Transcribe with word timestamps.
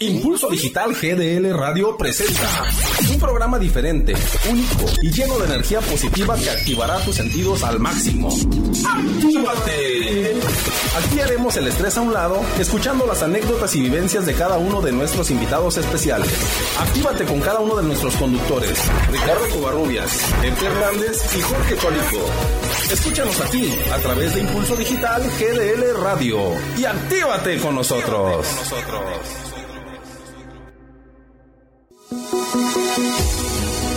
Impulso 0.00 0.50
Digital 0.50 0.92
GDL 0.92 1.56
Radio 1.56 1.96
presenta 1.96 2.64
un 3.12 3.20
programa 3.20 3.60
diferente, 3.60 4.12
único 4.50 4.86
y 5.00 5.12
lleno 5.12 5.38
de 5.38 5.46
energía 5.46 5.80
positiva 5.80 6.36
que 6.36 6.50
activará 6.50 6.98
tus 7.04 7.14
sentidos 7.14 7.62
al 7.62 7.78
máximo. 7.78 8.28
¡Actívate! 8.28 10.34
Aquí 10.98 11.20
haremos 11.20 11.56
el 11.56 11.68
estrés 11.68 11.96
a 11.96 12.00
un 12.00 12.12
lado, 12.12 12.40
escuchando 12.58 13.06
las 13.06 13.22
anécdotas 13.22 13.76
y 13.76 13.82
vivencias 13.82 14.26
de 14.26 14.34
cada 14.34 14.58
uno 14.58 14.80
de 14.80 14.90
nuestros 14.90 15.30
invitados 15.30 15.76
especiales. 15.76 16.28
Actívate 16.80 17.24
con 17.24 17.40
cada 17.40 17.60
uno 17.60 17.76
de 17.76 17.84
nuestros 17.84 18.16
conductores, 18.16 18.76
Ricardo 19.12 19.48
Covarrubias, 19.50 20.10
Pepe 20.40 20.66
Hernández 20.66 21.36
y 21.36 21.40
Jorge 21.40 21.76
Colico. 21.76 22.26
Escúchanos 22.90 23.40
aquí, 23.40 23.72
a 23.92 23.98
través 23.98 24.34
de 24.34 24.40
Impulso 24.40 24.74
Digital 24.74 25.22
GDL 25.38 26.02
Radio. 26.02 26.40
Y 26.76 26.84
actívate 26.84 27.58
con 27.58 27.76
nosotros. 27.76 28.44
Hay 32.14 33.93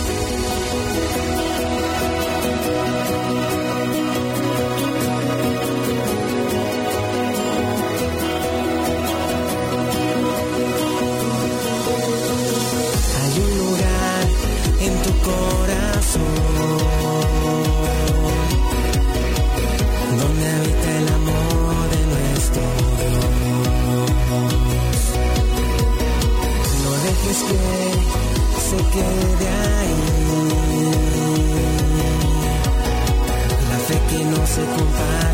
se 28.98 29.04
quede 29.04 29.48
ahí. 29.48 29.94
La 33.70 33.78
fe 33.86 33.96
que 34.10 34.24
no 34.24 34.46
se 34.46 34.64
comparte 34.76 35.27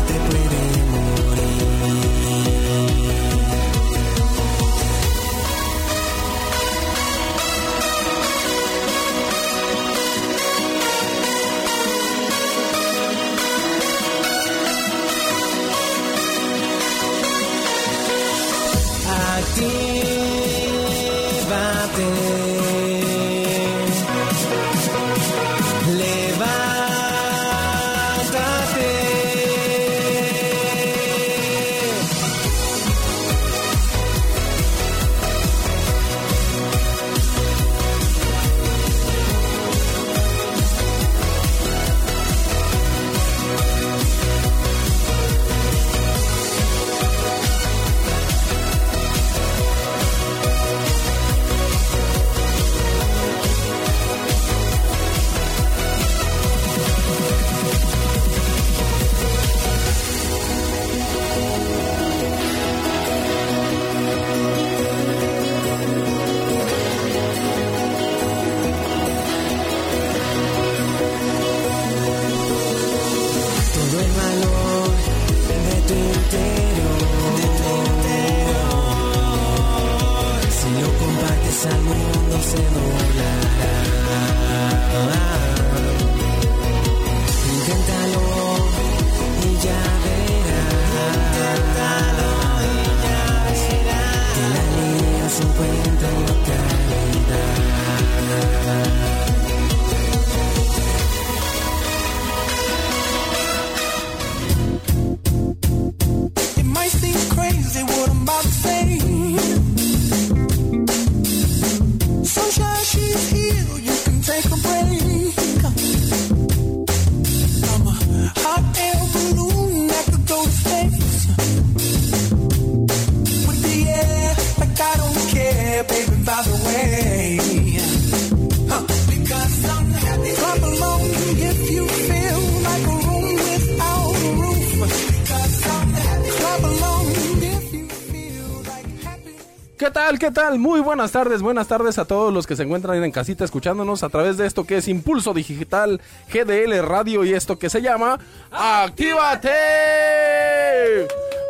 ¿Qué 140.05 140.29
tal? 140.29 140.59
Muy 140.59 140.81
buenas 140.81 141.11
tardes, 141.11 141.41
buenas 141.41 141.67
tardes 141.67 141.97
a 141.97 142.05
todos 142.05 142.31
los 142.31 142.45
que 142.45 142.55
se 142.55 142.61
encuentran 142.61 143.03
en 143.03 143.11
casita 143.11 143.43
escuchándonos 143.43 144.03
a 144.03 144.09
través 144.09 144.37
de 144.37 144.45
esto 144.45 144.63
que 144.63 144.77
es 144.77 144.87
Impulso 144.87 145.33
Digital 145.33 145.99
GDL 146.31 146.79
Radio 146.83 147.25
y 147.25 147.33
esto 147.33 147.57
que 147.57 147.71
se 147.71 147.81
llama 147.81 148.19
¡Actívate! 148.51 149.49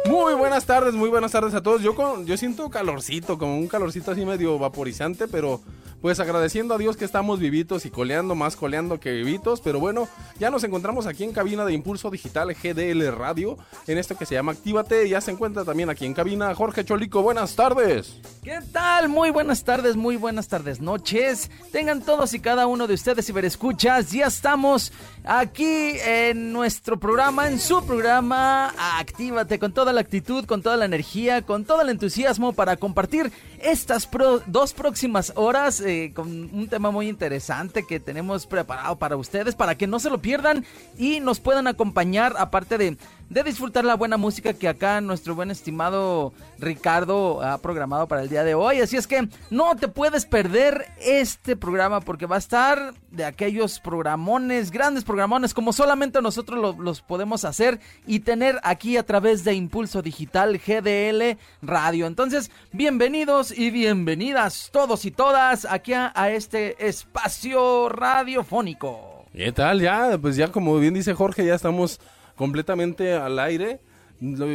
Muy 0.07 0.35
buenas 0.35 0.65
tardes, 0.65 0.93
muy 0.93 1.09
buenas 1.09 1.31
tardes 1.31 1.53
a 1.55 1.63
todos. 1.63 1.81
Yo 1.81 1.95
con, 1.95 2.25
yo 2.25 2.37
siento 2.37 2.69
calorcito, 2.69 3.37
como 3.37 3.57
un 3.57 3.67
calorcito 3.67 4.11
así 4.11 4.23
medio 4.23 4.59
vaporizante, 4.59 5.27
pero 5.27 5.61
pues 6.01 6.19
agradeciendo 6.19 6.75
a 6.75 6.77
Dios 6.77 6.97
que 6.97 7.05
estamos 7.05 7.39
vivitos 7.39 7.87
y 7.87 7.89
coleando, 7.89 8.35
más 8.35 8.55
coleando 8.55 8.99
que 8.99 9.11
vivitos, 9.11 9.59
pero 9.61 9.79
bueno, 9.79 10.07
ya 10.37 10.51
nos 10.51 10.63
encontramos 10.63 11.07
aquí 11.07 11.23
en 11.23 11.31
cabina 11.31 11.65
de 11.65 11.73
Impulso 11.73 12.11
Digital 12.11 12.53
GDL 12.53 13.11
Radio, 13.11 13.57
en 13.87 13.97
esto 13.97 14.15
que 14.15 14.27
se 14.27 14.35
llama 14.35 14.51
Actívate, 14.51 15.09
ya 15.09 15.19
se 15.19 15.31
encuentra 15.31 15.65
también 15.65 15.89
aquí 15.89 16.05
en 16.05 16.13
cabina 16.13 16.53
Jorge 16.53 16.85
Cholico, 16.85 17.23
buenas 17.23 17.55
tardes. 17.55 18.19
¿Qué 18.43 18.59
tal? 18.71 19.09
Muy 19.09 19.31
buenas 19.31 19.63
tardes, 19.63 19.95
muy 19.95 20.15
buenas 20.17 20.47
tardes, 20.47 20.79
noches. 20.79 21.49
Tengan 21.71 22.03
todos 22.03 22.35
y 22.35 22.39
cada 22.39 22.67
uno 22.67 22.85
de 22.85 22.93
ustedes 22.93 23.25
ciberescuchas. 23.25 24.11
Ya 24.11 24.27
estamos 24.27 24.93
aquí 25.23 25.93
en 26.05 26.53
nuestro 26.53 26.99
programa, 26.99 27.47
en 27.47 27.59
su 27.59 27.83
programa. 27.83 28.71
Actívate 28.99 29.57
con 29.57 29.73
toda 29.73 29.91
la 29.91 29.94
actitud, 30.01 30.45
con 30.45 30.61
toda 30.61 30.77
la 30.77 30.85
energía, 30.85 31.41
con 31.41 31.65
todo 31.65 31.81
el 31.81 31.89
entusiasmo 31.89 32.53
para 32.53 32.77
compartir 32.77 33.31
estas 33.61 34.09
dos 34.47 34.73
próximas 34.73 35.33
horas 35.35 35.81
eh, 35.81 36.11
con 36.15 36.27
un 36.27 36.67
tema 36.67 36.91
muy 36.91 37.07
interesante 37.07 37.85
que 37.85 37.99
tenemos 37.99 38.45
preparado 38.45 38.97
para 38.97 39.17
ustedes, 39.17 39.55
para 39.55 39.75
que 39.75 39.87
no 39.87 39.99
se 39.99 40.09
lo 40.09 40.21
pierdan 40.21 40.65
y 40.97 41.19
nos 41.19 41.39
puedan 41.39 41.67
acompañar, 41.67 42.35
aparte 42.37 42.77
de, 42.77 42.97
de 43.29 43.43
disfrutar 43.43 43.85
la 43.85 43.95
buena 43.95 44.17
música 44.17 44.53
que 44.53 44.67
acá 44.67 45.01
nuestro 45.01 45.35
buen 45.35 45.51
estimado 45.51 46.33
Ricardo 46.59 47.41
ha 47.41 47.57
programado 47.57 48.07
para 48.07 48.21
el 48.21 48.29
día 48.29 48.43
de 48.43 48.55
hoy. 48.55 48.79
Así 48.79 48.97
es 48.97 49.07
que 49.07 49.27
no 49.49 49.75
te 49.75 49.87
puedes 49.87 50.25
perder 50.25 50.87
este 50.99 51.55
programa 51.55 52.01
porque 52.01 52.25
va 52.25 52.35
a 52.35 52.39
estar 52.39 52.93
de 53.11 53.25
aquellos 53.25 53.79
programones, 53.79 54.71
grandes 54.71 55.03
programones, 55.03 55.53
como 55.53 55.73
solamente 55.73 56.21
nosotros 56.21 56.77
los 56.77 57.01
podemos 57.01 57.45
hacer 57.45 57.79
y 58.05 58.19
tener 58.19 58.59
aquí 58.63 58.97
a 58.97 59.05
través 59.05 59.43
de 59.43 59.53
Impulso 59.53 60.01
Digital 60.01 60.59
GDL 60.59 61.37
Radio. 61.61 62.07
Entonces, 62.07 62.51
bienvenidos 62.71 63.44
y 63.51 63.71
bienvenidas 63.71 64.69
todos 64.71 65.05
y 65.05 65.11
todas 65.11 65.65
aquí 65.65 65.93
a, 65.93 66.11
a 66.15 66.31
este 66.31 66.87
espacio 66.87 67.89
radiofónico. 67.89 69.25
¿Qué 69.33 69.51
tal? 69.51 69.81
Ya, 69.81 70.17
pues 70.21 70.35
ya 70.35 70.51
como 70.51 70.77
bien 70.77 70.93
dice 70.93 71.13
Jorge, 71.13 71.45
ya 71.45 71.55
estamos 71.55 71.99
completamente 72.35 73.13
al 73.13 73.37
aire. 73.39 73.79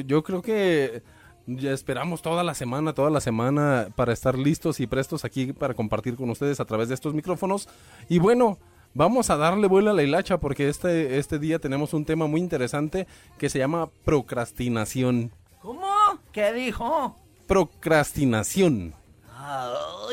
Yo 0.07 0.23
creo 0.23 0.41
que 0.41 1.03
ya 1.47 1.73
esperamos 1.73 2.23
toda 2.23 2.45
la 2.45 2.55
semana, 2.55 2.93
toda 2.93 3.11
la 3.11 3.21
semana 3.21 3.89
para 3.97 4.13
estar 4.13 4.39
listos 4.39 4.81
y 4.81 4.87
prestos 4.87 5.25
aquí 5.25 5.53
para 5.53 5.75
compartir 5.75 6.17
con 6.17 6.31
ustedes 6.31 6.61
a 6.61 6.65
través 6.65 6.89
de 6.89 6.95
estos 6.95 7.15
micrófonos. 7.15 7.69
Y 8.09 8.19
bueno, 8.19 8.59
vamos 8.95 9.31
a 9.31 9.37
darle 9.37 9.67
vuelo 9.67 9.91
a 9.91 9.95
la 9.95 10.03
hilacha 10.03 10.39
porque 10.39 10.69
este, 10.69 11.19
este 11.19 11.39
día 11.39 11.59
tenemos 11.59 11.93
un 11.93 12.05
tema 12.05 12.27
muy 12.27 12.41
interesante 12.41 13.07
que 13.39 13.51
se 13.51 13.59
llama 13.59 13.91
procrastinación. 14.05 15.31
¿Cómo? 15.61 15.89
¿Qué 16.33 16.53
dijo? 16.53 17.17
Procrastinación. 17.51 18.95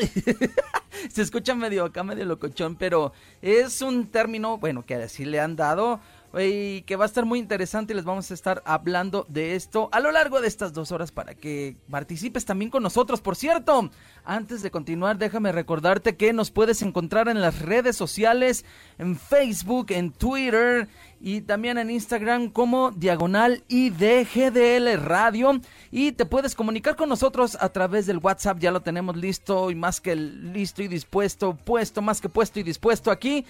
Se 1.08 1.22
escucha 1.22 1.54
medio 1.54 1.84
acá, 1.84 2.02
medio 2.02 2.24
locochón, 2.24 2.74
pero 2.74 3.12
es 3.40 3.80
un 3.80 4.08
término, 4.08 4.58
bueno, 4.58 4.84
que 4.84 4.96
así 4.96 5.24
le 5.24 5.38
han 5.38 5.54
dado 5.54 6.00
y 6.36 6.82
que 6.82 6.96
va 6.96 7.04
a 7.04 7.06
estar 7.06 7.24
muy 7.24 7.38
interesante 7.38 7.92
y 7.92 7.96
les 7.96 8.04
vamos 8.04 8.30
a 8.30 8.34
estar 8.34 8.62
hablando 8.66 9.24
de 9.28 9.54
esto 9.54 9.88
a 9.92 10.00
lo 10.00 10.10
largo 10.10 10.40
de 10.40 10.48
estas 10.48 10.72
dos 10.72 10.92
horas 10.92 11.10
para 11.10 11.34
que 11.34 11.76
participes 11.90 12.44
también 12.44 12.70
con 12.70 12.82
nosotros. 12.82 13.20
Por 13.20 13.36
cierto, 13.36 13.88
antes 14.24 14.60
de 14.62 14.70
continuar, 14.70 15.16
déjame 15.16 15.52
recordarte 15.52 16.16
que 16.16 16.32
nos 16.32 16.50
puedes 16.50 16.82
encontrar 16.82 17.28
en 17.28 17.40
las 17.40 17.62
redes 17.62 17.96
sociales, 17.96 18.64
en 18.98 19.16
Facebook, 19.16 19.86
en 19.90 20.10
Twitter 20.10 20.88
y 21.20 21.40
también 21.40 21.78
en 21.78 21.90
Instagram 21.90 22.50
como 22.50 22.90
Diagonal 22.90 23.64
IDGDL 23.68 25.00
Radio 25.02 25.60
y 25.90 26.12
te 26.12 26.26
puedes 26.26 26.54
comunicar 26.54 26.96
con 26.96 27.08
nosotros 27.08 27.56
a 27.60 27.68
través 27.70 28.06
del 28.06 28.18
WhatsApp, 28.18 28.58
ya 28.58 28.70
lo 28.70 28.80
tenemos 28.80 29.16
listo 29.16 29.70
y 29.70 29.74
más 29.74 30.00
que 30.00 30.14
listo 30.16 30.82
y 30.82 30.88
dispuesto, 30.88 31.56
puesto, 31.56 32.02
más 32.02 32.20
que 32.20 32.28
puesto 32.28 32.60
y 32.60 32.62
dispuesto 32.62 33.10
aquí 33.10 33.44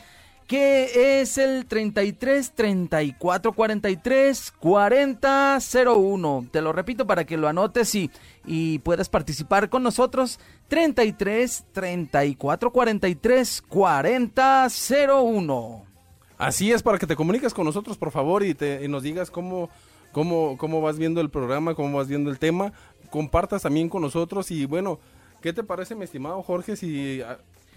que 0.48 1.20
es 1.20 1.36
el 1.36 1.66
33 1.66 2.52
34 2.52 3.52
43 3.52 4.52
40 4.58 5.58
01. 5.86 6.46
Te 6.50 6.62
lo 6.62 6.72
repito 6.72 7.06
para 7.06 7.24
que 7.24 7.36
lo 7.36 7.48
anotes 7.48 7.94
y, 7.94 8.10
y 8.46 8.78
puedas 8.78 9.10
participar 9.10 9.68
con 9.68 9.82
nosotros. 9.82 10.40
33 10.68 11.64
34 11.72 12.72
43 12.72 13.62
40 13.68 14.68
01. 15.06 15.87
Así 16.38 16.70
es, 16.70 16.82
para 16.82 16.98
que 16.98 17.06
te 17.06 17.16
comuniques 17.16 17.52
con 17.52 17.66
nosotros, 17.66 17.98
por 17.98 18.12
favor, 18.12 18.44
y, 18.44 18.54
te, 18.54 18.84
y 18.84 18.88
nos 18.88 19.02
digas 19.02 19.30
cómo, 19.30 19.70
cómo, 20.12 20.56
cómo 20.56 20.80
vas 20.80 20.96
viendo 20.96 21.20
el 21.20 21.30
programa, 21.30 21.74
cómo 21.74 21.98
vas 21.98 22.06
viendo 22.06 22.30
el 22.30 22.38
tema. 22.38 22.72
Compartas 23.10 23.62
también 23.62 23.88
con 23.88 24.02
nosotros 24.02 24.50
y 24.52 24.64
bueno, 24.64 25.00
¿qué 25.42 25.52
te 25.52 25.64
parece, 25.64 25.96
mi 25.96 26.04
estimado 26.04 26.42
Jorge, 26.42 26.76
si 26.76 27.20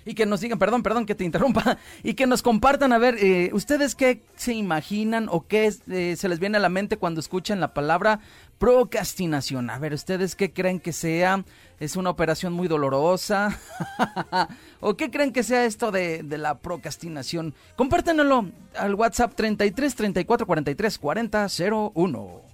y 0.06 0.14
que 0.14 0.26
nos 0.26 0.42
digan, 0.42 0.60
perdón, 0.60 0.84
perdón 0.84 1.06
que 1.06 1.16
te 1.16 1.24
interrumpa, 1.24 1.78
y 2.04 2.14
que 2.14 2.28
nos 2.28 2.42
compartan, 2.42 2.94
a 2.94 2.98
ver, 2.98 3.18
eh, 3.20 3.52
¿ustedes 3.54 3.96
qué 3.96 4.22
se 4.36 4.54
imaginan 4.54 5.28
o 5.30 5.48
qué 5.48 5.74
eh, 5.90 6.16
se 6.18 6.30
les 6.30 6.40
viene 6.40 6.58
a 6.58 6.62
la 6.62 6.70
mente 6.70 6.98
cuando 6.98 7.20
escuchan 7.20 7.60
la 7.60 7.74
palabra 7.74 8.20
procrastinación? 8.58 9.70
A 9.70 9.80
ver, 9.80 9.94
¿ustedes 9.94 10.36
qué 10.36 10.52
creen 10.52 10.80
que 10.80 10.94
sea? 10.94 11.44
¿Es 11.80 11.96
una 11.96 12.12
operación 12.12 12.54
muy 12.54 12.68
dolorosa? 12.68 13.58
¿O 14.80 14.96
qué 14.96 15.10
creen 15.10 15.34
que 15.34 15.44
sea 15.44 15.66
esto 15.66 15.92
de, 15.92 16.24
de 16.24 16.38
la 16.38 16.60
procrastinación? 16.60 17.56
Compártanlo 17.76 18.46
al 18.76 18.96
WhatsApp 18.96 19.34
33 19.36 19.96
34 19.96 20.46
43 20.46 20.98
40 20.98 21.48
01. 21.94 22.51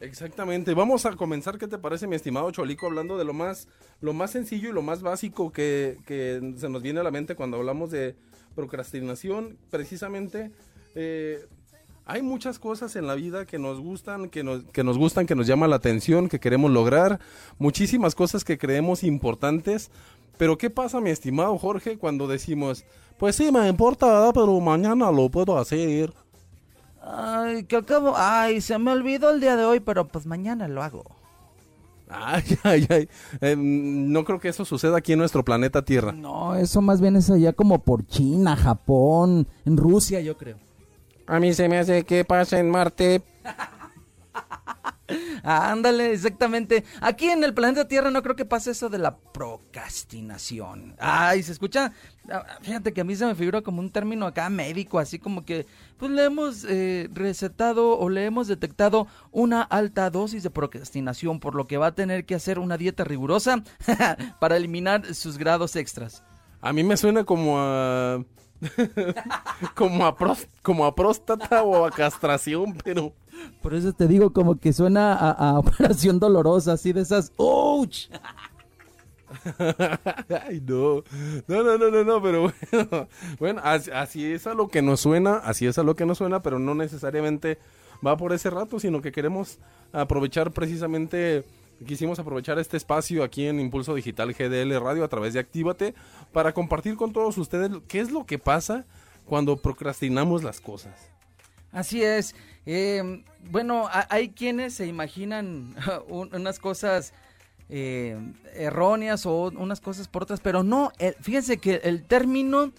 Exactamente. 0.00 0.74
Vamos 0.74 1.06
a 1.06 1.16
comenzar, 1.16 1.58
¿qué 1.58 1.66
te 1.66 1.78
parece, 1.78 2.06
mi 2.06 2.16
estimado 2.16 2.50
Cholico? 2.50 2.86
Hablando 2.86 3.18
de 3.18 3.24
lo 3.24 3.32
más, 3.32 3.68
lo 4.00 4.12
más 4.12 4.30
sencillo 4.30 4.70
y 4.70 4.72
lo 4.72 4.82
más 4.82 5.02
básico 5.02 5.52
que, 5.52 5.98
que 6.06 6.54
se 6.56 6.68
nos 6.68 6.82
viene 6.82 7.00
a 7.00 7.02
la 7.02 7.10
mente 7.10 7.34
cuando 7.34 7.56
hablamos 7.56 7.90
de 7.90 8.14
procrastinación. 8.54 9.58
Precisamente, 9.70 10.52
eh, 10.94 11.44
hay 12.06 12.22
muchas 12.22 12.58
cosas 12.58 12.96
en 12.96 13.06
la 13.06 13.14
vida 13.14 13.44
que 13.44 13.58
nos 13.58 13.80
gustan, 13.80 14.30
que 14.30 14.42
nos, 14.42 14.64
que 14.64 14.82
nos 14.82 14.96
gustan, 14.96 15.26
que 15.26 15.34
nos 15.34 15.46
llama 15.46 15.68
la 15.68 15.76
atención, 15.76 16.28
que 16.28 16.40
queremos 16.40 16.70
lograr. 16.70 17.20
Muchísimas 17.58 18.14
cosas 18.14 18.44
que 18.44 18.56
creemos 18.56 19.04
importantes. 19.04 19.90
Pero 20.38 20.56
¿qué 20.56 20.70
pasa, 20.70 21.00
mi 21.00 21.10
estimado 21.10 21.58
Jorge, 21.58 21.98
cuando 21.98 22.28
decimos, 22.28 22.84
pues 23.18 23.34
sí, 23.36 23.50
me 23.50 23.68
importa, 23.68 24.30
pero 24.32 24.58
mañana 24.60 25.10
lo 25.10 25.28
puedo 25.28 25.58
hacer? 25.58 26.12
Ay, 27.10 27.64
que 27.64 27.76
acabo. 27.76 28.14
Ay, 28.16 28.60
se 28.60 28.78
me 28.78 28.92
olvidó 28.92 29.30
el 29.30 29.40
día 29.40 29.56
de 29.56 29.64
hoy, 29.64 29.80
pero 29.80 30.06
pues 30.08 30.26
mañana 30.26 30.68
lo 30.68 30.82
hago. 30.82 31.04
Ay, 32.10 32.42
ay, 32.62 32.86
ay. 32.90 33.08
Em, 33.40 34.12
no 34.12 34.24
creo 34.24 34.40
que 34.40 34.48
eso 34.48 34.64
suceda 34.64 34.98
aquí 34.98 35.12
en 35.12 35.18
nuestro 35.18 35.44
planeta 35.44 35.84
Tierra. 35.84 36.12
No, 36.12 36.54
eso 36.54 36.82
más 36.82 37.00
bien 37.00 37.16
es 37.16 37.30
allá 37.30 37.52
como 37.52 37.80
por 37.80 38.06
China, 38.06 38.56
Japón, 38.56 39.46
en 39.64 39.76
Rusia, 39.76 40.20
yo 40.20 40.36
creo. 40.36 40.58
A 41.26 41.40
mí 41.40 41.52
se 41.52 41.68
me 41.68 41.78
hace 41.78 42.04
que 42.04 42.24
pasa 42.24 42.58
en 42.58 42.70
Marte. 42.70 43.22
Ándale, 45.42 46.12
exactamente. 46.12 46.84
Aquí 47.00 47.28
en 47.28 47.42
el 47.44 47.54
planeta 47.54 47.88
Tierra 47.88 48.10
no 48.10 48.22
creo 48.22 48.36
que 48.36 48.44
pase 48.44 48.72
eso 48.72 48.88
de 48.88 48.98
la 48.98 49.16
procrastinación. 49.16 50.94
Ay, 50.98 51.42
se 51.42 51.52
escucha. 51.52 51.92
Ah, 52.30 52.44
fíjate 52.60 52.92
que 52.92 53.00
a 53.00 53.04
mí 53.04 53.16
se 53.16 53.24
me 53.24 53.34
figura 53.34 53.62
como 53.62 53.80
un 53.80 53.90
término 53.90 54.26
acá 54.26 54.50
médico, 54.50 54.98
así 54.98 55.18
como 55.18 55.44
que 55.44 55.66
pues 55.96 56.10
le 56.10 56.24
hemos 56.24 56.64
eh, 56.68 57.08
recetado 57.12 57.98
o 57.98 58.08
le 58.10 58.26
hemos 58.26 58.48
detectado 58.48 59.06
una 59.32 59.62
alta 59.62 60.10
dosis 60.10 60.42
de 60.42 60.50
procrastinación, 60.50 61.40
por 61.40 61.54
lo 61.54 61.66
que 61.66 61.78
va 61.78 61.86
a 61.86 61.94
tener 61.94 62.26
que 62.26 62.34
hacer 62.34 62.58
una 62.58 62.76
dieta 62.76 63.04
rigurosa 63.04 63.62
para 64.40 64.56
eliminar 64.56 65.14
sus 65.14 65.38
grados 65.38 65.74
extras. 65.76 66.22
A 66.60 66.72
mí 66.72 66.82
me 66.82 66.96
suena 66.96 67.24
como 67.24 67.58
a. 67.58 68.24
como, 69.76 70.04
a 70.04 70.16
como 70.62 70.84
a 70.84 70.94
próstata 70.94 71.62
o 71.62 71.84
a 71.84 71.90
castración, 71.90 72.76
pero. 72.84 73.14
Por 73.62 73.74
eso 73.74 73.92
te 73.92 74.08
digo 74.08 74.32
como 74.32 74.58
que 74.58 74.72
suena 74.72 75.14
a, 75.14 75.58
operación 75.58 76.18
dolorosa, 76.18 76.72
así 76.72 76.92
de 76.92 77.02
esas. 77.02 77.32
¡Ouch! 77.36 78.08
Ay, 80.46 80.62
no. 80.66 81.04
No, 81.46 81.62
no, 81.62 81.78
no, 81.78 82.04
no, 82.04 82.22
pero 82.22 82.52
bueno. 82.72 83.08
Bueno, 83.38 83.60
así, 83.64 84.24
es 84.24 84.46
a 84.46 84.54
lo 84.54 84.68
que 84.68 84.82
nos 84.82 85.00
suena, 85.00 85.36
así 85.36 85.66
es 85.66 85.78
a 85.78 85.82
lo 85.82 85.96
que 85.96 86.06
nos 86.06 86.18
suena, 86.18 86.42
pero 86.42 86.58
no 86.58 86.74
necesariamente 86.74 87.58
va 88.06 88.16
por 88.16 88.32
ese 88.32 88.50
rato, 88.50 88.78
sino 88.80 89.02
que 89.02 89.12
queremos 89.12 89.58
aprovechar 89.92 90.52
precisamente, 90.52 91.44
quisimos 91.86 92.18
aprovechar 92.18 92.58
este 92.58 92.76
espacio 92.76 93.24
aquí 93.24 93.46
en 93.46 93.60
Impulso 93.60 93.94
Digital 93.94 94.32
GDL 94.32 94.80
Radio 94.80 95.04
a 95.04 95.08
través 95.08 95.34
de 95.34 95.40
Actívate 95.40 95.94
para 96.32 96.52
compartir 96.52 96.96
con 96.96 97.12
todos 97.12 97.36
ustedes 97.38 97.70
qué 97.88 98.00
es 98.00 98.10
lo 98.10 98.24
que 98.24 98.38
pasa 98.38 98.86
cuando 99.26 99.56
procrastinamos 99.56 100.42
las 100.42 100.60
cosas. 100.60 101.17
Así 101.72 102.02
es. 102.02 102.34
Eh, 102.66 103.22
bueno, 103.50 103.88
hay 103.90 104.30
quienes 104.30 104.74
se 104.74 104.86
imaginan 104.86 105.74
unas 106.08 106.58
cosas 106.58 107.12
eh, 107.68 108.18
erróneas 108.54 109.26
o 109.26 109.50
unas 109.56 109.80
cosas 109.80 110.08
por 110.08 110.22
otras, 110.22 110.40
pero 110.40 110.62
no, 110.62 110.92
fíjense 111.20 111.58
que 111.58 111.80
el 111.84 112.04
término 112.04 112.72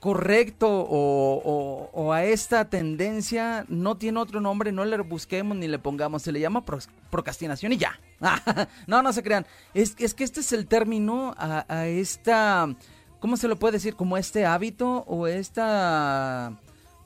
correcto 0.00 0.68
o, 0.70 2.12
a 2.12 2.24
esta 2.24 2.64
tendencia 2.64 3.66
no 3.68 3.96
tiene 3.96 4.18
otro 4.18 4.40
nombre, 4.40 4.72
no 4.72 4.84
le 4.84 4.96
busquemos 4.98 5.56
ni 5.56 5.68
le 5.68 5.78
pongamos, 5.78 6.22
se 6.22 6.32
le 6.32 6.40
llama 6.40 6.64
procrastinación 7.10 7.72
y 7.72 7.76
ya. 7.76 8.00
no, 8.86 9.02
no 9.02 9.12
se 9.12 9.22
crean. 9.22 9.46
Es, 9.74 9.94
es, 9.98 10.14
que 10.14 10.24
este 10.24 10.40
es 10.40 10.52
el 10.52 10.66
término 10.66 11.34
a, 11.36 11.66
a 11.68 11.86
esta, 11.86 12.74
¿cómo 13.20 13.36
se 13.36 13.48
lo 13.48 13.58
puede 13.58 13.72
decir? 13.72 13.94
Como 13.94 14.16
este 14.16 14.46
hábito 14.46 15.04
o 15.06 15.26
esta 15.26 16.58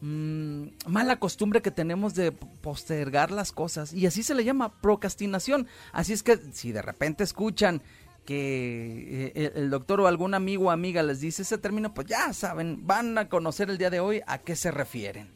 mmm, 0.05 0.67
mala 0.87 1.17
costumbre 1.19 1.63
que 1.63 1.71
tenemos 1.71 2.15
de 2.15 2.31
postergar 2.33 3.31
las 3.31 3.53
cosas 3.53 3.93
y 3.95 4.07
así 4.07 4.23
se 4.23 4.35
le 4.35 4.45
llama 4.45 4.81
procrastinación. 4.81 5.67
Así 5.93 6.13
es 6.13 6.23
que 6.23 6.39
si 6.53 6.73
de 6.73 6.83
repente 6.83 7.25
escuchan 7.25 7.81
que 8.27 9.33
eh, 9.35 9.53
el 9.55 9.71
doctor 9.71 10.01
o 10.01 10.07
algún 10.07 10.35
amigo 10.35 10.67
o 10.67 10.71
amiga 10.71 11.03
les 11.03 11.21
dice 11.21 11.43
ese 11.43 11.59
término, 11.59 11.95
pues 11.95 12.07
ya 12.07 12.33
saben, 12.33 12.87
van 12.87 13.17
a 13.17 13.29
conocer 13.29 13.71
el 13.71 13.79
día 13.79 13.91
de 13.91 14.01
hoy 14.01 14.21
a 14.27 14.39
qué 14.39 14.57
se 14.57 14.71
refieren. 14.71 15.29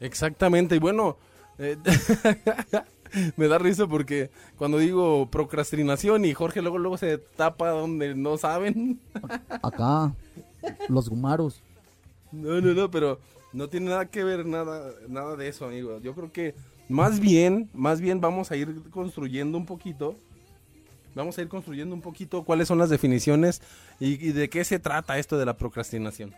Exactamente, 0.00 0.76
y 0.76 0.78
bueno, 0.78 1.18
eh, 1.58 1.76
me 3.36 3.48
da 3.48 3.58
risa 3.58 3.86
porque 3.86 4.30
cuando 4.56 4.78
digo 4.78 5.30
procrastinación 5.30 6.24
y 6.24 6.32
Jorge 6.32 6.62
luego 6.62 6.78
luego 6.78 6.96
se 6.96 7.18
tapa 7.18 7.68
donde 7.70 8.14
no 8.14 8.38
saben. 8.38 8.98
Acá, 9.62 10.14
los 10.88 11.10
gumaros. 11.10 11.62
No, 12.32 12.60
no, 12.60 12.72
no, 12.74 12.90
pero 12.90 13.18
no 13.52 13.68
tiene 13.68 13.90
nada 13.90 14.06
que 14.06 14.24
ver 14.24 14.46
nada, 14.46 14.92
nada 15.08 15.36
de 15.36 15.48
eso, 15.48 15.66
amigo. 15.66 15.98
Yo 16.00 16.14
creo 16.14 16.32
que 16.32 16.54
Más 16.88 17.20
bien, 17.20 17.68
más 17.72 18.00
bien 18.00 18.20
vamos 18.20 18.50
a 18.50 18.56
ir 18.56 18.82
construyendo 18.90 19.56
un 19.58 19.66
poquito. 19.66 20.16
Vamos 21.14 21.36
a 21.38 21.42
ir 21.42 21.48
construyendo 21.48 21.94
un 21.94 22.00
poquito 22.00 22.44
cuáles 22.44 22.68
son 22.68 22.78
las 22.78 22.88
definiciones 22.88 23.62
y, 23.98 24.16
de 24.32 24.48
qué 24.48 24.64
se 24.64 24.78
trata 24.78 25.18
esto 25.18 25.38
de 25.38 25.44
la 25.44 25.56
procrastinación. 25.56 26.34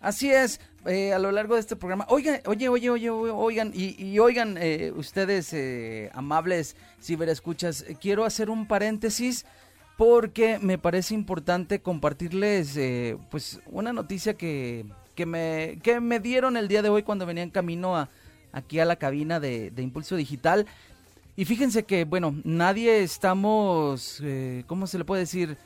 Así 0.00 0.30
es, 0.30 0.60
eh, 0.84 1.12
a 1.12 1.18
lo 1.18 1.32
largo 1.32 1.54
de 1.54 1.60
este 1.60 1.74
programa. 1.74 2.06
Oigan, 2.08 2.40
oye, 2.46 2.68
oye, 2.68 2.90
oye, 2.90 3.10
oye, 3.10 3.30
oigan, 3.32 3.72
y, 3.74 4.00
y 4.02 4.18
oigan, 4.18 4.56
eh, 4.58 4.92
ustedes 4.94 5.52
eh, 5.52 6.10
amables 6.12 6.76
ciberescuchas, 7.00 7.82
eh, 7.82 7.96
quiero 8.00 8.24
hacer 8.24 8.50
un 8.50 8.66
paréntesis 8.66 9.46
porque 9.96 10.58
me 10.58 10.78
parece 10.78 11.14
importante 11.14 11.80
compartirles 11.80 12.76
eh, 12.76 13.16
pues 13.30 13.60
una 13.66 13.92
noticia 13.92 14.34
que, 14.34 14.84
que, 15.16 15.26
me, 15.26 15.80
que 15.82 15.98
me 15.98 16.20
dieron 16.20 16.56
el 16.56 16.68
día 16.68 16.82
de 16.82 16.90
hoy 16.90 17.02
cuando 17.02 17.26
venía 17.26 17.42
en 17.42 17.50
camino 17.50 17.96
a, 17.96 18.08
aquí 18.52 18.78
a 18.78 18.84
la 18.84 18.94
cabina 18.96 19.40
de, 19.40 19.72
de 19.72 19.82
Impulso 19.82 20.14
Digital. 20.14 20.66
Y 21.34 21.44
fíjense 21.44 21.82
que, 21.82 22.04
bueno, 22.04 22.36
nadie 22.44 23.02
estamos, 23.02 24.20
eh, 24.22 24.62
¿cómo 24.68 24.86
se 24.86 24.98
le 24.98 25.04
puede 25.04 25.22
decir? 25.22 25.58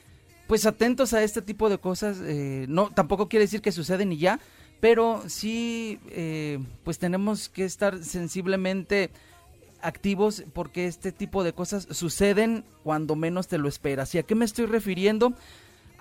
Pues 0.46 0.66
atentos 0.66 1.12
a 1.12 1.22
este 1.22 1.42
tipo 1.42 1.68
de 1.68 1.78
cosas. 1.78 2.18
eh, 2.22 2.64
no, 2.68 2.90
tampoco 2.90 3.28
quiere 3.28 3.44
decir 3.44 3.60
que 3.60 3.70
suceden 3.70 4.12
y 4.12 4.16
ya, 4.16 4.40
pero 4.80 5.22
sí, 5.26 6.00
eh, 6.08 6.58
pues 6.82 6.98
tenemos 6.98 7.48
que 7.48 7.64
estar 7.64 8.02
sensiblemente 8.02 9.10
activos 9.82 10.42
porque 10.52 10.86
este 10.86 11.12
tipo 11.12 11.44
de 11.44 11.52
cosas 11.52 11.86
suceden 11.90 12.64
cuando 12.82 13.14
menos 13.14 13.46
te 13.46 13.58
lo 13.58 13.68
esperas. 13.68 14.14
¿Y 14.14 14.18
a 14.18 14.22
qué 14.22 14.34
me 14.34 14.44
estoy 14.44 14.66
refiriendo? 14.66 15.34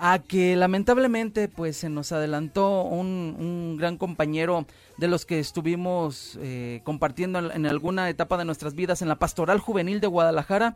A 0.01 0.19
que 0.19 0.55
lamentablemente 0.55 1.49
pues 1.49 1.75
se 1.75 1.89
nos 1.89 2.13
adelantó 2.13 2.83
un, 2.83 3.35
un 3.37 3.75
gran 3.77 3.97
compañero 3.97 4.65
de 4.97 5.09
los 5.09 5.25
que 5.25 5.39
estuvimos 5.39 6.39
eh, 6.41 6.79
compartiendo 6.85 7.39
en, 7.39 7.51
en 7.51 7.65
alguna 7.65 8.09
etapa 8.09 8.37
de 8.37 8.45
nuestras 8.45 8.75
vidas 8.75 9.01
en 9.01 9.09
la 9.09 9.19
Pastoral 9.19 9.59
Juvenil 9.59 9.99
de 9.99 10.07
Guadalajara. 10.07 10.75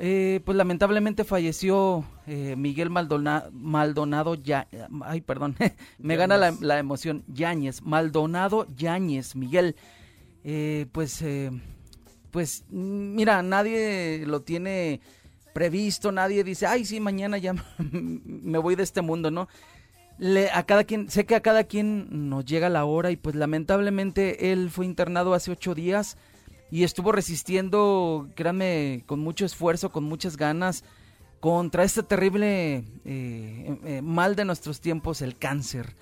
Eh, 0.00 0.40
pues 0.44 0.56
lamentablemente 0.56 1.22
falleció 1.24 2.04
eh, 2.26 2.54
Miguel 2.56 2.90
Maldona- 2.90 3.48
Maldonado 3.52 4.34
ya 4.36 4.68
ay 5.02 5.20
perdón 5.22 5.56
me 5.98 6.14
gana 6.14 6.36
la, 6.36 6.54
la 6.60 6.78
emoción 6.78 7.24
Yáñez 7.26 7.82
Maldonado 7.82 8.66
Yáñez 8.76 9.34
Miguel 9.34 9.74
Eh, 10.44 10.86
pues 10.92 11.20
eh, 11.22 11.50
pues 12.30 12.64
mira 12.70 13.42
nadie 13.42 14.22
lo 14.24 14.42
tiene 14.42 15.00
previsto 15.58 16.12
nadie 16.12 16.44
dice 16.44 16.66
ay 16.66 16.84
sí 16.84 17.00
mañana 17.00 17.36
ya 17.38 17.52
me 17.78 18.58
voy 18.58 18.76
de 18.76 18.84
este 18.84 19.02
mundo 19.02 19.30
no 19.30 19.48
a 20.52 20.62
cada 20.64 20.84
quien 20.84 21.10
sé 21.10 21.26
que 21.26 21.34
a 21.34 21.40
cada 21.40 21.64
quien 21.64 22.28
nos 22.28 22.44
llega 22.44 22.68
la 22.68 22.84
hora 22.84 23.10
y 23.10 23.16
pues 23.16 23.34
lamentablemente 23.34 24.52
él 24.52 24.70
fue 24.70 24.84
internado 24.86 25.34
hace 25.34 25.50
ocho 25.50 25.74
días 25.74 26.16
y 26.70 26.84
estuvo 26.84 27.12
resistiendo, 27.12 28.28
créanme, 28.34 29.02
con 29.06 29.20
mucho 29.20 29.46
esfuerzo, 29.46 29.90
con 29.90 30.04
muchas 30.04 30.36
ganas, 30.36 30.84
contra 31.40 31.84
este 31.84 32.02
terrible 32.02 32.84
eh, 33.04 33.78
eh, 33.84 34.02
mal 34.02 34.36
de 34.36 34.44
nuestros 34.44 34.80
tiempos, 34.80 35.22
el 35.22 35.38
cáncer. 35.38 35.94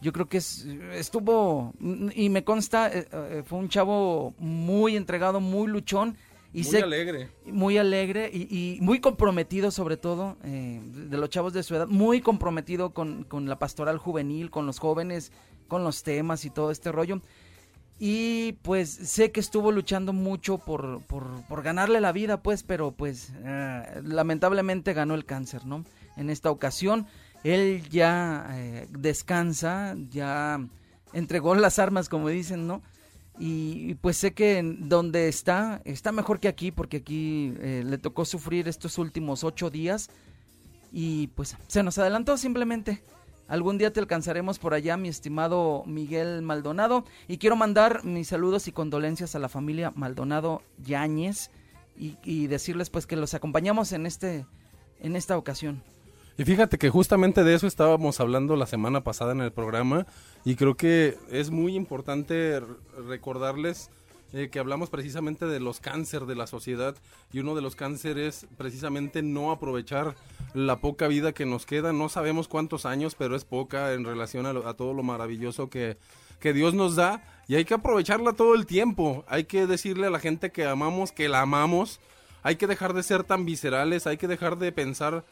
Yo 0.00 0.12
creo 0.12 0.28
que 0.28 0.38
es, 0.38 0.66
estuvo, 0.94 1.74
y 2.14 2.28
me 2.28 2.44
consta, 2.44 2.90
eh, 2.92 3.42
fue 3.44 3.58
un 3.58 3.68
chavo 3.68 4.34
muy 4.38 4.96
entregado, 4.96 5.40
muy 5.40 5.68
luchón. 5.68 6.16
Y 6.56 6.62
Muy 6.62 6.70
sé- 6.70 6.82
alegre. 6.82 7.28
muy 7.44 7.76
alegre 7.76 8.30
y, 8.32 8.46
y 8.50 8.80
muy 8.80 8.98
comprometido 9.00 9.70
sobre 9.70 9.96
todo 9.98 10.36
eh, 10.42 10.80
de 10.82 11.18
los 11.18 11.28
chavos 11.28 11.52
de 11.52 11.62
su 11.62 11.74
edad, 11.74 11.86
muy 11.86 12.22
comprometido 12.22 12.90
con, 12.94 13.24
con 13.24 13.46
la 13.46 13.58
pastoral 13.58 13.98
juvenil, 13.98 14.50
con 14.50 14.64
los 14.64 14.78
jóvenes, 14.78 15.32
con 15.68 15.84
los 15.84 16.02
temas 16.02 16.46
y 16.46 16.50
todo 16.50 16.70
este 16.70 16.92
rollo. 16.92 17.20
Y 17.98 18.52
pues 18.62 18.88
sé 18.90 19.32
que 19.32 19.40
estuvo 19.40 19.70
luchando 19.72 20.12
mucho 20.14 20.58
por, 20.58 21.02
por, 21.02 21.42
por 21.48 21.62
ganarle 21.62 22.00
la 22.00 22.12
vida, 22.12 22.42
pues, 22.42 22.62
pero 22.62 22.92
pues 22.92 23.32
eh, 23.44 24.00
lamentablemente 24.02 24.94
ganó 24.94 25.14
el 25.14 25.24
cáncer, 25.24 25.66
¿no? 25.66 25.84
En 26.16 26.30
esta 26.30 26.50
ocasión, 26.50 27.06
él 27.44 27.82
ya 27.90 28.46
eh, 28.52 28.86
descansa, 28.90 29.94
ya 30.10 30.58
entregó 31.12 31.54
las 31.54 31.78
armas, 31.78 32.08
como 32.08 32.28
dicen, 32.30 32.66
¿no? 32.66 32.82
Y, 33.38 33.94
pues 33.96 34.16
sé 34.16 34.32
que 34.32 34.58
en 34.58 34.88
donde 34.88 35.28
está, 35.28 35.82
está 35.84 36.12
mejor 36.12 36.40
que 36.40 36.48
aquí, 36.48 36.70
porque 36.70 36.98
aquí 36.98 37.54
eh, 37.60 37.82
le 37.84 37.98
tocó 37.98 38.24
sufrir 38.24 38.68
estos 38.68 38.98
últimos 38.98 39.44
ocho 39.44 39.70
días. 39.70 40.08
Y 40.92 41.28
pues 41.28 41.56
se 41.66 41.82
nos 41.82 41.98
adelantó 41.98 42.36
simplemente. 42.36 43.02
Algún 43.48 43.78
día 43.78 43.92
te 43.92 44.00
alcanzaremos 44.00 44.58
por 44.58 44.74
allá, 44.74 44.96
mi 44.96 45.08
estimado 45.08 45.84
Miguel 45.86 46.42
Maldonado. 46.42 47.04
Y 47.28 47.38
quiero 47.38 47.56
mandar 47.56 48.04
mis 48.04 48.28
saludos 48.28 48.68
y 48.68 48.72
condolencias 48.72 49.34
a 49.34 49.38
la 49.38 49.48
familia 49.48 49.92
Maldonado 49.94 50.62
Yáñez. 50.82 51.50
Y, 51.98 52.16
y 52.24 52.46
decirles 52.46 52.90
pues 52.90 53.06
que 53.06 53.16
los 53.16 53.32
acompañamos 53.34 53.92
en 53.92 54.04
este 54.04 54.44
en 55.00 55.16
esta 55.16 55.36
ocasión. 55.36 55.82
Y 56.38 56.44
fíjate 56.44 56.76
que 56.76 56.90
justamente 56.90 57.44
de 57.44 57.54
eso 57.54 57.66
estábamos 57.66 58.20
hablando 58.20 58.56
la 58.56 58.66
semana 58.66 59.02
pasada 59.02 59.32
en 59.32 59.40
el 59.40 59.52
programa 59.52 60.06
y 60.44 60.56
creo 60.56 60.76
que 60.76 61.16
es 61.30 61.50
muy 61.50 61.74
importante 61.74 62.60
recordarles 63.08 63.88
eh, 64.34 64.50
que 64.50 64.58
hablamos 64.58 64.90
precisamente 64.90 65.46
de 65.46 65.60
los 65.60 65.80
cánceres 65.80 66.28
de 66.28 66.34
la 66.34 66.46
sociedad 66.46 66.94
y 67.32 67.38
uno 67.38 67.54
de 67.54 67.62
los 67.62 67.74
cánceres 67.74 68.46
precisamente 68.58 69.22
no 69.22 69.50
aprovechar 69.50 70.14
la 70.52 70.76
poca 70.76 71.08
vida 71.08 71.32
que 71.32 71.46
nos 71.46 71.64
queda. 71.64 71.94
No 71.94 72.10
sabemos 72.10 72.48
cuántos 72.48 72.84
años, 72.84 73.14
pero 73.14 73.34
es 73.34 73.46
poca 73.46 73.94
en 73.94 74.04
relación 74.04 74.44
a, 74.44 74.50
a 74.50 74.74
todo 74.74 74.92
lo 74.92 75.02
maravilloso 75.02 75.70
que, 75.70 75.96
que 76.38 76.52
Dios 76.52 76.74
nos 76.74 76.96
da 76.96 77.22
y 77.48 77.54
hay 77.54 77.64
que 77.64 77.72
aprovecharla 77.72 78.34
todo 78.34 78.54
el 78.54 78.66
tiempo. 78.66 79.24
Hay 79.26 79.44
que 79.44 79.66
decirle 79.66 80.08
a 80.08 80.10
la 80.10 80.18
gente 80.18 80.52
que 80.52 80.66
amamos 80.66 81.12
que 81.12 81.30
la 81.30 81.40
amamos. 81.40 81.98
Hay 82.42 82.56
que 82.56 82.66
dejar 82.66 82.92
de 82.92 83.02
ser 83.02 83.24
tan 83.24 83.44
viscerales, 83.44 84.06
hay 84.06 84.18
que 84.18 84.28
dejar 84.28 84.58
de 84.58 84.70
pensar 84.70 85.24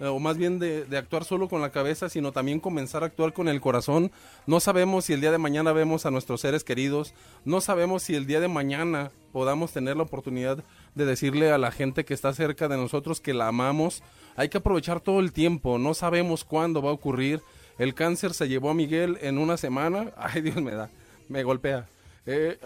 o 0.00 0.18
más 0.18 0.36
bien 0.36 0.58
de, 0.58 0.84
de 0.84 0.98
actuar 0.98 1.24
solo 1.24 1.48
con 1.48 1.60
la 1.60 1.70
cabeza, 1.70 2.08
sino 2.08 2.32
también 2.32 2.60
comenzar 2.60 3.02
a 3.02 3.06
actuar 3.06 3.32
con 3.32 3.48
el 3.48 3.60
corazón. 3.60 4.10
No 4.46 4.60
sabemos 4.60 5.04
si 5.04 5.12
el 5.12 5.20
día 5.20 5.32
de 5.32 5.38
mañana 5.38 5.72
vemos 5.72 6.06
a 6.06 6.10
nuestros 6.10 6.40
seres 6.40 6.64
queridos, 6.64 7.14
no 7.44 7.60
sabemos 7.60 8.02
si 8.02 8.14
el 8.14 8.26
día 8.26 8.40
de 8.40 8.48
mañana 8.48 9.10
podamos 9.32 9.72
tener 9.72 9.96
la 9.96 10.02
oportunidad 10.04 10.64
de 10.94 11.04
decirle 11.04 11.50
a 11.50 11.58
la 11.58 11.70
gente 11.70 12.04
que 12.04 12.14
está 12.14 12.32
cerca 12.32 12.68
de 12.68 12.76
nosotros 12.76 13.20
que 13.20 13.34
la 13.34 13.48
amamos. 13.48 14.02
Hay 14.36 14.48
que 14.48 14.58
aprovechar 14.58 15.00
todo 15.00 15.20
el 15.20 15.32
tiempo, 15.32 15.78
no 15.78 15.94
sabemos 15.94 16.44
cuándo 16.44 16.82
va 16.82 16.90
a 16.90 16.94
ocurrir. 16.94 17.40
El 17.78 17.94
cáncer 17.94 18.34
se 18.34 18.48
llevó 18.48 18.70
a 18.70 18.74
Miguel 18.74 19.18
en 19.20 19.38
una 19.38 19.56
semana. 19.56 20.12
Ay, 20.16 20.42
Dios 20.42 20.56
me 20.56 20.72
da, 20.72 20.90
me 21.28 21.42
golpea. 21.42 21.88
Eh, 22.26 22.58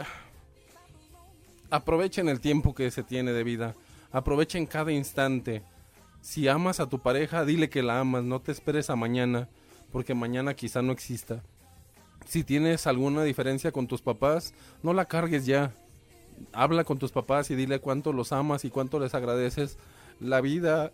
aprovechen 1.71 2.29
el 2.29 2.41
tiempo 2.41 2.75
que 2.75 2.91
se 2.91 3.03
tiene 3.03 3.33
de 3.33 3.45
vida, 3.45 3.75
aprovechen 4.11 4.67
cada 4.67 4.93
instante. 4.93 5.63
Si 6.23 6.47
amas 6.47 6.79
a 6.79 6.89
tu 6.89 7.01
pareja, 7.01 7.45
dile 7.45 7.69
que 7.69 7.83
la 7.83 7.99
amas, 7.99 8.23
no 8.23 8.41
te 8.41 8.53
esperes 8.53 8.91
a 8.91 8.97
mañana, 8.97 9.49
porque 9.91 10.15
mañana 10.15 10.55
quizá 10.55 10.81
no 10.81 10.93
exista. 10.93 11.43
Si 12.27 12.45
tienes 12.45 12.87
alguna 12.87 13.25
diferencia 13.25 13.73
con 13.73 13.89
tus 13.89 14.03
papás, 14.03 14.55
no 14.85 14.95
la 14.95 15.07
cargues 15.07 15.47
ya. 15.47 15.75
Habla 16.53 16.85
con 16.85 16.99
tus 16.99 17.11
papás 17.11 17.51
y 17.51 17.57
dile 17.57 17.81
cuánto 17.81 18.13
los 18.13 18.31
amas 18.31 18.65
y 18.65 18.71
cuánto 18.71 19.01
les 19.01 19.15
agradeces. 19.15 19.79
La 20.21 20.41
vida, 20.41 20.93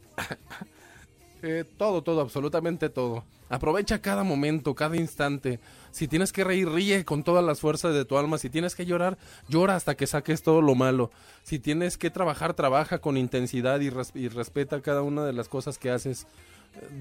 eh, 1.43 1.65
todo, 1.77 2.03
todo, 2.03 2.21
absolutamente 2.21 2.89
todo. 2.89 3.25
Aprovecha 3.51 4.01
cada 4.01 4.25
momento, 4.25 4.75
cada 4.75 4.97
instante. 4.97 5.59
Si 5.91 6.07
tienes 6.07 6.33
que 6.33 6.45
reír, 6.45 6.69
ríe 6.69 7.05
con 7.05 7.23
todas 7.25 7.43
las 7.45 7.61
fuerzas 7.61 7.95
de 7.95 8.05
tu 8.05 8.19
alma. 8.19 8.37
Si 8.39 8.51
tienes 8.51 8.75
que 8.75 8.85
llorar, 8.85 9.17
llora 9.49 9.75
hasta 9.75 9.97
que 9.97 10.07
saques 10.07 10.43
todo 10.43 10.61
lo 10.61 10.75
malo. 10.75 11.11
Si 11.45 11.59
tienes 11.59 11.97
que 11.97 12.11
trabajar, 12.11 12.53
trabaja 12.55 12.99
con 12.99 13.17
intensidad 13.17 13.81
y, 13.81 13.89
res- 13.91 14.13
y 14.15 14.29
respeta 14.29 14.83
cada 14.83 15.01
una 15.03 15.25
de 15.25 15.33
las 15.33 15.49
cosas 15.49 15.79
que 15.79 15.91
haces. 15.91 16.27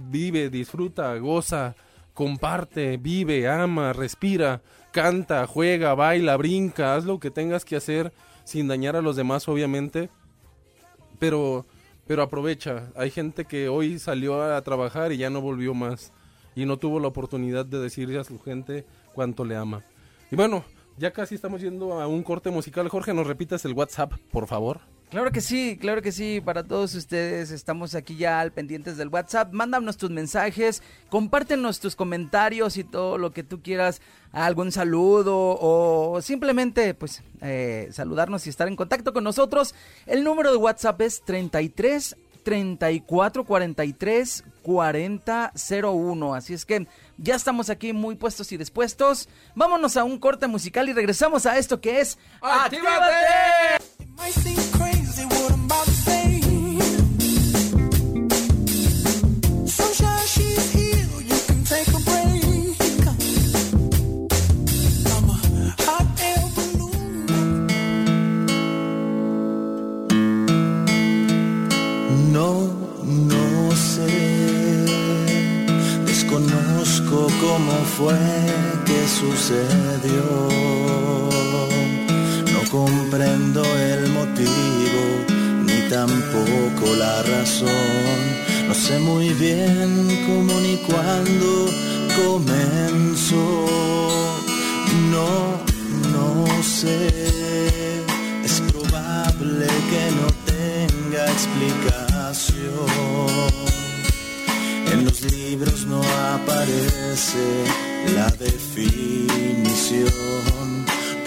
Vive, 0.09 0.49
disfruta, 0.49 1.13
goza, 1.17 1.75
comparte, 2.13 2.95
vive, 2.97 3.49
ama, 3.49 3.91
respira, 3.91 4.61
canta, 4.91 5.45
juega, 5.47 5.93
baila, 5.95 6.37
brinca, 6.37 6.95
haz 6.95 7.03
lo 7.03 7.19
que 7.19 7.29
tengas 7.29 7.65
que 7.65 7.75
hacer 7.75 8.13
sin 8.45 8.69
dañar 8.69 8.95
a 8.95 9.01
los 9.01 9.17
demás, 9.17 9.47
obviamente. 9.49 10.09
Pero, 11.19 11.65
pero 12.07 12.23
aprovecha. 12.23 12.91
Hay 12.95 13.11
gente 13.11 13.45
que 13.45 13.69
hoy 13.69 13.99
salió 13.99 14.41
a 14.41 14.61
trabajar 14.61 15.11
y 15.11 15.17
ya 15.17 15.29
no 15.29 15.41
volvió 15.41 15.73
más. 15.73 16.13
Y 16.55 16.65
no 16.65 16.77
tuvo 16.77 16.99
la 16.99 17.09
oportunidad 17.09 17.65
de 17.65 17.79
decirle 17.79 18.19
a 18.19 18.23
su 18.23 18.39
gente 18.39 18.85
cuánto 19.13 19.45
le 19.45 19.55
ama. 19.55 19.83
Y 20.31 20.35
bueno, 20.35 20.63
ya 20.97 21.11
casi 21.11 21.35
estamos 21.35 21.61
yendo 21.61 21.99
a 21.99 22.07
un 22.07 22.23
corte 22.23 22.49
musical. 22.49 22.89
Jorge, 22.89 23.13
¿nos 23.13 23.27
repitas 23.27 23.63
el 23.65 23.73
WhatsApp, 23.73 24.13
por 24.31 24.47
favor? 24.47 24.79
Claro 25.09 25.31
que 25.31 25.39
sí, 25.39 25.77
claro 25.79 26.01
que 26.01 26.11
sí, 26.11 26.41
para 26.41 26.63
todos 26.63 26.93
ustedes 26.93 27.51
estamos 27.51 27.95
aquí 27.95 28.17
ya 28.17 28.41
al 28.41 28.51
pendientes 28.51 28.97
del 28.97 29.07
WhatsApp, 29.07 29.53
mándanos 29.53 29.95
tus 29.95 30.09
mensajes, 30.09 30.83
compártenos 31.09 31.79
tus 31.79 31.95
comentarios 31.95 32.75
y 32.75 32.83
todo 32.83 33.17
lo 33.17 33.31
que 33.31 33.43
tú 33.43 33.61
quieras, 33.61 34.01
algún 34.33 34.73
saludo 34.73 35.57
o 35.61 36.21
simplemente 36.21 36.93
pues 36.93 37.23
eh, 37.41 37.87
saludarnos 37.93 38.45
y 38.47 38.49
estar 38.49 38.67
en 38.67 38.75
contacto 38.75 39.13
con 39.13 39.23
nosotros. 39.23 39.75
El 40.07 40.25
número 40.25 40.51
de 40.51 40.57
WhatsApp 40.57 40.99
es 40.99 41.21
33 41.23 42.17
34 42.43 43.45
43 43.45 44.43
40 44.61 45.53
01, 45.83 46.35
así 46.35 46.53
es 46.53 46.65
que 46.65 46.85
ya 47.17 47.35
estamos 47.35 47.69
aquí 47.69 47.93
muy 47.93 48.15
puestos 48.15 48.51
y 48.51 48.57
dispuestos. 48.57 49.29
Vámonos 49.55 49.95
a 49.95 50.03
un 50.03 50.19
corte 50.19 50.47
musical 50.47 50.89
y 50.89 50.93
regresamos 50.93 51.45
a 51.45 51.57
esto 51.57 51.79
que 51.79 52.01
es 52.01 52.17
¡Actívate! 52.41 53.77
Might 53.79 53.96
cómo 77.39 77.71
fue 77.97 78.15
que 78.85 79.07
sucedió. 79.07 80.57
Comprendo 82.87 83.61
el 83.77 84.07
motivo 84.11 85.01
ni 85.65 85.89
tampoco 85.89 86.95
la 86.95 87.21
razón. 87.23 88.17
No 88.65 88.73
sé 88.73 88.97
muy 88.99 89.27
bien 89.33 90.07
cómo 90.25 90.53
ni 90.61 90.77
cuándo 90.87 91.69
comenzó. 92.15 93.65
No, 95.11 95.59
no 96.13 96.45
sé. 96.63 97.07
Es 98.45 98.61
probable 98.71 99.67
que 99.91 100.03
no 100.19 100.27
tenga 100.53 101.21
explicación. 101.29 102.87
En 104.93 105.03
los 105.03 105.21
libros 105.23 105.85
no 105.87 106.01
aparece 106.35 107.47
la 108.15 108.29
definición, 108.45 110.07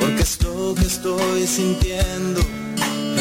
porque 0.00 0.22
esto 0.22 0.74
que 0.74 0.86
estoy 0.86 1.46
sintiendo. 1.46 2.40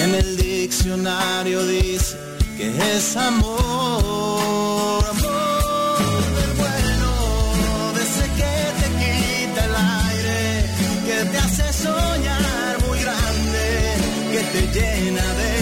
En 0.03 0.15
el 0.15 0.37
diccionario 0.37 1.65
dice 1.65 2.17
que 2.57 2.67
es 2.95 3.15
amor, 3.17 5.03
amor 5.15 6.23
del 6.37 6.53
bueno, 6.63 7.93
de 7.95 8.01
ese 8.07 8.25
que 8.39 8.55
te 8.79 8.87
quita 9.01 9.65
el 9.65 9.75
aire, 10.05 10.65
que 11.05 11.17
te 11.31 11.37
hace 11.37 11.73
soñar 11.73 12.73
muy 12.87 12.97
grande, 12.99 13.65
que 14.31 14.41
te 14.53 14.61
llena 14.79 15.27
de 15.33 15.58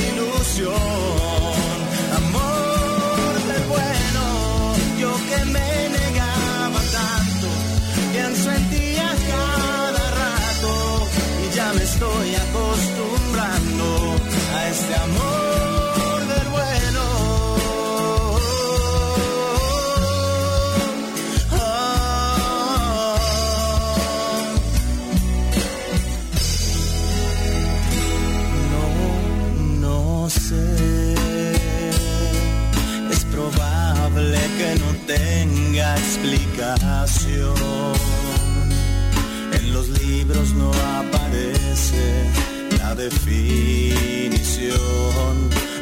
En 39.54 39.74
los 39.74 39.88
libros 39.88 40.54
no 40.54 40.70
aparece 41.00 42.30
la 42.78 42.94
definición. 42.94 44.36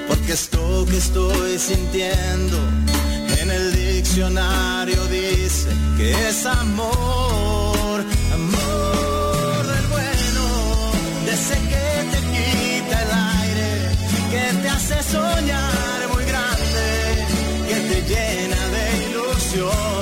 Porque 0.08 0.34
esto 0.34 0.86
que 0.86 0.98
estoy 0.98 1.58
sintiendo 1.58 2.60
en 3.42 3.50
el 3.50 3.72
diccionario 3.74 5.04
dice 5.08 5.70
que 5.98 6.12
es 6.30 6.46
amor, 6.46 8.06
amor 8.32 9.68
del 9.74 9.88
bueno, 9.88 10.44
de 11.26 11.34
ese 11.34 11.56
que 11.56 12.06
te 12.12 12.20
quita 12.34 13.02
el 13.02 13.12
aire, 13.42 13.72
que 14.30 14.46
te 14.62 14.70
hace 14.70 15.02
soñar 15.02 16.08
muy 16.14 16.26
grande, 16.26 17.26
que 17.70 17.76
te 17.90 17.98
llena 18.08 18.62
de 18.70 18.84
ilusión. 19.10 19.95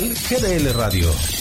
GDL 0.00 0.72
Radio. 0.72 1.31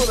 You 0.00 0.06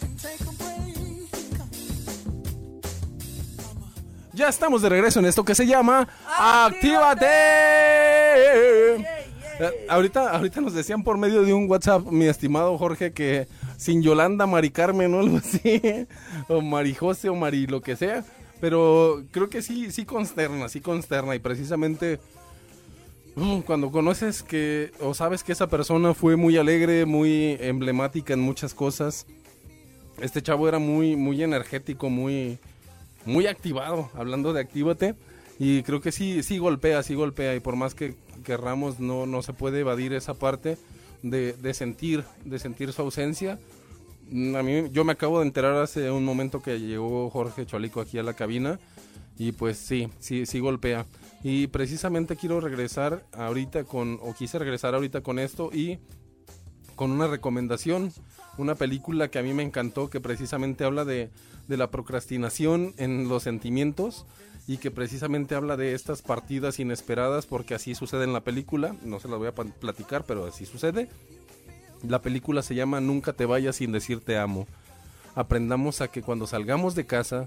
can 0.00 0.16
take 0.16 0.40
a 0.40 0.52
break. 0.56 0.96
Ya 4.32 4.48
estamos 4.48 4.80
de 4.80 4.88
regreso 4.88 5.18
en 5.20 5.26
esto 5.26 5.44
que 5.44 5.54
se 5.54 5.66
llama 5.66 6.08
¡Actívate! 6.38 7.26
Eh, 8.96 9.06
Ahorita, 9.88 10.30
ahorita 10.30 10.60
nos 10.60 10.74
decían 10.74 11.02
por 11.04 11.16
medio 11.18 11.42
de 11.42 11.52
un 11.52 11.70
WhatsApp, 11.70 12.04
mi 12.06 12.26
estimado 12.26 12.76
Jorge, 12.78 13.12
que 13.12 13.46
sin 13.76 14.02
Yolanda, 14.02 14.46
Mari 14.46 14.70
Carmen 14.70 15.14
o 15.14 15.20
algo 15.20 15.38
así, 15.38 15.80
o 16.48 16.60
Mari 16.60 16.94
José 16.94 17.28
o 17.28 17.34
Mari 17.34 17.66
lo 17.66 17.80
que 17.80 17.96
sea, 17.96 18.24
pero 18.60 19.22
creo 19.30 19.48
que 19.48 19.62
sí, 19.62 19.90
sí 19.90 20.04
consterna, 20.04 20.68
sí 20.68 20.80
consterna 20.80 21.34
y 21.34 21.38
precisamente 21.38 22.20
mm, 23.36 23.60
cuando 23.60 23.90
conoces 23.90 24.42
que 24.42 24.92
o 25.00 25.14
sabes 25.14 25.42
que 25.44 25.52
esa 25.52 25.68
persona 25.68 26.14
fue 26.14 26.36
muy 26.36 26.56
alegre, 26.56 27.04
muy 27.06 27.56
emblemática 27.60 28.32
en 28.34 28.40
muchas 28.40 28.74
cosas, 28.74 29.26
este 30.20 30.42
chavo 30.42 30.68
era 30.68 30.78
muy, 30.78 31.16
muy 31.16 31.42
energético, 31.42 32.08
muy, 32.08 32.58
muy 33.24 33.46
activado, 33.46 34.10
hablando 34.14 34.52
de 34.52 34.60
actívate. 34.60 35.14
Y 35.58 35.82
creo 35.82 36.00
que 36.00 36.12
sí, 36.12 36.42
sí 36.42 36.58
golpea, 36.58 37.02
sí 37.02 37.14
golpea. 37.14 37.54
Y 37.54 37.60
por 37.60 37.76
más 37.76 37.94
que 37.94 38.14
querramos, 38.44 39.00
no, 39.00 39.26
no 39.26 39.42
se 39.42 39.52
puede 39.52 39.80
evadir 39.80 40.12
esa 40.12 40.34
parte 40.34 40.76
de, 41.30 41.74
sentir, 41.74 42.24
de 42.44 42.58
sentir 42.58 42.92
su 42.92 43.02
ausencia. 43.02 43.58
Mm, 44.30 44.56
A 44.56 44.62
mí, 44.62 44.90
yo 44.92 45.04
me 45.04 45.12
acabo 45.12 45.40
de 45.40 45.46
enterar 45.46 45.74
hace 45.76 46.10
un 46.10 46.24
momento 46.24 46.62
que 46.62 46.78
llegó 46.78 47.30
Jorge 47.30 47.66
Cholico 47.66 48.00
aquí 48.00 48.18
a 48.18 48.22
la 48.22 48.34
cabina. 48.34 48.78
Y 49.36 49.52
pues 49.52 49.78
sí, 49.78 50.08
sí, 50.20 50.46
sí 50.46 50.60
golpea. 50.60 51.06
Y 51.42 51.66
precisamente 51.68 52.36
quiero 52.36 52.60
regresar 52.60 53.24
ahorita 53.32 53.84
con, 53.84 54.18
o 54.22 54.34
quise 54.34 54.58
regresar 54.58 54.94
ahorita 54.94 55.22
con 55.22 55.38
esto 55.38 55.70
y 55.72 55.98
con 56.94 57.10
una 57.10 57.26
recomendación, 57.26 58.12
una 58.56 58.76
película 58.76 59.28
que 59.28 59.40
a 59.40 59.42
mí 59.42 59.52
me 59.52 59.64
encantó, 59.64 60.08
que 60.08 60.20
precisamente 60.20 60.84
habla 60.84 61.04
de, 61.04 61.30
de 61.66 61.76
la 61.76 61.90
procrastinación 61.90 62.94
en 62.98 63.28
los 63.28 63.42
sentimientos 63.42 64.24
y 64.66 64.78
que 64.78 64.90
precisamente 64.90 65.54
habla 65.54 65.76
de 65.76 65.94
estas 65.94 66.22
partidas 66.22 66.78
inesperadas, 66.80 67.46
porque 67.46 67.74
así 67.74 67.94
sucede 67.94 68.24
en 68.24 68.32
la 68.32 68.40
película, 68.40 68.96
no 69.02 69.20
se 69.20 69.28
las 69.28 69.38
voy 69.38 69.48
a 69.48 69.52
platicar, 69.54 70.24
pero 70.24 70.46
así 70.46 70.64
sucede. 70.66 71.08
La 72.06 72.22
película 72.22 72.62
se 72.62 72.74
llama 72.74 73.00
Nunca 73.00 73.32
te 73.32 73.46
vayas 73.46 73.76
sin 73.76 73.92
decir 73.92 74.20
te 74.20 74.38
amo. 74.38 74.66
Aprendamos 75.34 76.00
a 76.00 76.08
que 76.08 76.22
cuando 76.22 76.46
salgamos 76.46 76.94
de 76.94 77.06
casa, 77.06 77.46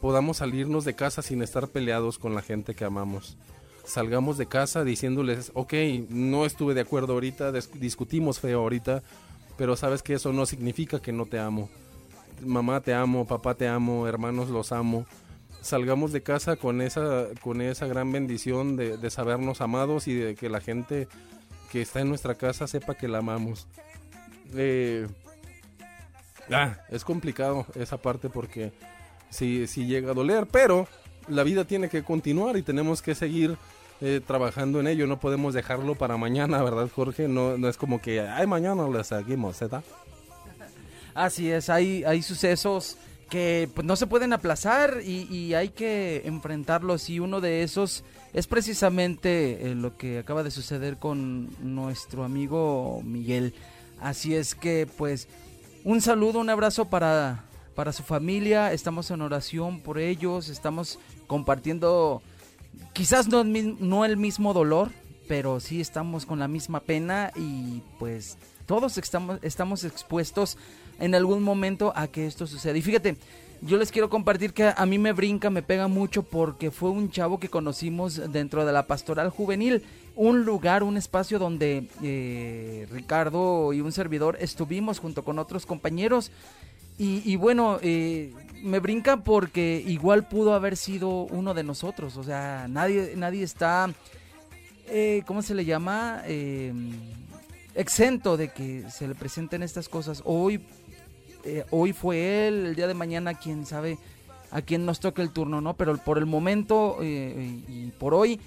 podamos 0.00 0.38
salirnos 0.38 0.84
de 0.84 0.94
casa 0.94 1.22
sin 1.22 1.42
estar 1.42 1.68
peleados 1.68 2.18
con 2.18 2.34
la 2.34 2.42
gente 2.42 2.74
que 2.74 2.84
amamos. 2.84 3.36
Salgamos 3.84 4.38
de 4.38 4.46
casa 4.46 4.84
diciéndoles, 4.84 5.50
ok, 5.54 5.74
no 6.08 6.46
estuve 6.46 6.74
de 6.74 6.80
acuerdo 6.82 7.12
ahorita, 7.14 7.52
dis- 7.52 7.70
discutimos 7.72 8.38
feo 8.40 8.60
ahorita, 8.60 9.02
pero 9.56 9.76
sabes 9.76 10.02
que 10.02 10.14
eso 10.14 10.32
no 10.32 10.46
significa 10.46 11.00
que 11.00 11.12
no 11.12 11.26
te 11.26 11.38
amo. 11.38 11.68
Mamá 12.44 12.80
te 12.80 12.94
amo, 12.94 13.26
papá 13.26 13.54
te 13.54 13.68
amo, 13.68 14.06
hermanos 14.06 14.48
los 14.48 14.72
amo. 14.72 15.04
Salgamos 15.62 16.12
de 16.12 16.22
casa 16.22 16.56
con 16.56 16.80
esa, 16.80 17.26
con 17.42 17.60
esa 17.60 17.86
gran 17.86 18.10
bendición 18.12 18.76
de, 18.76 18.96
de 18.96 19.10
sabernos 19.10 19.60
amados 19.60 20.08
y 20.08 20.14
de 20.14 20.34
que 20.34 20.48
la 20.48 20.60
gente 20.60 21.08
que 21.70 21.82
está 21.82 22.00
en 22.00 22.08
nuestra 22.08 22.34
casa 22.34 22.66
sepa 22.66 22.94
que 22.94 23.08
la 23.08 23.18
amamos. 23.18 23.66
Eh, 24.54 25.06
ah, 26.50 26.76
es 26.90 27.04
complicado 27.04 27.66
esa 27.74 27.96
parte 27.96 28.28
porque 28.28 28.72
sí, 29.30 29.66
sí 29.66 29.86
llega 29.86 30.10
a 30.10 30.14
doler, 30.14 30.46
pero 30.50 30.88
la 31.28 31.44
vida 31.44 31.64
tiene 31.64 31.88
que 31.88 32.02
continuar 32.02 32.56
y 32.56 32.62
tenemos 32.62 33.02
que 33.02 33.14
seguir 33.14 33.56
eh, 34.00 34.20
trabajando 34.26 34.80
en 34.80 34.88
ello. 34.88 35.06
No 35.06 35.20
podemos 35.20 35.54
dejarlo 35.54 35.94
para 35.94 36.16
mañana, 36.16 36.62
¿verdad, 36.62 36.88
Jorge? 36.92 37.28
No, 37.28 37.56
no 37.56 37.68
es 37.68 37.76
como 37.76 38.00
que, 38.00 38.20
ay, 38.20 38.46
mañana 38.46 38.88
le 38.88 39.04
seguimos, 39.04 39.60
¿verdad? 39.60 39.84
Así 41.14 41.50
es, 41.50 41.68
hay, 41.68 42.04
hay 42.04 42.22
sucesos 42.22 42.96
que 43.30 43.70
pues, 43.74 43.86
no 43.86 43.96
se 43.96 44.06
pueden 44.06 44.32
aplazar 44.32 45.00
y, 45.04 45.22
y 45.34 45.54
hay 45.54 45.70
que 45.70 46.22
enfrentarlos 46.24 47.08
y 47.08 47.20
uno 47.20 47.40
de 47.40 47.62
esos 47.62 48.04
es 48.32 48.46
precisamente 48.46 49.70
eh, 49.70 49.74
lo 49.74 49.96
que 49.96 50.18
acaba 50.18 50.42
de 50.42 50.50
suceder 50.50 50.98
con 50.98 51.48
nuestro 51.60 52.24
amigo 52.24 53.00
Miguel. 53.04 53.54
Así 54.00 54.34
es 54.34 54.54
que 54.54 54.88
pues 54.98 55.28
un 55.84 56.00
saludo, 56.00 56.40
un 56.40 56.50
abrazo 56.50 56.86
para, 56.86 57.44
para 57.74 57.92
su 57.92 58.02
familia, 58.02 58.72
estamos 58.72 59.10
en 59.10 59.22
oración 59.22 59.80
por 59.80 59.98
ellos, 59.98 60.48
estamos 60.48 60.98
compartiendo 61.26 62.22
quizás 62.92 63.28
no 63.28 64.04
el, 64.04 64.16
mismo 64.16 64.52
dolor, 64.52 64.90
pero 65.28 65.60
sí 65.60 65.80
estamos 65.80 66.26
con 66.26 66.38
la 66.38 66.48
misma 66.48 66.80
pena 66.80 67.32
y 67.36 67.82
pues 67.98 68.36
todos 68.66 68.98
estamos, 68.98 69.38
estamos 69.42 69.84
expuestos 69.84 70.56
en 71.00 71.14
algún 71.14 71.42
momento 71.42 71.92
a 71.96 72.06
que 72.06 72.26
esto 72.26 72.46
suceda. 72.46 72.76
Y 72.78 72.82
fíjate, 72.82 73.16
yo 73.62 73.76
les 73.76 73.90
quiero 73.90 74.08
compartir 74.08 74.52
que 74.52 74.72
a 74.74 74.86
mí 74.86 74.98
me 74.98 75.12
brinca, 75.12 75.50
me 75.50 75.62
pega 75.62 75.88
mucho 75.88 76.22
porque 76.22 76.70
fue 76.70 76.90
un 76.90 77.10
chavo 77.10 77.38
que 77.40 77.48
conocimos 77.48 78.32
dentro 78.32 78.64
de 78.64 78.72
la 78.72 78.86
pastoral 78.86 79.30
juvenil, 79.30 79.82
un 80.16 80.44
lugar, 80.44 80.82
un 80.82 80.96
espacio 80.96 81.38
donde 81.38 81.88
eh, 82.02 82.86
Ricardo 82.90 83.72
y 83.72 83.80
un 83.80 83.92
servidor 83.92 84.38
estuvimos 84.40 84.98
junto 84.98 85.24
con 85.24 85.38
otros 85.38 85.66
compañeros. 85.66 86.30
Y, 86.98 87.22
y 87.24 87.36
bueno, 87.36 87.78
eh, 87.82 88.32
me 88.62 88.78
brinca 88.78 89.18
porque 89.18 89.82
igual 89.86 90.28
pudo 90.28 90.54
haber 90.54 90.76
sido 90.76 91.24
uno 91.24 91.54
de 91.54 91.62
nosotros. 91.62 92.16
O 92.16 92.24
sea, 92.24 92.66
nadie, 92.68 93.14
nadie 93.16 93.42
está, 93.42 93.90
eh, 94.86 95.22
¿cómo 95.26 95.42
se 95.42 95.54
le 95.54 95.64
llama? 95.64 96.22
Eh, 96.26 96.72
exento 97.74 98.36
de 98.36 98.48
que 98.48 98.84
se 98.90 99.08
le 99.08 99.14
presenten 99.14 99.62
estas 99.62 99.88
cosas. 99.88 100.22
Hoy, 100.24 100.60
eh, 101.44 101.64
hoy 101.70 101.92
fue 101.92 102.48
él, 102.48 102.66
el 102.66 102.74
día 102.74 102.86
de 102.86 102.94
mañana, 102.94 103.34
quién 103.34 103.66
sabe 103.66 103.98
a 104.50 104.62
quién 104.62 104.84
nos 104.84 105.00
toca 105.00 105.22
el 105.22 105.30
turno, 105.30 105.60
¿no? 105.60 105.74
Pero 105.74 105.96
por 105.98 106.18
el 106.18 106.26
momento 106.26 106.98
eh, 107.00 107.62
y 107.68 107.90
por 107.98 108.14
hoy, 108.14 108.40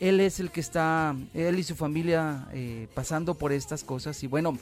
él 0.00 0.20
es 0.20 0.40
el 0.40 0.50
que 0.50 0.60
está, 0.60 1.14
él 1.34 1.58
y 1.58 1.62
su 1.62 1.76
familia 1.76 2.48
eh, 2.52 2.88
pasando 2.94 3.34
por 3.34 3.52
estas 3.52 3.84
cosas. 3.84 4.22
Y 4.22 4.26
bueno, 4.26 4.58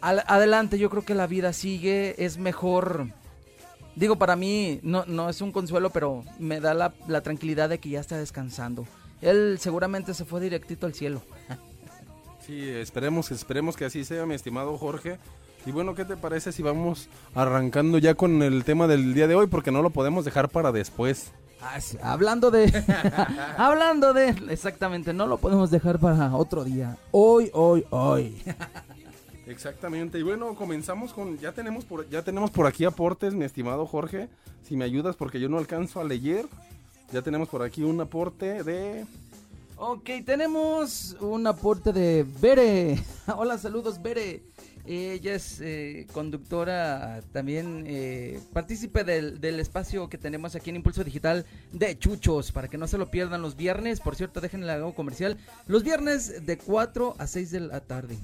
adelante, 0.00 0.78
yo 0.78 0.88
creo 0.88 1.04
que 1.04 1.14
la 1.14 1.26
vida 1.26 1.52
sigue, 1.52 2.14
es 2.24 2.38
mejor. 2.38 3.08
Digo, 3.94 4.16
para 4.16 4.36
mí 4.36 4.80
no, 4.82 5.04
no 5.06 5.28
es 5.28 5.40
un 5.40 5.52
consuelo, 5.52 5.90
pero 5.90 6.24
me 6.38 6.60
da 6.60 6.74
la, 6.74 6.94
la 7.06 7.20
tranquilidad 7.20 7.68
de 7.68 7.78
que 7.78 7.90
ya 7.90 8.00
está 8.00 8.16
descansando. 8.16 8.86
Él 9.20 9.58
seguramente 9.60 10.14
se 10.14 10.24
fue 10.24 10.40
directito 10.40 10.86
al 10.86 10.94
cielo. 10.94 11.22
Sí, 12.46 12.62
esperemos, 12.68 13.32
esperemos 13.32 13.76
que 13.76 13.86
así 13.86 14.04
sea, 14.04 14.24
mi 14.24 14.36
estimado 14.36 14.78
Jorge. 14.78 15.18
Y 15.66 15.72
bueno, 15.72 15.96
¿qué 15.96 16.04
te 16.04 16.16
parece 16.16 16.52
si 16.52 16.62
vamos 16.62 17.08
arrancando 17.34 17.98
ya 17.98 18.14
con 18.14 18.40
el 18.42 18.62
tema 18.62 18.86
del 18.86 19.14
día 19.14 19.26
de 19.26 19.34
hoy? 19.34 19.48
Porque 19.48 19.72
no 19.72 19.82
lo 19.82 19.90
podemos 19.90 20.24
dejar 20.24 20.48
para 20.48 20.70
después. 20.70 21.32
Ah, 21.60 21.80
sí, 21.80 21.98
hablando 22.00 22.52
de. 22.52 22.72
hablando 23.58 24.14
de. 24.14 24.28
Exactamente, 24.48 25.12
no 25.12 25.26
lo 25.26 25.38
podemos 25.38 25.72
dejar 25.72 25.98
para 25.98 26.36
otro 26.36 26.62
día. 26.62 26.96
Hoy, 27.10 27.50
hoy, 27.52 27.84
hoy. 27.90 28.40
Exactamente. 29.48 30.20
Y 30.20 30.22
bueno, 30.22 30.54
comenzamos 30.54 31.12
con 31.12 31.36
ya 31.38 31.50
tenemos 31.50 31.84
por 31.84 32.08
ya 32.08 32.22
tenemos 32.22 32.52
por 32.52 32.68
aquí 32.68 32.84
aportes, 32.84 33.34
mi 33.34 33.44
estimado 33.44 33.86
Jorge, 33.86 34.28
si 34.62 34.76
me 34.76 34.84
ayudas 34.84 35.16
porque 35.16 35.40
yo 35.40 35.48
no 35.48 35.58
alcanzo 35.58 36.00
a 36.00 36.04
leer. 36.04 36.46
Ya 37.12 37.22
tenemos 37.22 37.48
por 37.48 37.62
aquí 37.62 37.82
un 37.82 38.00
aporte 38.00 38.62
de 38.62 39.04
Ok, 39.78 40.08
tenemos 40.24 41.16
un 41.20 41.46
aporte 41.46 41.92
de 41.92 42.24
Bere. 42.40 42.98
Hola, 43.36 43.58
saludos, 43.58 44.00
Bere. 44.00 44.42
Ella 44.86 45.34
es 45.34 45.60
eh, 45.60 46.06
conductora, 46.12 47.20
también 47.32 47.84
eh, 47.86 48.40
partícipe 48.52 49.04
del, 49.04 49.40
del 49.40 49.60
espacio 49.60 50.08
que 50.08 50.18
tenemos 50.18 50.54
aquí 50.54 50.70
en 50.70 50.76
Impulso 50.76 51.04
Digital 51.04 51.44
de 51.72 51.98
Chuchos, 51.98 52.52
para 52.52 52.68
que 52.68 52.78
no 52.78 52.86
se 52.86 52.98
lo 52.98 53.10
pierdan 53.10 53.42
los 53.42 53.56
viernes. 53.56 54.00
Por 54.00 54.16
cierto, 54.16 54.40
dejen 54.40 54.62
el 54.62 54.70
hago 54.70 54.94
comercial. 54.94 55.38
Los 55.66 55.82
viernes 55.82 56.46
de 56.46 56.58
4 56.58 57.16
a 57.18 57.26
6 57.26 57.50
de 57.50 57.60
la 57.60 57.80
tarde. 57.80 58.16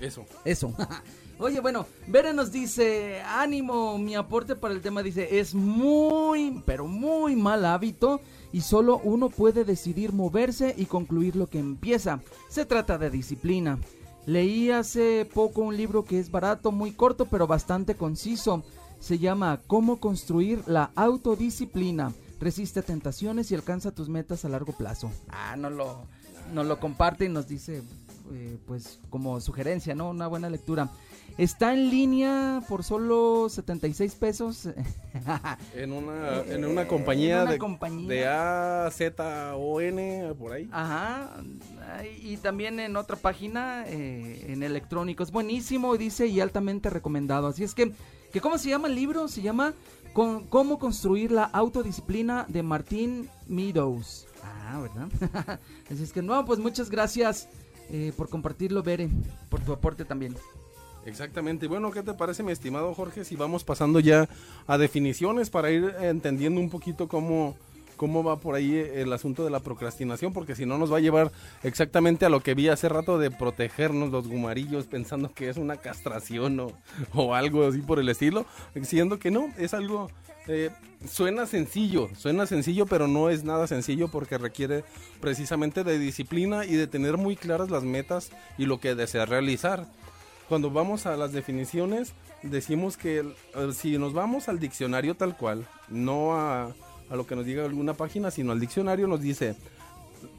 eso. 0.00 0.24
Eso. 0.44 0.74
Oye, 1.40 1.60
bueno, 1.60 1.86
Vera 2.08 2.32
nos 2.32 2.50
dice, 2.50 3.20
ánimo, 3.20 3.96
mi 3.96 4.16
aporte 4.16 4.56
para 4.56 4.74
el 4.74 4.80
tema 4.80 5.04
dice, 5.04 5.38
es 5.38 5.54
muy, 5.54 6.62
pero 6.66 6.88
muy 6.88 7.36
mal 7.36 7.64
hábito 7.64 8.20
y 8.52 8.62
solo 8.62 9.00
uno 9.04 9.28
puede 9.28 9.64
decidir 9.64 10.12
moverse 10.12 10.74
y 10.76 10.86
concluir 10.86 11.36
lo 11.36 11.46
que 11.46 11.60
empieza. 11.60 12.20
Se 12.48 12.66
trata 12.66 12.98
de 12.98 13.10
disciplina. 13.10 13.78
Leí 14.28 14.70
hace 14.70 15.24
poco 15.24 15.62
un 15.62 15.74
libro 15.74 16.04
que 16.04 16.18
es 16.18 16.30
barato, 16.30 16.70
muy 16.70 16.92
corto, 16.92 17.24
pero 17.24 17.46
bastante 17.46 17.94
conciso. 17.94 18.62
Se 19.00 19.18
llama 19.18 19.62
Cómo 19.66 20.00
construir 20.00 20.62
la 20.66 20.90
autodisciplina. 20.96 22.12
Resiste 22.38 22.82
tentaciones 22.82 23.50
y 23.50 23.54
alcanza 23.54 23.94
tus 23.94 24.10
metas 24.10 24.44
a 24.44 24.50
largo 24.50 24.74
plazo. 24.74 25.10
Ah, 25.30 25.56
no 25.56 25.70
lo, 25.70 26.02
nos 26.52 26.66
lo 26.66 26.78
comparte 26.78 27.24
y 27.24 27.30
nos 27.30 27.48
dice, 27.48 27.82
eh, 28.30 28.58
pues 28.66 29.00
como 29.08 29.40
sugerencia, 29.40 29.94
¿no? 29.94 30.10
Una 30.10 30.26
buena 30.26 30.50
lectura. 30.50 30.90
Está 31.38 31.72
en 31.72 31.88
línea 31.88 32.60
por 32.68 32.82
solo 32.82 33.48
76 33.48 34.14
pesos. 34.16 34.68
En 35.74 35.92
una 35.92 36.40
en 36.42 36.64
una 36.64 36.86
compañía 36.88 37.36
en 37.36 37.42
una 37.42 37.50
de 37.52 37.58
compañía. 37.58 38.08
de 38.08 38.26
A 38.26 38.90
Z 38.90 39.54
O 39.56 39.80
N 39.80 40.34
por 40.38 40.52
ahí. 40.52 40.68
Ajá. 40.72 41.30
Y 42.22 42.36
también 42.38 42.78
en 42.80 42.96
otra 42.96 43.16
página, 43.16 43.84
eh, 43.86 44.46
en 44.48 44.62
electrónico. 44.62 45.22
Es 45.22 45.30
buenísimo, 45.30 45.96
dice, 45.96 46.26
y 46.26 46.40
altamente 46.40 46.90
recomendado. 46.90 47.46
Así 47.48 47.64
es 47.64 47.74
que, 47.74 47.92
que 48.32 48.40
¿cómo 48.40 48.58
se 48.58 48.68
llama 48.70 48.88
el 48.88 48.94
libro? 48.94 49.28
Se 49.28 49.42
llama 49.42 49.74
Con- 50.12 50.44
Cómo 50.46 50.78
construir 50.78 51.30
la 51.32 51.44
autodisciplina 51.44 52.46
de 52.48 52.62
Martín 52.62 53.28
Meadows. 53.46 54.26
Ah, 54.42 54.80
¿verdad? 54.80 55.58
Así 55.90 56.02
es 56.02 56.12
que, 56.12 56.22
no, 56.22 56.44
pues 56.44 56.58
muchas 56.58 56.90
gracias 56.90 57.48
eh, 57.90 58.12
por 58.16 58.28
compartirlo, 58.28 58.82
Bere, 58.82 59.08
por 59.48 59.60
tu 59.60 59.72
aporte 59.72 60.04
también. 60.04 60.34
Exactamente. 61.08 61.66
Bueno, 61.66 61.90
¿qué 61.90 62.02
te 62.02 62.14
parece, 62.14 62.42
mi 62.42 62.52
estimado 62.52 62.94
Jorge, 62.94 63.24
si 63.24 63.34
vamos 63.36 63.64
pasando 63.64 64.00
ya 64.00 64.28
a 64.66 64.78
definiciones 64.78 65.50
para 65.50 65.70
ir 65.70 65.94
entendiendo 66.00 66.60
un 66.60 66.70
poquito 66.70 67.08
cómo, 67.08 67.56
cómo 67.96 68.22
va 68.22 68.38
por 68.38 68.54
ahí 68.54 68.74
el 68.76 69.12
asunto 69.12 69.44
de 69.44 69.50
la 69.50 69.60
procrastinación? 69.60 70.32
Porque 70.32 70.54
si 70.54 70.66
no 70.66 70.78
nos 70.78 70.92
va 70.92 70.98
a 70.98 71.00
llevar 71.00 71.32
exactamente 71.62 72.26
a 72.26 72.28
lo 72.28 72.40
que 72.40 72.54
vi 72.54 72.68
hace 72.68 72.88
rato 72.88 73.18
de 73.18 73.30
protegernos 73.30 74.10
los 74.10 74.28
gumarillos 74.28 74.86
pensando 74.86 75.32
que 75.32 75.48
es 75.48 75.56
una 75.56 75.76
castración 75.76 76.60
o, 76.60 76.72
o 77.14 77.34
algo 77.34 77.66
así 77.66 77.78
por 77.80 77.98
el 77.98 78.08
estilo, 78.08 78.46
siendo 78.82 79.18
que 79.18 79.30
no, 79.30 79.48
es 79.56 79.74
algo... 79.74 80.10
eh, 80.46 80.70
suena 81.06 81.46
sencillo, 81.46 82.08
suena 82.16 82.44
sencillo, 82.46 82.84
pero 82.86 83.06
no 83.06 83.30
es 83.30 83.44
nada 83.44 83.66
sencillo 83.68 84.08
porque 84.08 84.36
requiere 84.36 84.82
precisamente 85.20 85.84
de 85.84 85.96
disciplina 85.98 86.64
y 86.64 86.74
de 86.74 86.88
tener 86.88 87.16
muy 87.16 87.36
claras 87.36 87.70
las 87.70 87.84
metas 87.84 88.30
y 88.58 88.66
lo 88.66 88.80
que 88.80 88.96
desea 88.96 89.24
realizar 89.24 89.86
cuando 90.48 90.70
vamos 90.70 91.06
a 91.06 91.16
las 91.16 91.32
definiciones, 91.32 92.12
decimos 92.42 92.96
que 92.96 93.24
si 93.74 93.98
nos 93.98 94.14
vamos 94.14 94.48
al 94.48 94.58
diccionario 94.58 95.14
tal 95.14 95.36
cual, 95.36 95.66
no 95.88 96.34
a, 96.34 96.74
lo 97.10 97.26
que 97.26 97.36
nos 97.36 97.44
diga 97.44 97.64
alguna 97.64 97.94
página, 97.94 98.30
sino 98.30 98.52
al 98.52 98.60
diccionario 98.60 99.06
nos 99.06 99.20
dice, 99.20 99.56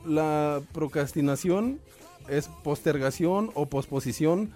la 0.05 0.61
procrastinación 0.73 1.79
es 2.27 2.49
postergación 2.63 3.51
o 3.53 3.67
posposición, 3.67 4.51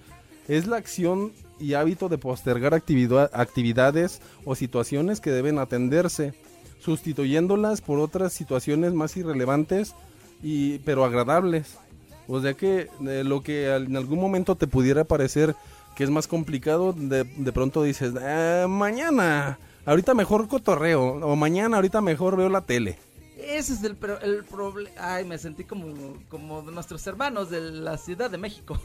es 0.47 0.67
la 0.67 0.77
acción 0.77 1.31
y 1.59 1.75
hábito 1.75 2.09
de 2.09 2.17
postergar 2.17 2.73
actividad- 2.73 3.29
actividades 3.33 4.21
o 4.45 4.55
situaciones 4.55 5.21
que 5.21 5.31
deben 5.31 5.59
atenderse, 5.59 6.33
sustituyéndolas 6.79 7.81
por 7.81 7.99
otras 7.99 8.33
situaciones 8.33 8.93
más 8.93 9.15
irrelevantes 9.15 9.93
y 10.41 10.79
pero 10.79 11.05
agradables. 11.05 11.77
O 12.27 12.41
sea 12.41 12.53
que 12.53 12.89
eh, 13.07 13.23
lo 13.25 13.43
que 13.43 13.73
en 13.75 13.95
algún 13.97 14.19
momento 14.19 14.55
te 14.55 14.67
pudiera 14.67 15.03
parecer 15.03 15.55
que 15.95 16.03
es 16.03 16.09
más 16.09 16.27
complicado, 16.27 16.93
de, 16.93 17.23
de 17.23 17.51
pronto 17.51 17.83
dices, 17.83 18.13
"Ah, 18.19 18.65
mañana, 18.67 19.59
ahorita 19.85 20.13
mejor 20.13 20.47
cotorreo, 20.47 21.03
o 21.25 21.35
mañana, 21.35 21.75
ahorita 21.77 22.01
mejor 22.01 22.35
veo 22.35 22.49
la 22.49 22.61
tele. 22.61 22.97
Ese 23.37 23.73
es 23.73 23.83
el, 23.83 23.97
el 24.21 24.43
problema. 24.45 24.89
Ay, 24.97 25.25
me 25.25 25.37
sentí 25.37 25.65
como, 25.65 25.85
como 26.29 26.61
nuestros 26.61 27.05
hermanos 27.07 27.49
de 27.49 27.59
la 27.59 27.97
Ciudad 27.97 28.31
de 28.31 28.37
México. 28.37 28.79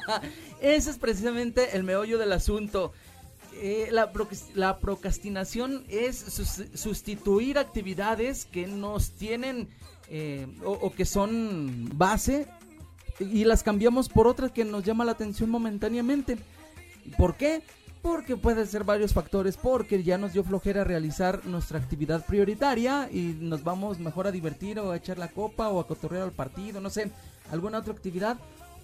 Ese 0.60 0.90
es 0.90 0.98
precisamente 0.98 1.74
el 1.76 1.82
meollo 1.82 2.18
del 2.18 2.32
asunto. 2.32 2.92
Eh, 3.54 3.88
la, 3.90 4.10
la 4.54 4.78
procrastinación 4.78 5.84
es 5.88 6.16
sus- 6.18 6.64
sustituir 6.74 7.58
actividades 7.58 8.44
que 8.44 8.66
nos 8.66 9.10
tienen 9.12 9.68
eh, 10.10 10.46
o 10.64 10.92
que 10.92 11.04
son 11.06 11.90
base 11.96 12.46
y 13.22 13.44
las 13.44 13.62
cambiamos 13.62 14.08
por 14.08 14.26
otras 14.26 14.52
que 14.52 14.64
nos 14.64 14.84
llama 14.84 15.04
la 15.04 15.12
atención 15.12 15.50
momentáneamente. 15.50 16.38
¿Por 17.16 17.36
qué? 17.36 17.62
Porque 18.02 18.36
pueden 18.36 18.66
ser 18.66 18.84
varios 18.84 19.12
factores, 19.12 19.56
porque 19.56 20.02
ya 20.02 20.18
nos 20.18 20.32
dio 20.32 20.42
flojera 20.42 20.82
realizar 20.84 21.44
nuestra 21.46 21.78
actividad 21.78 22.26
prioritaria 22.26 23.08
y 23.12 23.36
nos 23.40 23.62
vamos 23.62 23.98
mejor 24.00 24.26
a 24.26 24.32
divertir 24.32 24.78
o 24.80 24.90
a 24.90 24.96
echar 24.96 25.18
la 25.18 25.28
copa 25.28 25.68
o 25.68 25.78
a 25.78 25.86
cotorrear 25.86 26.24
al 26.24 26.32
partido, 26.32 26.80
no 26.80 26.90
sé, 26.90 27.10
alguna 27.50 27.78
otra 27.78 27.92
actividad. 27.92 28.38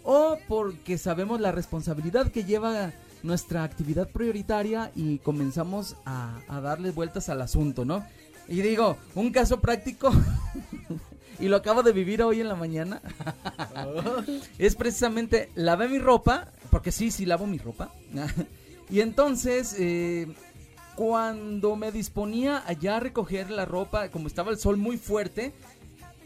O 0.05 0.38
porque 0.46 0.96
sabemos 0.96 1.40
la 1.40 1.53
responsabilidad 1.53 2.31
que 2.31 2.44
lleva 2.44 2.92
nuestra 3.22 3.64
actividad 3.64 4.09
prioritaria 4.09 4.92
y 4.94 5.18
comenzamos 5.18 5.96
a, 6.05 6.38
a 6.48 6.61
darle 6.61 6.92
vueltas 6.92 7.29
al 7.29 7.42
asunto, 7.42 7.85
¿no? 7.85 8.05
Y 8.48 8.62
digo, 8.62 8.96
un 9.14 9.31
caso 9.31 9.61
práctico, 9.61 10.11
y 11.38 11.48
lo 11.48 11.57
acabo 11.57 11.83
de 11.83 11.92
vivir 11.92 12.22
hoy 12.22 12.40
en 12.40 12.48
la 12.48 12.55
mañana, 12.55 13.01
es 14.59 14.74
precisamente 14.74 15.51
lavé 15.55 15.88
mi 15.88 15.98
ropa, 15.98 16.48
porque 16.70 16.92
sí, 16.92 17.11
sí 17.11 17.27
lavo 17.27 17.46
mi 17.46 17.59
ropa. 17.59 17.92
y 18.90 19.01
entonces, 19.01 19.74
eh, 19.79 20.27
cuando 20.96 21.77
me 21.77 21.92
disponía 21.92 22.62
allá 22.66 22.96
a 22.96 23.01
recoger 23.01 23.51
la 23.51 23.64
ropa, 23.64 24.09
como 24.09 24.27
estaba 24.27 24.51
el 24.51 24.59
sol 24.59 24.77
muy 24.77 24.96
fuerte, 24.96 25.53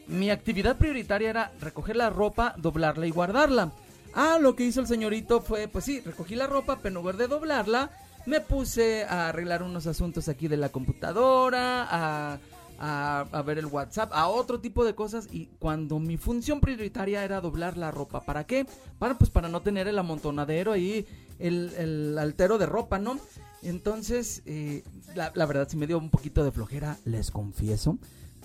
mi 0.07 0.31
actividad 0.31 0.77
prioritaria 0.79 1.31
era 1.31 1.53
recoger 1.61 1.97
la 1.97 2.11
ropa, 2.11 2.55
doblarla 2.57 3.07
y 3.07 3.11
guardarla. 3.11 3.73
Ah, 4.15 4.39
lo 4.41 4.57
que 4.57 4.65
hizo 4.65 4.81
el 4.81 4.87
señorito 4.87 5.41
fue, 5.41 5.69
pues 5.69 5.85
sí, 5.85 6.01
recogí 6.01 6.35
la 6.35 6.47
ropa, 6.47 6.77
pero 6.77 6.89
en 6.89 6.95
lugar 6.95 7.17
de 7.17 7.29
doblarla, 7.29 7.91
me 8.27 8.41
puse 8.41 9.05
a 9.05 9.29
arreglar 9.29 9.63
unos 9.63 9.87
asuntos 9.87 10.29
aquí 10.29 10.49
de 10.49 10.57
la 10.57 10.69
computadora, 10.69 11.87
a, 11.91 12.39
a, 12.83 13.43
ver 13.47 13.59
el 13.59 13.67
WhatsApp, 13.67 14.11
a 14.13 14.29
otro 14.29 14.61
tipo 14.61 14.85
de 14.85 14.95
cosas. 14.95 15.29
Y 15.31 15.47
cuando 15.59 16.01
mi 16.01 16.17
función 16.17 16.61
prioritaria 16.61 17.25
era 17.25 17.41
doblar 17.41 17.77
la 17.77 17.91
ropa, 17.91 18.25
¿para 18.25 18.45
qué? 18.45 18.67
Para, 18.99 19.17
pues 19.17 19.31
para 19.31 19.49
no 19.49 19.63
tener 19.63 19.87
el 19.87 19.99
amontonadero 19.99 20.73
ahí, 20.73 21.07
el, 21.39 21.73
el 21.79 22.19
altero 22.19 22.59
de 22.59 22.67
ropa, 22.67 22.99
¿no? 22.99 23.19
Entonces, 23.63 24.43
eh, 24.47 24.83
la, 25.15 25.31
la 25.35 25.47
verdad 25.47 25.69
sí 25.71 25.77
me 25.77 25.87
dio 25.87 25.99
un 25.99 26.11
poquito 26.11 26.45
de 26.45 26.51
flojera, 26.51 26.99
les 27.05 27.31
confieso. 27.31 27.99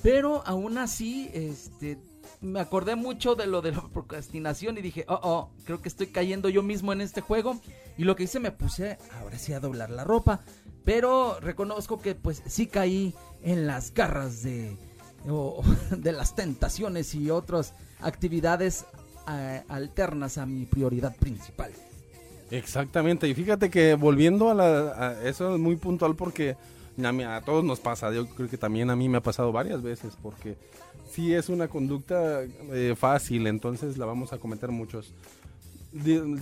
Pero 0.04 0.43
aún 0.45 0.78
así, 0.78 1.32
este, 1.34 1.97
me 2.41 2.60
acordé 2.60 2.95
mucho 2.95 3.36
de 3.36 3.47
lo 3.47 3.62
de 3.62 3.71
la 3.71 3.88
procrastinación 3.88 4.78
y 4.78 4.82
dije, 4.82 5.06
oh, 5.08 5.19
oh, 5.23 5.52
creo 5.63 5.82
que 5.82 5.89
estoy 5.89 6.08
cayendo 6.08 6.50
yo 6.50 6.62
mismo 6.62 6.93
en 6.93 7.02
este 7.02 7.21
juego. 7.21 7.60
Y 7.97 8.04
lo 8.04 8.15
que 8.15 8.23
hice, 8.23 8.39
me 8.39 8.52
puse 8.52 9.00
ahora 9.19 9.39
sí 9.39 9.54
a 9.54 9.60
doblar 9.60 9.89
la 9.89 10.04
ropa. 10.04 10.41
Pero 10.88 11.38
reconozco 11.41 12.00
que 12.00 12.15
pues 12.15 12.41
sí 12.45 12.65
caí 12.65 13.13
en 13.43 13.67
las 13.67 13.93
garras 13.93 14.41
de, 14.41 14.78
de 15.91 16.12
las 16.13 16.34
tentaciones 16.34 17.13
y 17.13 17.30
otras 17.30 17.73
actividades 18.00 18.86
alternas 19.67 20.38
a 20.38 20.45
mi 20.45 20.65
prioridad 20.65 21.13
principal. 21.17 21.73
Exactamente, 22.52 23.28
y 23.28 23.34
fíjate 23.34 23.69
que 23.69 23.95
volviendo 23.95 24.50
a, 24.50 24.54
la, 24.54 25.19
eso 25.26 25.56
es 25.56 25.60
muy 25.60 25.76
puntual 25.76 26.15
porque 26.15 26.56
a, 27.04 27.41
todos 27.41 27.65
nos 27.65 27.82
pasa, 27.82 28.13
yo 28.13 28.26
creo 28.26 28.50
que 28.50 28.58
también 28.58 28.89
a 28.89 28.95
mí 28.95 29.10
me 29.10 29.17
ha 29.17 29.21
pasado 29.21 29.52
varias 29.52 29.84
veces 29.84 30.13
porque 30.23 30.56
sí 31.12 31.34
es 31.34 31.50
una 31.50 31.67
conducta 31.67 32.43
eh, 32.71 32.95
fácil, 32.97 33.47
entonces 33.47 33.97
la 33.97 34.06
vamos 34.06 34.32
a 34.32 34.38
cometer 34.38 34.71
muchos. 34.71 35.13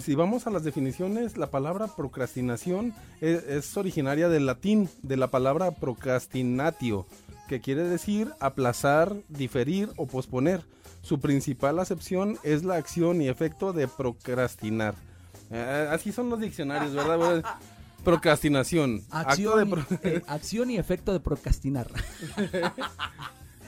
Si 0.01 0.15
vamos 0.15 0.47
a 0.47 0.49
las 0.49 0.63
definiciones, 0.63 1.37
la 1.37 1.51
palabra 1.51 1.87
procrastinación 1.87 2.93
es, 3.21 3.43
es, 3.43 3.77
originaria 3.77 4.29
del 4.29 4.45
latín, 4.45 4.89
de 5.03 5.17
la 5.17 5.27
palabra 5.27 5.71
procrastinatio, 5.71 7.05
que 7.47 7.61
quiere 7.61 7.83
decir 7.83 8.31
aplazar, 8.39 9.15
diferir 9.29 9.89
o 9.97 10.07
posponer. 10.07 10.63
Su 11.01 11.19
principal 11.19 11.79
acepción 11.79 12.37
es 12.43 12.63
la 12.63 12.75
acción 12.75 13.21
y 13.21 13.27
efecto 13.27 13.73
de 13.73 13.87
procrastinar. 13.87 14.95
Eh, 15.51 15.87
así 15.91 16.11
son 16.11 16.29
los 16.29 16.39
diccionarios, 16.39 16.93
¿verdad? 16.93 17.43
Procrastinación. 18.03 18.97
Eh, 20.03 20.21
acción, 20.27 20.71
y 20.71 20.77
efecto 20.77 21.13
de 21.13 21.19
procrastinar. 21.19 21.87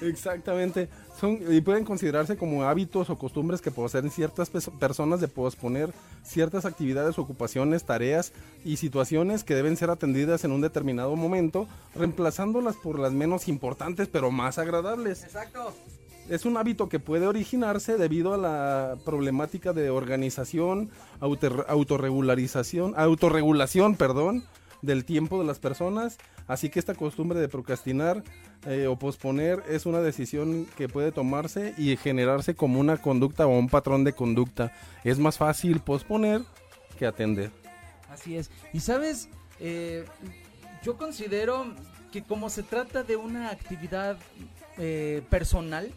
Exactamente. 0.01 0.89
Son, 1.19 1.39
y 1.49 1.61
pueden 1.61 1.83
considerarse 1.83 2.37
como 2.37 2.63
hábitos 2.63 3.09
o 3.09 3.17
costumbres 3.17 3.61
que 3.61 3.71
poseen 3.71 4.11
ciertas 4.11 4.49
personas 4.49 5.19
de 5.19 5.27
posponer 5.27 5.91
ciertas 6.23 6.65
actividades, 6.65 7.17
ocupaciones, 7.17 7.83
tareas 7.83 8.33
y 8.63 8.77
situaciones 8.77 9.43
que 9.43 9.55
deben 9.55 9.77
ser 9.77 9.89
atendidas 9.89 10.43
en 10.43 10.51
un 10.51 10.61
determinado 10.61 11.15
momento, 11.15 11.67
reemplazándolas 11.95 12.75
por 12.75 12.99
las 12.99 13.13
menos 13.13 13.47
importantes 13.47 14.07
pero 14.07 14.31
más 14.31 14.57
agradables. 14.57 15.23
Exacto 15.23 15.73
es 16.29 16.45
un 16.45 16.57
hábito 16.57 16.89
que 16.89 16.99
puede 16.99 17.27
originarse 17.27 17.97
debido 17.97 18.33
a 18.33 18.37
la 18.37 18.97
problemática 19.05 19.73
de 19.73 19.89
organización, 19.89 20.89
autorregularización, 21.19 22.93
autorregulación, 22.97 23.95
perdón, 23.95 24.43
del 24.87 25.05
tiempo 25.05 25.39
de 25.39 25.45
las 25.45 25.59
personas. 25.59 26.17
Así 26.47 26.69
que 26.69 26.79
esta 26.79 26.95
costumbre 26.95 27.39
de 27.39 27.47
procrastinar 27.47 28.23
eh, 28.65 28.87
o 28.87 28.97
posponer 28.97 29.61
es 29.69 29.85
una 29.85 29.99
decisión 30.01 30.65
que 30.75 30.89
puede 30.89 31.11
tomarse 31.11 31.75
y 31.77 31.95
generarse 31.97 32.55
como 32.55 32.79
una 32.79 32.97
conducta 32.97 33.45
o 33.45 33.59
un 33.59 33.69
patrón 33.69 34.03
de 34.03 34.13
conducta. 34.13 34.71
Es 35.03 35.19
más 35.19 35.37
fácil 35.37 35.79
posponer 35.81 36.41
que 36.97 37.05
atender. 37.05 37.51
Así 38.09 38.35
es. 38.35 38.49
Y 38.73 38.79
sabes, 38.79 39.29
eh, 39.59 40.05
yo 40.83 40.97
considero 40.97 41.65
que 42.11 42.23
como 42.23 42.49
se 42.49 42.63
trata 42.63 43.03
de 43.03 43.15
una 43.15 43.51
actividad 43.51 44.17
eh, 44.77 45.21
personal, 45.29 45.91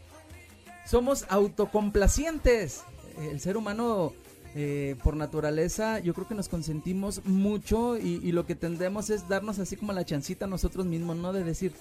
somos 0.85 1.24
autocomplacientes. 1.29 2.83
El 3.18 3.40
ser 3.40 3.57
humano, 3.57 4.12
eh, 4.54 4.96
por 5.04 5.16
naturaleza, 5.16 6.00
yo 6.00 6.12
creo 6.12 6.26
que 6.26 6.34
nos 6.34 6.48
consentimos 6.48 7.24
mucho 7.24 7.96
y, 7.96 8.32
lo 8.32 8.46
que 8.46 8.54
tendemos 8.54 9.10
es 9.10 9.28
darnos 9.28 9.58
así 9.58 9.76
como 9.76 9.92
la 9.92 10.04
chancita 10.04 10.46
a 10.46 10.48
nosotros 10.48 10.86
mismos, 10.86 11.16
¿no? 11.16 11.32
De 11.32 11.44
decir, 11.44 11.72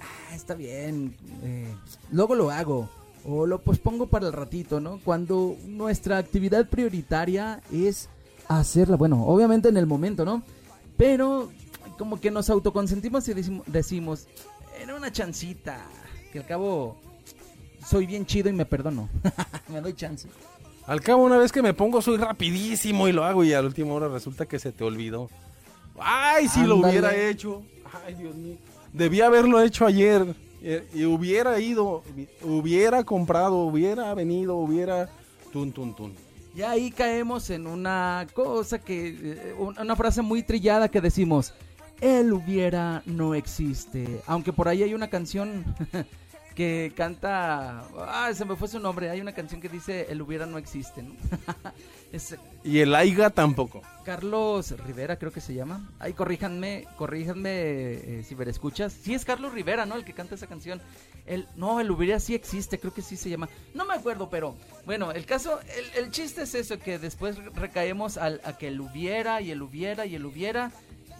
ah, 0.00 0.34
está 0.34 0.54
bien, 0.54 1.16
eh, 1.42 1.74
luego 2.12 2.34
lo 2.34 2.50
hago 2.50 2.88
o 3.24 3.46
lo 3.46 3.60
pospongo 3.62 4.06
para 4.06 4.26
el 4.26 4.32
ratito, 4.32 4.80
¿no? 4.80 5.00
Cuando 5.04 5.56
nuestra 5.66 6.18
actividad 6.18 6.68
prioritaria 6.68 7.60
es 7.72 8.08
hacerla, 8.48 8.96
bueno, 8.96 9.24
obviamente 9.26 9.68
en 9.68 9.76
el 9.76 9.86
momento, 9.86 10.24
¿no? 10.24 10.42
Pero 10.96 11.50
como 11.98 12.20
que 12.20 12.30
nos 12.30 12.48
autoconsentimos 12.50 13.26
y 13.28 13.34
decimos, 13.34 13.66
decimos 13.66 14.28
era 14.80 14.94
una 14.94 15.10
chancita, 15.10 15.84
que 16.32 16.40
al 16.40 16.46
cabo 16.46 16.96
soy 17.86 18.06
bien 18.06 18.26
chido 18.26 18.50
y 18.50 18.52
me 18.52 18.66
perdono. 18.66 19.08
me 19.68 19.80
doy 19.80 19.94
chance. 19.94 20.28
Al 20.86 21.00
cabo, 21.00 21.24
una 21.24 21.38
vez 21.38 21.50
que 21.50 21.62
me 21.62 21.72
pongo, 21.72 22.02
soy 22.02 22.18
rapidísimo 22.18 23.08
y 23.08 23.12
lo 23.12 23.24
hago 23.24 23.42
y 23.42 23.52
a 23.52 23.60
la 23.60 23.66
última 23.66 23.94
hora 23.94 24.08
resulta 24.08 24.44
que 24.46 24.58
se 24.58 24.70
te 24.70 24.84
olvidó. 24.84 25.30
Ay, 25.98 26.48
si 26.48 26.62
lo 26.64 26.76
hubiera 26.76 27.16
hecho. 27.16 27.62
Ay, 28.06 28.14
Dios 28.14 28.34
mío. 28.34 28.56
Debía 28.92 29.26
haberlo 29.26 29.62
hecho 29.62 29.86
ayer. 29.86 30.34
Eh, 30.62 30.86
y 30.94 31.04
hubiera 31.04 31.60
ido, 31.60 32.02
hubiera 32.42 33.04
comprado, 33.04 33.56
hubiera 33.58 34.14
venido, 34.14 34.56
hubiera... 34.56 35.10
Tun, 35.52 35.72
tun, 35.72 35.94
tun. 35.94 36.14
Y 36.56 36.62
ahí 36.62 36.90
caemos 36.90 37.50
en 37.50 37.66
una 37.66 38.26
cosa 38.32 38.78
que... 38.78 39.08
Eh, 39.08 39.54
una 39.58 39.96
frase 39.96 40.22
muy 40.22 40.42
trillada 40.42 40.88
que 40.88 41.00
decimos... 41.00 41.54
Él 42.00 42.32
hubiera 42.32 43.02
no 43.06 43.34
existe. 43.34 44.20
Aunque 44.26 44.52
por 44.52 44.68
ahí 44.68 44.82
hay 44.82 44.94
una 44.94 45.08
canción 45.08 45.64
que 46.54 46.92
canta, 46.96 47.82
ah, 47.98 48.30
se 48.32 48.44
me 48.44 48.56
fue 48.56 48.68
su 48.68 48.78
nombre, 48.78 49.10
hay 49.10 49.20
una 49.20 49.32
canción 49.32 49.60
que 49.60 49.68
dice 49.68 50.06
El 50.08 50.22
hubiera 50.22 50.46
no 50.46 50.58
existe, 50.58 51.02
¿no? 51.02 51.14
y 52.64 52.78
el 52.78 52.94
Aiga 52.94 53.30
tampoco. 53.30 53.82
Carlos 54.04 54.70
Rivera 54.86 55.18
creo 55.18 55.32
que 55.32 55.40
se 55.40 55.54
llama. 55.54 55.90
Ay, 55.98 56.12
corríjanme, 56.12 56.86
corríjanme 56.96 57.50
eh, 57.50 58.24
si 58.26 58.36
me 58.36 58.44
escuchas. 58.44 58.92
Sí 58.92 59.14
es 59.14 59.24
Carlos 59.24 59.52
Rivera, 59.52 59.84
¿no? 59.84 59.96
El 59.96 60.04
que 60.04 60.12
canta 60.12 60.36
esa 60.36 60.46
canción. 60.46 60.80
El, 61.26 61.48
no, 61.56 61.80
el 61.80 61.90
hubiera 61.90 62.20
sí 62.20 62.34
existe, 62.34 62.78
creo 62.78 62.94
que 62.94 63.02
sí 63.02 63.16
se 63.16 63.30
llama. 63.30 63.48
No 63.74 63.84
me 63.84 63.94
acuerdo, 63.94 64.30
pero 64.30 64.54
bueno, 64.86 65.10
el 65.10 65.26
caso, 65.26 65.58
el, 65.96 66.10
chiste 66.10 66.42
es 66.42 66.54
eso, 66.54 66.78
que 66.78 66.98
después 66.98 67.36
recaemos 67.54 68.16
al, 68.16 68.40
a 68.44 68.56
que 68.56 68.68
el 68.68 68.80
hubiera 68.80 69.40
y 69.40 69.50
el 69.50 69.62
hubiera 69.62 70.06
y 70.06 70.14
el 70.14 70.24
hubiera 70.24 70.70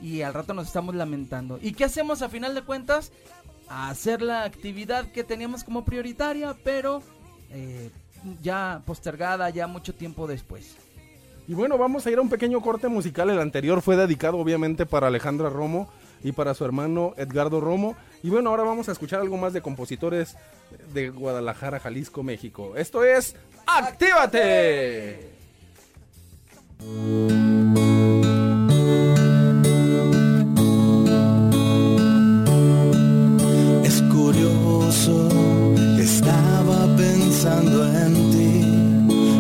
y 0.01 0.23
al 0.23 0.35
rato 0.35 0.55
nos 0.55 0.67
estamos 0.67 0.95
lamentando. 0.95 1.59
¿Y 1.61 1.73
qué 1.73 1.85
hacemos 1.85 2.23
a 2.23 2.29
final 2.29 2.55
de 2.55 2.63
cuentas? 2.63 3.11
A 3.69 3.89
hacer 3.91 4.23
la 4.23 4.45
actividad 4.45 5.11
que 5.13 5.25
teníamos 5.25 5.65
como 5.65 5.85
prioritaria, 5.85 6.55
pero 6.65 7.03
eh, 7.51 7.91
ya 8.43 8.83
postergada, 8.87 9.51
ya 9.51 9.67
mucho 9.67 9.95
tiempo 9.95 10.27
después. 10.27 10.77
Y 11.47 11.55
bueno, 11.55 11.77
vamos 11.77 12.07
a 12.07 12.11
ir 12.11 12.19
a 12.19 12.23
un 12.23 12.31
pequeño 12.31 12.61
corte 12.61 12.89
musical. 12.89 13.29
El 13.31 13.41
anterior 13.41 13.83
fue 13.83 13.97
dedicado 13.97 14.39
obviamente 14.39 14.87
para 14.87 15.09
Alejandra 15.09 15.51
Romo 15.51 15.91
y 16.23 16.33
para 16.33 16.55
su 16.55 16.65
hermano 16.65 17.13
Edgardo 17.19 17.61
Romo. 17.61 17.97
Y 18.23 18.31
bueno, 18.31 18.51
ahora 18.51 18.63
vamos 18.63 18.89
a 18.89 18.93
escuchar 18.93 19.21
algo 19.21 19.37
más 19.37 19.53
de 19.53 19.61
compositores 19.61 20.37
de 20.95 21.11
Guadalajara, 21.11 21.81
Jalisco, 21.81 22.23
México. 22.23 22.75
Esto 22.77 23.05
es 23.05 23.37
¡Actívate! 23.67 25.35
En 38.05 38.31
ti. 38.31 38.53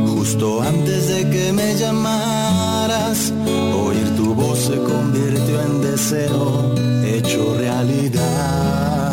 Justo 0.06 0.62
antes 0.62 1.08
de 1.08 1.30
que 1.30 1.52
me 1.52 1.74
llamaras, 1.76 3.32
oír 3.74 4.16
tu 4.16 4.34
voz 4.34 4.58
se 4.58 4.76
convirtió 4.76 5.62
en 5.62 5.80
deseo 5.82 6.74
hecho 7.04 7.56
realidad. 7.58 9.12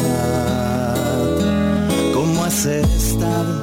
¿Cómo 2.14 2.44
has 2.44 2.66
estado? 2.66 3.61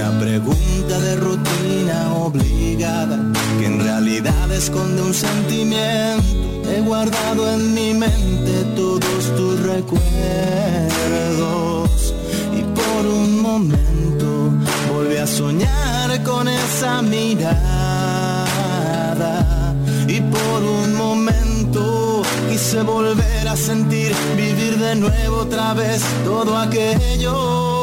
Una 0.00 0.18
pregunta 0.18 0.98
de 0.98 1.16
rutina 1.16 2.14
obligada 2.14 3.18
que 3.58 3.66
en 3.66 3.80
realidad 3.80 4.50
esconde 4.50 5.02
un 5.02 5.12
sentimiento. 5.12 6.24
He 6.70 6.80
guardado 6.80 7.52
en 7.52 7.74
mi 7.74 7.92
mente 7.92 8.64
todos 8.76 9.36
tus 9.36 9.60
recuerdos 9.60 10.00
y 12.56 12.62
por 12.62 13.06
un 13.06 13.42
momento 13.42 14.52
volví 14.90 15.18
a 15.18 15.26
soñar 15.26 16.22
con 16.22 16.48
esa 16.48 17.02
mirada 17.02 18.46
y 20.08 20.18
por 20.22 20.62
un 20.62 20.94
momento 20.94 22.22
quise 22.48 22.82
volver 22.82 23.48
a 23.48 23.54
sentir, 23.54 24.14
vivir 24.34 24.78
de 24.78 24.94
nuevo 24.94 25.40
otra 25.40 25.74
vez 25.74 26.00
todo 26.24 26.56
aquello 26.56 27.79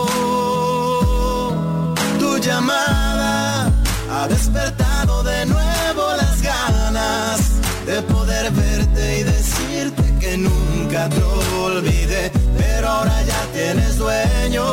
Llamada 2.47 3.69
ha 4.09 4.27
despertado 4.29 5.21
de 5.21 5.45
nuevo 5.47 6.03
las 6.15 6.41
ganas 6.41 7.39
de 7.85 8.01
poder 8.03 8.49
verte 8.51 9.19
y 9.19 9.23
decirte 9.23 10.15
que 10.17 10.37
nunca 10.37 11.09
te 11.09 11.21
olvidé, 11.21 12.31
pero 12.57 12.87
ahora 12.87 13.21
ya 13.23 13.41
tienes 13.51 13.97
dueño. 13.97 14.63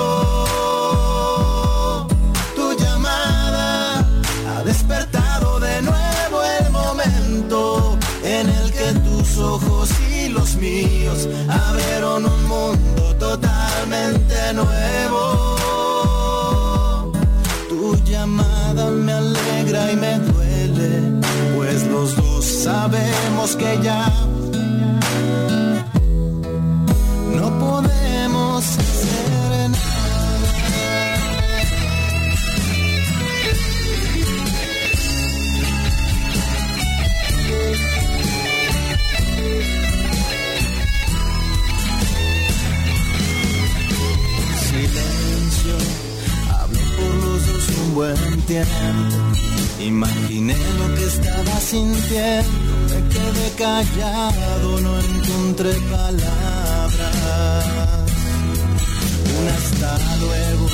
Tu 2.54 2.76
llamada 2.78 4.06
ha 4.54 4.62
despertado 4.64 5.58
de 5.58 5.82
nuevo 5.82 6.44
el 6.60 6.70
momento 6.70 7.98
en 8.22 8.50
el 8.50 8.72
que 8.72 8.92
tus 9.00 9.36
ojos 9.38 9.90
y 10.12 10.28
los 10.28 10.54
míos 10.54 11.28
abrieron 11.48 12.24
un 12.24 12.44
mundo 12.44 13.16
totalmente 13.16 14.52
nuevo. 14.52 15.53
Y 19.74 19.96
me 19.96 20.18
duele, 20.18 21.20
pues 21.56 21.84
los 21.88 22.14
dos 22.14 22.44
sabemos 22.44 23.56
que 23.56 23.80
ya 23.82 24.08
no 27.34 27.58
podemos 27.58 28.64
nada. 29.74 29.93
Buen 47.94 48.42
tiempo. 48.42 48.70
Imaginé 49.80 50.56
lo 50.78 50.94
que 50.94 51.04
estaba 51.04 51.60
sintiendo. 51.60 52.50
Me 52.90 53.00
quedé 53.14 53.50
callado, 53.56 54.80
no 54.80 55.00
encontré 55.00 55.72
palabras. 55.90 57.64
Un 59.38 59.48
hasta 59.48 60.16
luego 60.16 60.66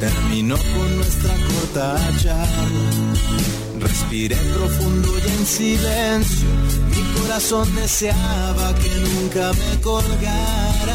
terminó 0.00 0.56
con 0.56 0.96
nuestra 0.96 1.34
corta 1.48 1.86
charla. 2.22 2.46
Respiré 3.80 4.36
profundo 4.36 5.08
y 5.18 5.20
en 5.38 5.46
silencio. 5.46 6.48
Mi 6.90 7.02
corazón 7.20 7.74
deseaba 7.74 8.74
que 8.74 8.90
nunca 9.00 9.52
me 9.52 9.80
colgaras. 9.80 10.94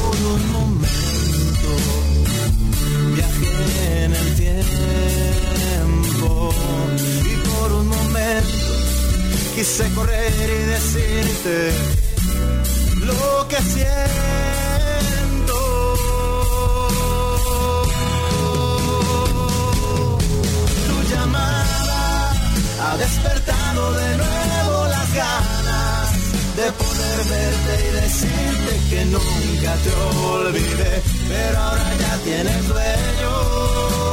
Por 0.00 0.16
un 0.34 0.69
tiempo 5.54 6.52
y 7.24 7.48
por 7.48 7.72
un 7.72 7.88
momento 7.88 8.72
quise 9.54 9.88
correr 9.94 10.50
y 10.50 10.64
decirte 10.76 11.72
lo 13.04 13.48
que 13.48 13.56
siento. 13.56 14.00
Tu 20.86 20.96
llamada 21.12 22.32
ha 22.82 22.96
despertado 22.96 23.92
de 23.92 24.16
nuevo 24.16 24.88
las 24.88 25.14
ganas 25.14 26.10
de 26.56 26.72
poder 26.72 27.18
verte 27.34 27.72
y 27.86 27.90
decirte 28.02 28.72
que 28.90 29.04
nunca 29.06 29.72
te 29.84 29.90
olvidé, 30.26 31.02
pero 31.28 31.58
ahora 31.58 31.94
ya 31.98 32.16
tienes 32.24 32.68
dueño. 32.68 34.09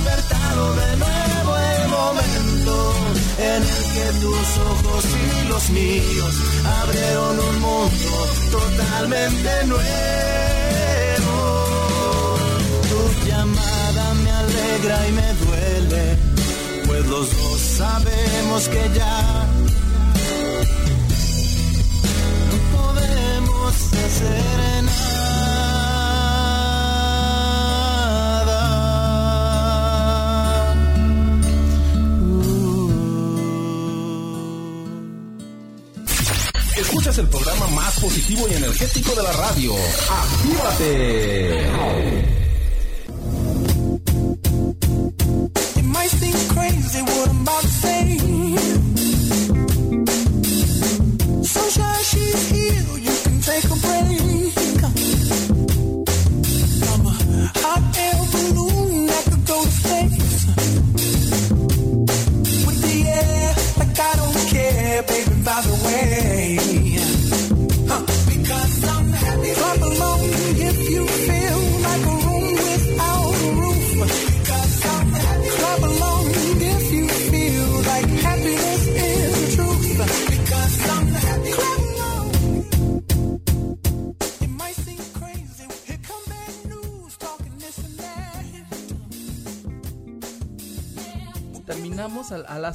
Despertado 0.00 0.74
de 0.74 0.96
nuevo 0.96 1.56
el 1.58 1.88
momento 1.88 2.94
en 3.38 3.62
el 3.62 3.84
que 3.94 4.06
tus 4.20 4.58
ojos 4.58 5.04
y 5.04 5.48
los 5.48 5.70
míos 5.70 6.34
abrieron 6.82 7.38
un 7.38 7.60
mundo 7.60 8.28
totalmente 8.50 9.66
nuevo. 9.66 9.82
Tu 12.88 13.28
llamada 13.28 14.14
me 14.24 14.30
alegra 14.30 15.08
y 15.08 15.12
me 15.12 15.34
duele, 15.34 16.18
pues 16.86 17.06
los 17.06 17.36
dos 17.36 17.60
sabemos 17.60 18.68
que 18.68 18.90
ya 18.94 19.46
no 22.50 22.78
podemos 22.78 23.74
hacer 23.74 24.84
nada. 24.84 25.19
Escuchas 37.00 37.18
el 37.24 37.28
programa 37.28 37.66
más 37.68 37.98
positivo 37.98 38.46
y 38.46 38.52
energético 38.56 39.14
de 39.14 39.22
la 39.22 39.32
radio. 39.32 39.72
¡Actívate! 40.10 41.70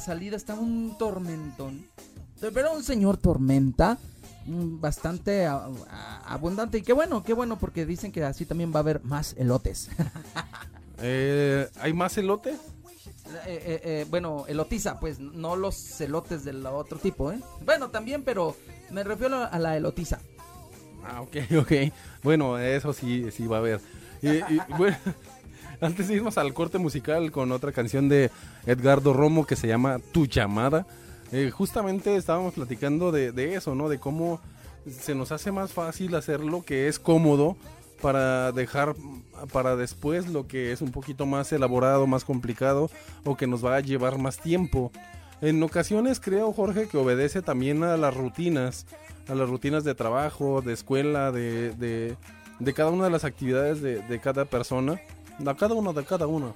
Salida, 0.06 0.36
estaba 0.36 0.60
un 0.60 0.96
tormentón. 0.98 1.84
Pero 2.40 2.72
un 2.72 2.82
señor 2.82 3.16
tormenta. 3.18 3.98
mm, 4.46 4.80
Bastante 4.80 5.44
a- 5.46 5.66
a- 5.90 6.22
abundante. 6.34 6.78
Y 6.78 6.82
qué 6.82 6.92
bueno, 6.92 7.22
qué 7.24 7.32
bueno, 7.32 7.58
porque 7.58 7.84
dicen 7.84 8.12
que 8.12 8.22
así 8.24 8.46
también 8.46 8.70
va 8.72 8.76
a 8.76 8.80
haber 8.80 9.02
más 9.04 9.34
elotes. 9.38 9.88
Eh, 11.02 11.68
¿Hay 11.80 11.92
más 11.92 12.16
elote? 12.16 12.52
Eh, 12.52 12.58
eh, 13.46 13.80
eh, 13.84 14.06
bueno, 14.08 14.46
elotiza, 14.48 14.98
pues 14.98 15.18
no 15.18 15.54
los 15.54 16.00
elotes 16.00 16.42
del 16.42 16.64
otro 16.64 16.98
tipo, 16.98 17.30
¿eh? 17.32 17.38
Bueno, 17.66 17.90
también, 17.90 18.22
pero 18.22 18.56
me 18.90 19.04
refiero 19.04 19.42
a 19.44 19.58
la 19.58 19.76
elotiza. 19.76 20.20
Ah, 21.04 21.20
ok, 21.20 21.36
ok. 21.60 21.72
Bueno, 22.22 22.58
eso 22.58 22.94
sí, 22.94 23.30
sí 23.30 23.46
va 23.46 23.56
a 23.56 23.60
haber. 23.60 23.80
Y, 24.22 24.28
y, 24.28 24.58
bueno, 24.78 24.96
antes 25.80 26.08
de 26.08 26.14
irnos 26.14 26.38
al 26.38 26.54
corte 26.54 26.78
musical 26.78 27.30
con 27.30 27.52
otra 27.52 27.72
canción 27.72 28.08
de 28.08 28.30
Edgardo 28.66 29.12
Romo 29.12 29.46
que 29.46 29.56
se 29.56 29.68
llama 29.68 29.98
Tu 30.12 30.26
llamada, 30.26 30.86
eh, 31.32 31.50
justamente 31.50 32.16
estábamos 32.16 32.54
platicando 32.54 33.10
de, 33.12 33.54
eso, 33.54 33.74
¿no? 33.74 33.88
De 33.88 33.98
cómo 33.98 34.40
se 34.88 35.14
nos 35.14 35.32
hace 35.32 35.50
más 35.50 35.72
fácil 35.72 36.14
hacer 36.14 36.40
lo 36.40 36.62
que 36.62 36.88
es 36.88 36.98
cómodo 36.98 37.56
para 38.00 38.52
dejar 38.52 38.94
para 39.52 39.74
después 39.74 40.28
lo 40.28 40.46
que 40.46 40.70
es 40.70 40.80
un 40.80 40.92
poquito 40.92 41.26
más 41.26 41.52
elaborado, 41.52 42.06
más 42.06 42.24
complicado 42.24 42.90
o 43.24 43.36
que 43.36 43.46
nos 43.46 43.64
va 43.64 43.76
a 43.76 43.80
llevar 43.80 44.18
más 44.18 44.38
tiempo. 44.38 44.92
En 45.40 45.62
ocasiones 45.62 46.20
creo, 46.20 46.52
Jorge, 46.52 46.88
que 46.88 46.96
obedece 46.96 47.42
también 47.42 47.82
a 47.82 47.96
las 47.96 48.14
rutinas, 48.14 48.86
a 49.28 49.34
las 49.34 49.48
rutinas 49.48 49.82
de 49.82 49.94
trabajo, 49.94 50.62
de 50.62 50.72
escuela, 50.72 51.32
de, 51.32 51.72
de, 51.72 52.16
de 52.58 52.72
cada 52.72 52.90
una 52.90 53.04
de 53.04 53.10
las 53.10 53.24
actividades 53.24 53.82
de, 53.82 54.00
de 54.00 54.20
cada 54.20 54.44
persona, 54.44 55.00
de 55.38 55.54
cada 55.56 55.74
una, 55.74 55.92
de 55.92 56.04
cada 56.04 56.26
una, 56.26 56.52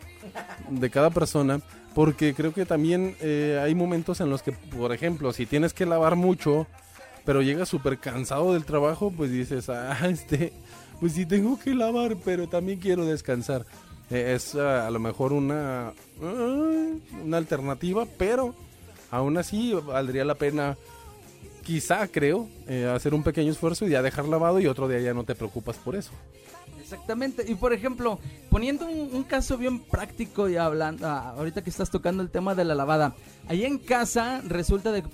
de 0.68 0.90
cada 0.90 1.10
persona, 1.10 1.60
porque 1.94 2.34
creo 2.34 2.52
que 2.52 2.66
también 2.66 3.16
eh, 3.20 3.60
hay 3.62 3.74
momentos 3.74 4.20
en 4.20 4.30
los 4.30 4.42
que, 4.42 4.52
por 4.52 4.92
ejemplo, 4.92 5.32
si 5.32 5.46
tienes 5.46 5.72
que 5.72 5.86
lavar 5.86 6.16
mucho, 6.16 6.66
pero 7.24 7.42
llegas 7.42 7.68
súper 7.68 7.98
cansado 7.98 8.52
del 8.52 8.64
trabajo, 8.64 9.12
pues 9.14 9.30
dices, 9.30 9.68
ah, 9.68 9.96
este, 10.08 10.52
pues 11.00 11.12
sí 11.12 11.26
tengo 11.26 11.58
que 11.58 11.74
lavar, 11.74 12.16
pero 12.24 12.48
también 12.48 12.78
quiero 12.78 13.04
descansar. 13.04 13.66
Eh, 14.10 14.34
es 14.34 14.54
ah, 14.54 14.86
a 14.86 14.90
lo 14.90 14.98
mejor 14.98 15.32
una, 15.32 15.88
ah, 16.22 16.86
una 17.24 17.36
alternativa, 17.36 18.06
pero 18.18 18.54
Aún 19.10 19.36
así, 19.38 19.72
valdría 19.74 20.24
la 20.24 20.36
pena, 20.36 20.76
quizá 21.62 22.06
creo, 22.08 22.48
eh, 22.66 22.90
hacer 22.94 23.14
un 23.14 23.22
pequeño 23.22 23.50
esfuerzo 23.50 23.86
y 23.86 23.90
ya 23.90 24.02
dejar 24.02 24.26
lavado 24.28 24.60
y 24.60 24.66
otro 24.66 24.88
día 24.88 25.00
ya 25.00 25.14
no 25.14 25.24
te 25.24 25.34
preocupas 25.34 25.76
por 25.76 25.96
eso. 25.96 26.12
Exactamente. 26.80 27.44
Y 27.46 27.54
por 27.54 27.72
ejemplo, 27.72 28.18
poniendo 28.48 28.86
un, 28.86 29.22
caso 29.22 29.56
bien 29.56 29.78
práctico 29.78 30.48
y 30.48 30.56
hablando, 30.56 31.06
ah, 31.06 31.34
ahorita 31.36 31.62
que 31.62 31.70
estás 31.70 31.90
tocando 31.90 32.22
el 32.22 32.30
tema 32.30 32.54
de 32.56 32.64
la 32.64 32.74
lavada, 32.74 33.14
ahí 33.46 33.64
en 33.64 33.78
casa 33.78 34.42
resulta 34.44 34.90
de, 34.90 35.04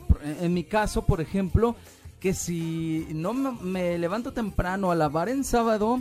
en 0.41 0.55
mi 0.55 0.65
caso, 0.65 1.05
por 1.05 1.21
ejemplo, 1.21 1.77
que 2.19 2.33
si 2.33 3.07
no 3.11 3.35
me, 3.35 3.53
me 3.61 3.99
levanto 3.99 4.33
temprano 4.33 4.91
a 4.91 4.95
lavar 4.95 5.29
en 5.29 5.45
sábado, 5.45 6.01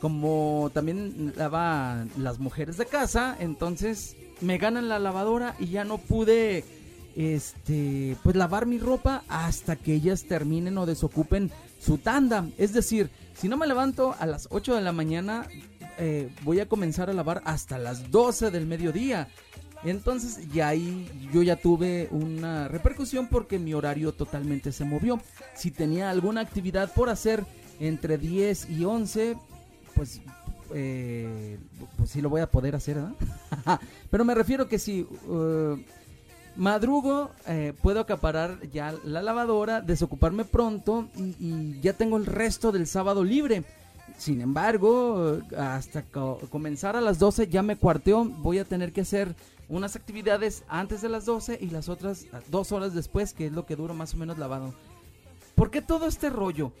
como 0.00 0.70
también 0.72 1.32
lavan 1.36 2.08
las 2.18 2.38
mujeres 2.38 2.76
de 2.76 2.86
casa, 2.86 3.36
entonces 3.40 4.16
me 4.40 4.58
ganan 4.58 4.88
la 4.88 4.98
lavadora 4.98 5.56
y 5.58 5.66
ya 5.66 5.84
no 5.84 5.98
pude 5.98 6.64
este 7.16 8.16
pues 8.22 8.36
lavar 8.36 8.66
mi 8.66 8.78
ropa 8.78 9.24
hasta 9.28 9.74
que 9.74 9.94
ellas 9.94 10.24
terminen 10.24 10.78
o 10.78 10.86
desocupen 10.86 11.50
su 11.80 11.98
tanda. 11.98 12.48
Es 12.58 12.72
decir, 12.72 13.10
si 13.34 13.48
no 13.48 13.56
me 13.56 13.66
levanto 13.66 14.14
a 14.18 14.26
las 14.26 14.48
8 14.50 14.74
de 14.76 14.82
la 14.82 14.92
mañana, 14.92 15.46
eh, 15.98 16.30
voy 16.42 16.60
a 16.60 16.68
comenzar 16.68 17.10
a 17.10 17.14
lavar 17.14 17.42
hasta 17.44 17.78
las 17.78 18.10
12 18.10 18.50
del 18.50 18.66
mediodía. 18.66 19.28
Entonces 19.84 20.50
ya 20.52 20.68
ahí 20.68 21.08
yo 21.32 21.42
ya 21.42 21.56
tuve 21.56 22.08
una 22.10 22.68
repercusión 22.68 23.28
porque 23.28 23.58
mi 23.58 23.74
horario 23.74 24.12
totalmente 24.12 24.72
se 24.72 24.84
movió. 24.84 25.20
Si 25.54 25.70
tenía 25.70 26.10
alguna 26.10 26.40
actividad 26.40 26.92
por 26.92 27.08
hacer 27.08 27.44
entre 27.78 28.18
10 28.18 28.70
y 28.70 28.84
11, 28.84 29.36
pues, 29.94 30.20
eh, 30.74 31.58
pues 31.96 32.10
sí 32.10 32.20
lo 32.20 32.30
voy 32.30 32.40
a 32.40 32.50
poder 32.50 32.74
hacer, 32.74 32.96
¿verdad? 32.96 33.80
Pero 34.10 34.24
me 34.24 34.34
refiero 34.34 34.68
que 34.68 34.78
si 34.78 35.02
uh, 35.02 35.78
madrugo, 36.56 37.30
eh, 37.46 37.72
puedo 37.82 38.00
acaparar 38.00 38.60
ya 38.70 38.94
la 39.04 39.22
lavadora, 39.22 39.80
desocuparme 39.80 40.44
pronto 40.44 41.08
y, 41.16 41.78
ya 41.80 41.92
tengo 41.92 42.16
el 42.16 42.26
resto 42.26 42.72
del 42.72 42.86
sábado 42.86 43.24
libre. 43.24 43.64
Sin 44.18 44.40
embargo, 44.40 45.40
hasta 45.58 46.02
co- 46.02 46.40
comenzar 46.50 46.96
a 46.96 47.00
las 47.00 47.18
12 47.18 47.48
ya 47.48 47.62
me 47.62 47.76
cuarteó, 47.76 48.24
voy 48.24 48.58
a 48.58 48.64
tener 48.64 48.92
que 48.92 49.02
hacer 49.02 49.34
unas 49.68 49.96
actividades 49.96 50.62
antes 50.68 51.02
de 51.02 51.08
las 51.08 51.26
12 51.26 51.58
y 51.60 51.70
las 51.70 51.88
otras 51.88 52.24
ah, 52.32 52.40
dos 52.50 52.72
horas 52.72 52.94
después, 52.94 53.32
que 53.34 53.46
es 53.46 53.52
lo 53.52 53.66
que 53.66 53.76
dura 53.76 53.92
más 53.94 54.14
o 54.14 54.16
menos 54.16 54.38
lavado. 54.38 54.72
¿Por 55.54 55.70
qué 55.70 55.82
todo 55.82 56.06
este 56.06 56.30
rollo? 56.30 56.72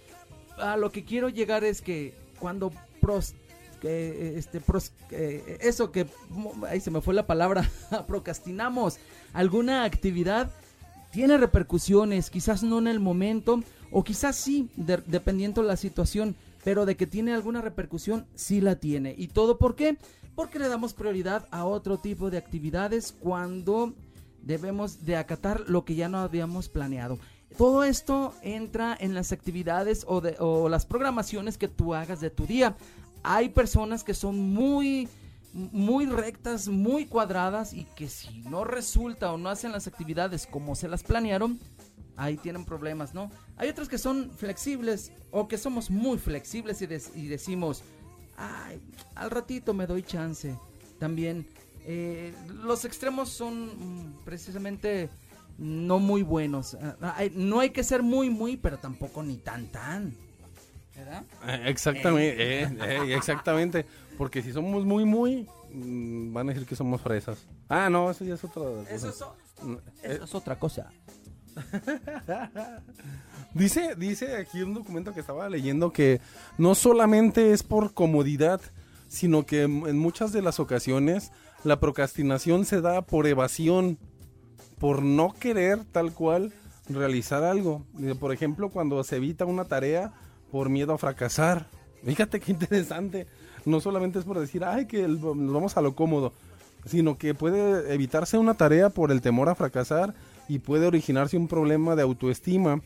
A 0.56 0.76
lo 0.76 0.90
que 0.92 1.04
quiero 1.04 1.28
llegar 1.28 1.64
es 1.64 1.82
que 1.82 2.14
cuando 2.38 2.72
pros, 3.00 3.34
que, 3.82 3.88
eh, 3.88 4.38
este, 4.38 4.60
pros- 4.60 4.92
que, 5.10 5.58
eso 5.60 5.90
que, 5.92 6.06
ahí 6.68 6.80
se 6.80 6.90
me 6.90 7.00
fue 7.02 7.12
la 7.12 7.26
palabra, 7.26 7.68
procrastinamos 8.06 8.98
alguna 9.32 9.84
actividad, 9.84 10.50
tiene 11.12 11.36
repercusiones, 11.38 12.30
quizás 12.30 12.62
no 12.62 12.78
en 12.78 12.86
el 12.88 13.00
momento, 13.00 13.62
o 13.90 14.04
quizás 14.04 14.36
sí, 14.36 14.68
de- 14.76 15.02
dependiendo 15.06 15.62
la 15.62 15.76
situación, 15.76 16.36
pero 16.64 16.84
de 16.84 16.96
que 16.96 17.06
tiene 17.06 17.32
alguna 17.32 17.60
repercusión, 17.62 18.26
sí 18.34 18.60
la 18.60 18.76
tiene. 18.76 19.14
¿Y 19.16 19.28
todo 19.28 19.56
por 19.58 19.76
qué? 19.76 19.96
Porque 20.34 20.58
le 20.58 20.68
damos 20.68 20.92
prioridad 20.92 21.46
a 21.50 21.64
otro 21.64 21.98
tipo 21.98 22.28
de 22.30 22.38
actividades 22.38 23.14
cuando 23.18 23.94
debemos 24.42 25.04
de 25.06 25.16
acatar 25.16 25.64
lo 25.68 25.84
que 25.84 25.94
ya 25.94 26.08
no 26.08 26.18
habíamos 26.18 26.68
planeado. 26.68 27.18
Todo 27.56 27.84
esto 27.84 28.34
entra 28.42 28.96
en 29.00 29.14
las 29.14 29.32
actividades 29.32 30.04
o, 30.08 30.20
de- 30.20 30.36
o 30.40 30.68
las 30.68 30.84
programaciones 30.84 31.56
que 31.56 31.68
tú 31.68 31.94
hagas 31.94 32.20
de 32.20 32.30
tu 32.30 32.46
día. 32.46 32.76
Hay 33.22 33.48
personas 33.48 34.04
que 34.04 34.12
son 34.14 34.38
muy 34.38 35.08
muy 35.56 36.06
rectas, 36.06 36.68
muy 36.68 37.06
cuadradas 37.06 37.72
y 37.72 37.84
que 37.96 38.08
si 38.08 38.40
no 38.42 38.64
resulta 38.64 39.32
o 39.32 39.38
no 39.38 39.48
hacen 39.48 39.72
las 39.72 39.86
actividades 39.86 40.46
como 40.46 40.74
se 40.74 40.86
las 40.88 41.02
planearon, 41.02 41.58
ahí 42.16 42.36
tienen 42.36 42.64
problemas, 42.64 43.14
¿no? 43.14 43.30
Hay 43.56 43.68
otros 43.68 43.88
que 43.88 43.98
son 43.98 44.30
flexibles 44.30 45.12
o 45.30 45.48
que 45.48 45.56
somos 45.58 45.90
muy 45.90 46.18
flexibles 46.18 46.82
y, 46.82 47.26
decimos, 47.28 47.82
ay, 48.36 48.80
al 49.14 49.30
ratito 49.30 49.72
me 49.72 49.86
doy 49.86 50.02
chance. 50.02 50.54
También 50.98 51.46
eh, 51.86 52.34
los 52.62 52.84
extremos 52.84 53.30
son 53.30 53.66
mm, 53.66 54.24
precisamente 54.24 55.08
no 55.58 55.98
muy 55.98 56.22
buenos. 56.22 56.76
Ah, 57.00 57.14
hay- 57.16 57.32
no 57.34 57.60
hay 57.60 57.70
que 57.70 57.82
ser 57.82 58.02
muy, 58.02 58.28
muy, 58.28 58.56
pero 58.58 58.78
tampoco 58.78 59.22
ni 59.22 59.36
tan, 59.38 59.66
tan. 59.68 60.14
¿Verdad? 60.94 61.24
Eh, 61.46 61.62
Exactamente, 61.66 62.62
eh, 62.62 62.76
eh, 62.80 63.14
exactamente. 63.14 63.84
Porque 64.18 64.42
si 64.42 64.52
somos 64.52 64.84
muy, 64.84 65.04
muy, 65.04 65.46
mm, 65.72 66.32
van 66.32 66.48
a 66.48 66.52
decir 66.52 66.66
que 66.66 66.76
somos 66.76 67.00
fresas. 67.00 67.38
Ah, 67.68 67.88
no, 67.90 68.10
eso 68.10 68.24
ya 68.24 68.34
es 68.34 68.44
otra 68.44 68.62
cosa. 68.62 68.90
Eso 68.90 69.08
es, 69.10 69.22
o- 69.22 69.36
Mm, 69.62 69.72
eh, 69.74 69.80
eso 70.02 70.24
es 70.24 70.34
otra 70.34 70.58
cosa. 70.58 70.90
Dice, 73.54 73.94
dice 73.96 74.36
aquí 74.36 74.62
un 74.62 74.74
documento 74.74 75.14
que 75.14 75.20
estaba 75.20 75.48
leyendo 75.48 75.90
que 75.92 76.20
no 76.58 76.74
solamente 76.74 77.52
es 77.52 77.62
por 77.62 77.94
comodidad, 77.94 78.60
sino 79.08 79.46
que 79.46 79.62
en 79.62 79.86
en 79.86 79.98
muchas 79.98 80.32
de 80.32 80.42
las 80.42 80.60
ocasiones 80.60 81.32
la 81.64 81.80
procrastinación 81.80 82.66
se 82.66 82.82
da 82.82 83.00
por 83.02 83.26
evasión, 83.26 83.98
por 84.78 85.02
no 85.02 85.32
querer 85.32 85.84
tal 85.90 86.12
cual 86.12 86.52
realizar 86.90 87.44
algo. 87.44 87.86
Eh, 88.02 88.14
Por 88.18 88.32
ejemplo, 88.32 88.68
cuando 88.68 89.02
se 89.04 89.16
evita 89.16 89.46
una 89.46 89.64
tarea 89.64 90.12
por 90.52 90.68
miedo 90.68 90.92
a 90.92 90.98
fracasar. 90.98 91.66
Fíjate 92.04 92.40
qué 92.40 92.52
interesante. 92.52 93.26
No 93.66 93.80
solamente 93.80 94.18
es 94.18 94.24
por 94.24 94.38
decir, 94.38 94.64
ay, 94.64 94.86
que 94.86 95.06
nos 95.06 95.20
vamos 95.20 95.76
a 95.76 95.82
lo 95.82 95.94
cómodo, 95.94 96.32
sino 96.86 97.18
que 97.18 97.34
puede 97.34 97.92
evitarse 97.92 98.38
una 98.38 98.54
tarea 98.54 98.88
por 98.90 99.10
el 99.12 99.20
temor 99.20 99.48
a 99.48 99.54
fracasar 99.54 100.14
y 100.48 100.60
puede 100.60 100.86
originarse 100.86 101.36
un 101.36 101.48
problema 101.48 101.94
de 101.96 102.02
autoestima. 102.02 102.80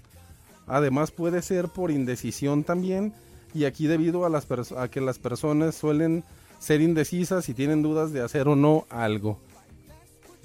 Además 0.67 1.11
puede 1.11 1.43
ser 1.43 1.69
por 1.69 1.91
indecisión 1.91 2.65
también 2.65 3.13
y 3.55 3.65
aquí 3.65 3.87
debido 3.87 4.25
a, 4.25 4.29
las 4.31 4.47
a 4.77 4.89
que 4.89 5.01
las 5.01 5.19
personas 5.19 5.75
suelen 5.75 6.25
ser 6.59 6.81
indecisas 6.81 7.49
y 7.49 7.55
tienen 7.55 7.83
dudas 7.83 8.13
de 8.13 8.23
hacer 8.23 8.49
o 8.49 8.57
no 8.57 8.87
algo. 8.91 9.39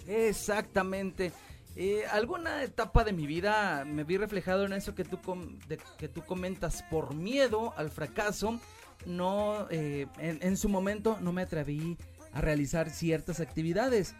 Exactamente. 0.07 1.31
Eh, 1.77 2.03
alguna 2.11 2.63
etapa 2.63 3.03
de 3.03 3.11
mi 3.11 3.27
vida 3.27 3.83
me 3.85 4.03
vi 4.03 4.17
reflejado 4.17 4.65
en 4.65 4.73
eso 4.73 4.95
que 4.95 5.03
tú, 5.03 5.21
com- 5.21 5.57
de- 5.67 5.79
que 5.97 6.07
tú 6.07 6.21
comentas 6.25 6.83
por 6.89 7.13
miedo 7.13 7.73
al 7.77 7.89
fracaso. 7.89 8.59
No, 9.05 9.67
eh, 9.69 10.07
en, 10.17 10.57
su 10.57 10.67
momento 10.67 11.17
no 11.21 11.31
me 11.31 11.43
atreví 11.43 11.97
a 12.33 12.41
realizar 12.41 12.89
ciertas 12.89 13.39
actividades 13.39 14.15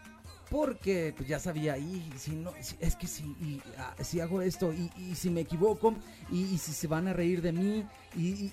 porque 0.49 1.13
pues, 1.15 1.28
ya 1.28 1.39
sabía 1.39 1.78
y 1.78 2.03
si 2.17 2.32
no 2.32 2.53
es 2.80 2.95
que 2.95 3.07
si, 3.07 3.61
ah, 3.78 3.95
si 4.03 4.19
hago 4.19 4.41
esto 4.41 4.73
y, 4.73 5.15
si 5.15 5.30
me 5.30 5.41
equivoco 5.41 5.95
y, 6.32 6.57
si 6.57 6.71
se 6.71 6.88
van 6.88 7.07
a 7.07 7.13
reír 7.13 7.41
de 7.41 7.51
mí 7.51 7.86
y, 8.15 8.51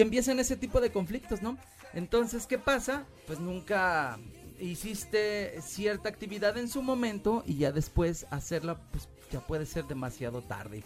empiezan 0.00 0.40
ese 0.40 0.56
tipo 0.56 0.80
de 0.80 0.90
conflictos, 0.90 1.42
¿no? 1.42 1.56
Entonces, 1.92 2.46
¿qué 2.46 2.58
pasa? 2.58 3.06
Pues 3.26 3.38
nunca 3.38 4.18
hiciste 4.58 5.60
cierta 5.62 6.08
actividad 6.08 6.58
en 6.58 6.68
su 6.68 6.82
momento 6.82 7.44
y 7.46 7.58
ya 7.58 7.70
después 7.70 8.26
hacerla, 8.30 8.76
pues 8.90 9.08
ya 9.30 9.40
puede 9.40 9.66
ser 9.66 9.86
demasiado 9.86 10.42
tarde. 10.42 10.82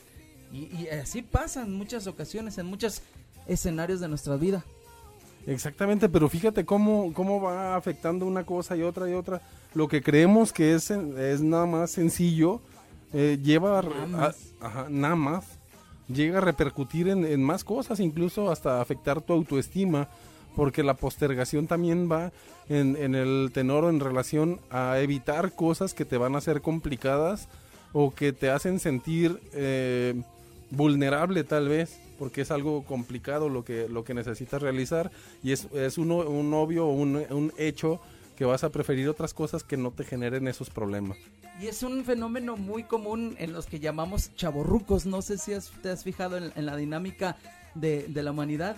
Y, 0.53 0.75
y 0.77 0.89
así 0.89 1.23
pasa 1.23 1.63
en 1.63 1.75
muchas 1.75 2.07
ocasiones, 2.07 2.59
en 2.59 2.67
muchos 2.67 3.03
escenarios 3.49 4.01
de 4.01 4.09
nuestra 4.09 4.37
vida. 4.37 4.65
Exactamente, 5.47 6.09
pero 6.09 6.29
fíjate 6.29 6.65
cómo, 6.65 7.13
cómo 7.15 7.41
va 7.41 7.75
afectando 7.77 8.27
una 8.27 8.45
cosa 8.45 8.77
y 8.77 8.83
otra 8.83 9.09
y 9.09 9.15
otra. 9.15 9.41
Lo 9.75 9.89
que 9.89 10.03
creemos 10.03 10.53
que 10.53 10.75
es, 10.75 10.91
es 10.91 11.41
nada 11.41 11.65
más 11.67 11.91
sencillo, 11.91 12.61
eh, 13.13 13.39
lleva 13.43 13.79
a- 13.79 13.83
Nada 13.83 14.03
a- 14.05 14.07
más. 14.07 14.37
ajá, 14.61 14.87
nada 14.91 15.17
más, 15.17 15.45
llega 16.09 16.39
a 16.39 16.43
repercutir 16.43 17.09
en, 17.09 17.25
en 17.25 17.43
más 17.43 17.65
cosas, 17.65 17.99
incluso 18.01 18.51
hasta 18.51 18.81
afectar 18.81 19.23
tu 19.23 19.33
autoestima, 19.33 20.09
porque 20.55 20.83
la 20.83 20.95
postergación 20.95 21.67
también 21.67 22.11
va 22.11 22.33
en, 22.69 22.97
en 22.97 23.15
el 23.15 23.51
tenor 23.55 23.85
en 23.85 24.01
relación 24.01 24.61
a 24.71 24.99
evitar 24.99 25.53
cosas 25.53 25.95
que 25.95 26.05
te 26.05 26.19
van 26.19 26.37
a 26.37 26.41
ser 26.43 26.61
complicadas 26.61 27.49
o 27.95 28.13
que 28.15 28.33
te 28.35 28.51
hacen 28.51 28.81
sentir 28.81 29.41
eh, 29.55 30.21
vulnerable 30.71 31.45
tal 31.45 31.69
vez 31.69 31.99
porque 32.19 32.41
es 32.43 32.51
algo 32.51 32.85
complicado 32.85 33.49
lo 33.49 33.65
que 33.65 33.89
lo 33.89 34.05
que 34.05 34.15
necesitas 34.15 34.61
realizar 34.61 35.11
y 35.43 35.53
es, 35.53 35.67
es 35.73 35.99
un, 35.99 36.11
un 36.11 36.53
obvio 36.55 36.87
o 36.87 36.93
un, 36.93 37.17
un 37.31 37.53
hecho 37.59 38.01
que 38.37 38.45
vas 38.45 38.63
a 38.65 38.71
preferir 38.71 39.09
otras 39.09 39.35
cosas 39.35 39.65
que 39.65 39.77
no 39.77 39.91
te 39.91 40.05
generen 40.05 40.47
esos 40.47 40.71
problemas. 40.71 41.17
Y 41.61 41.67
es 41.67 41.83
un 41.83 42.05
fenómeno 42.05 42.57
muy 42.57 42.85
común 42.85 43.35
en 43.39 43.53
los 43.53 43.67
que 43.67 43.81
llamamos 43.81 44.33
chaborrucos. 44.37 45.07
No 45.07 45.23
sé 45.23 45.39
si 45.39 45.55
has- 45.55 45.73
te 45.83 45.91
has 45.91 46.05
fijado 46.05 46.37
en, 46.37 46.53
en 46.55 46.65
la 46.67 46.77
dinámica 46.77 47.37
de, 47.75 48.07
de 48.07 48.23
la 48.23 48.31
humanidad 48.31 48.77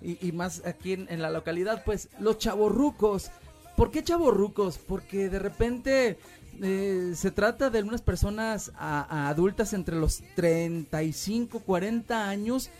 y, 0.00 0.16
y 0.26 0.32
más 0.32 0.62
aquí 0.64 0.94
en, 0.94 1.06
en 1.10 1.20
la 1.20 1.28
localidad, 1.30 1.82
pues 1.84 2.08
los 2.20 2.38
chaborrucos. 2.38 3.30
¿Por 3.76 3.90
qué 3.90 4.02
chaborrucos? 4.02 4.78
Porque 4.78 5.28
de 5.28 5.38
repente 5.38 6.18
eh, 6.62 7.12
se 7.14 7.30
trata 7.30 7.70
de 7.70 7.82
unas 7.82 8.02
personas 8.02 8.72
adultas 8.78 9.72
entre 9.72 9.96
los 9.96 10.22
35, 10.36 11.60
40 11.60 12.28
años 12.28 12.70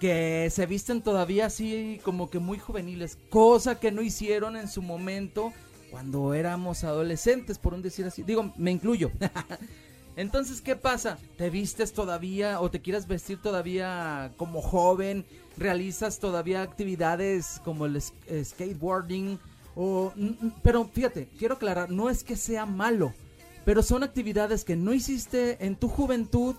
que 0.00 0.48
se 0.50 0.66
visten 0.66 1.02
todavía 1.02 1.46
así 1.46 2.00
como 2.02 2.28
que 2.30 2.38
muy 2.38 2.58
juveniles, 2.58 3.18
cosa 3.30 3.78
que 3.78 3.92
no 3.92 4.02
hicieron 4.02 4.56
en 4.56 4.68
su 4.68 4.82
momento 4.82 5.52
cuando 5.90 6.34
éramos 6.34 6.84
adolescentes, 6.84 7.58
por 7.58 7.74
un 7.74 7.82
decir 7.82 8.06
así. 8.06 8.22
Digo, 8.22 8.52
me 8.56 8.70
incluyo. 8.70 9.10
Entonces, 10.16 10.62
¿qué 10.62 10.76
pasa? 10.76 11.18
¿Te 11.36 11.50
vistes 11.50 11.92
todavía 11.92 12.60
o 12.60 12.70
te 12.70 12.80
quieres 12.80 13.06
vestir 13.06 13.40
todavía 13.40 14.32
como 14.38 14.62
joven? 14.62 15.26
¿Realizas 15.58 16.18
todavía 16.18 16.62
actividades 16.62 17.60
como 17.64 17.84
el 17.84 18.00
skateboarding? 18.00 19.38
O, 19.74 20.12
pero 20.62 20.86
fíjate, 20.86 21.28
quiero 21.38 21.56
aclarar, 21.56 21.90
no 21.90 22.08
es 22.08 22.24
que 22.24 22.34
sea 22.34 22.64
malo, 22.64 23.12
pero 23.66 23.82
son 23.82 24.04
actividades 24.04 24.64
que 24.64 24.76
no 24.76 24.94
hiciste 24.94 25.66
en 25.66 25.74
tu 25.74 25.88
juventud 25.88 26.54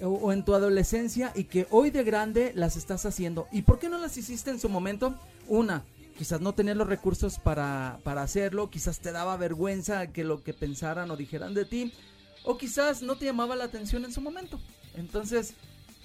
o, 0.00 0.06
o 0.06 0.32
en 0.32 0.44
tu 0.44 0.54
adolescencia 0.54 1.32
y 1.34 1.44
que 1.44 1.66
hoy 1.70 1.90
de 1.90 2.04
grande 2.04 2.52
las 2.54 2.76
estás 2.76 3.04
haciendo. 3.04 3.48
¿Y 3.50 3.62
por 3.62 3.80
qué 3.80 3.88
no 3.88 3.98
las 3.98 4.16
hiciste 4.16 4.50
en 4.50 4.60
su 4.60 4.68
momento? 4.68 5.18
Una, 5.48 5.82
quizás 6.16 6.40
no 6.40 6.54
tenías 6.54 6.76
los 6.76 6.86
recursos 6.86 7.40
para, 7.40 7.98
para 8.04 8.22
hacerlo, 8.22 8.70
quizás 8.70 9.00
te 9.00 9.10
daba 9.10 9.36
vergüenza 9.36 10.06
que 10.12 10.22
lo 10.22 10.44
que 10.44 10.54
pensaran 10.54 11.10
o 11.10 11.16
dijeran 11.16 11.52
de 11.52 11.64
ti, 11.64 11.92
o 12.44 12.56
quizás 12.56 13.02
no 13.02 13.16
te 13.16 13.24
llamaba 13.24 13.56
la 13.56 13.64
atención 13.64 14.04
en 14.04 14.12
su 14.12 14.20
momento. 14.20 14.60
Entonces, 14.94 15.54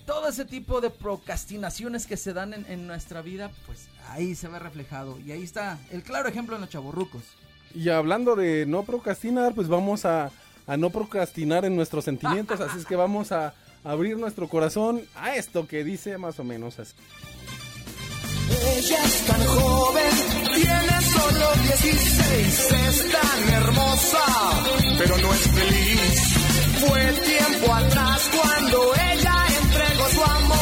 todo 0.07 0.27
ese 0.27 0.45
tipo 0.45 0.81
de 0.81 0.89
procrastinaciones 0.89 2.07
que 2.07 2.17
se 2.17 2.33
dan 2.33 2.55
en, 2.55 2.65
en 2.65 2.87
nuestra 2.87 3.21
vida, 3.21 3.51
pues 3.67 3.89
ahí 4.09 4.33
se 4.33 4.47
ve 4.47 4.57
reflejado. 4.57 5.19
Y 5.19 5.33
ahí 5.33 5.43
está 5.43 5.77
el 5.91 6.01
claro 6.01 6.27
ejemplo 6.27 6.55
en 6.55 6.61
los 6.61 6.71
chavorrucos. 6.71 7.21
Y 7.73 7.89
hablando 7.89 8.35
de 8.35 8.65
no 8.65 8.83
procrastinar, 8.83 9.53
pues 9.53 9.67
vamos 9.67 10.05
a, 10.05 10.31
a 10.67 10.77
no 10.77 10.89
procrastinar 10.89 11.65
en 11.65 11.75
nuestros 11.75 12.05
sentimientos, 12.05 12.61
así 12.61 12.79
es 12.79 12.85
que 12.85 12.95
vamos 12.95 13.31
a 13.31 13.53
abrir 13.83 14.17
nuestro 14.17 14.47
corazón 14.47 15.01
a 15.15 15.35
esto 15.35 15.67
que 15.67 15.83
dice 15.83 16.17
más 16.17 16.39
o 16.39 16.43
menos 16.43 16.79
así. 16.79 16.93
Ella 18.49 19.03
es 19.03 19.25
tan 19.25 19.45
joven, 19.45 20.11
tiene 20.55 21.01
solo 21.01 21.47
16, 21.63 22.71
es 22.87 23.11
tan 23.11 23.49
hermosa, 23.53 24.19
pero 24.97 25.17
no 25.17 25.33
es 25.33 25.41
feliz. 25.41 26.35
Fue 26.79 27.13
tiempo 27.25 27.73
atrás 27.73 28.29
cuando 28.35 28.93
ella 28.95 29.35
entregó 29.61 30.09
su 30.09 30.23
amor 30.23 30.54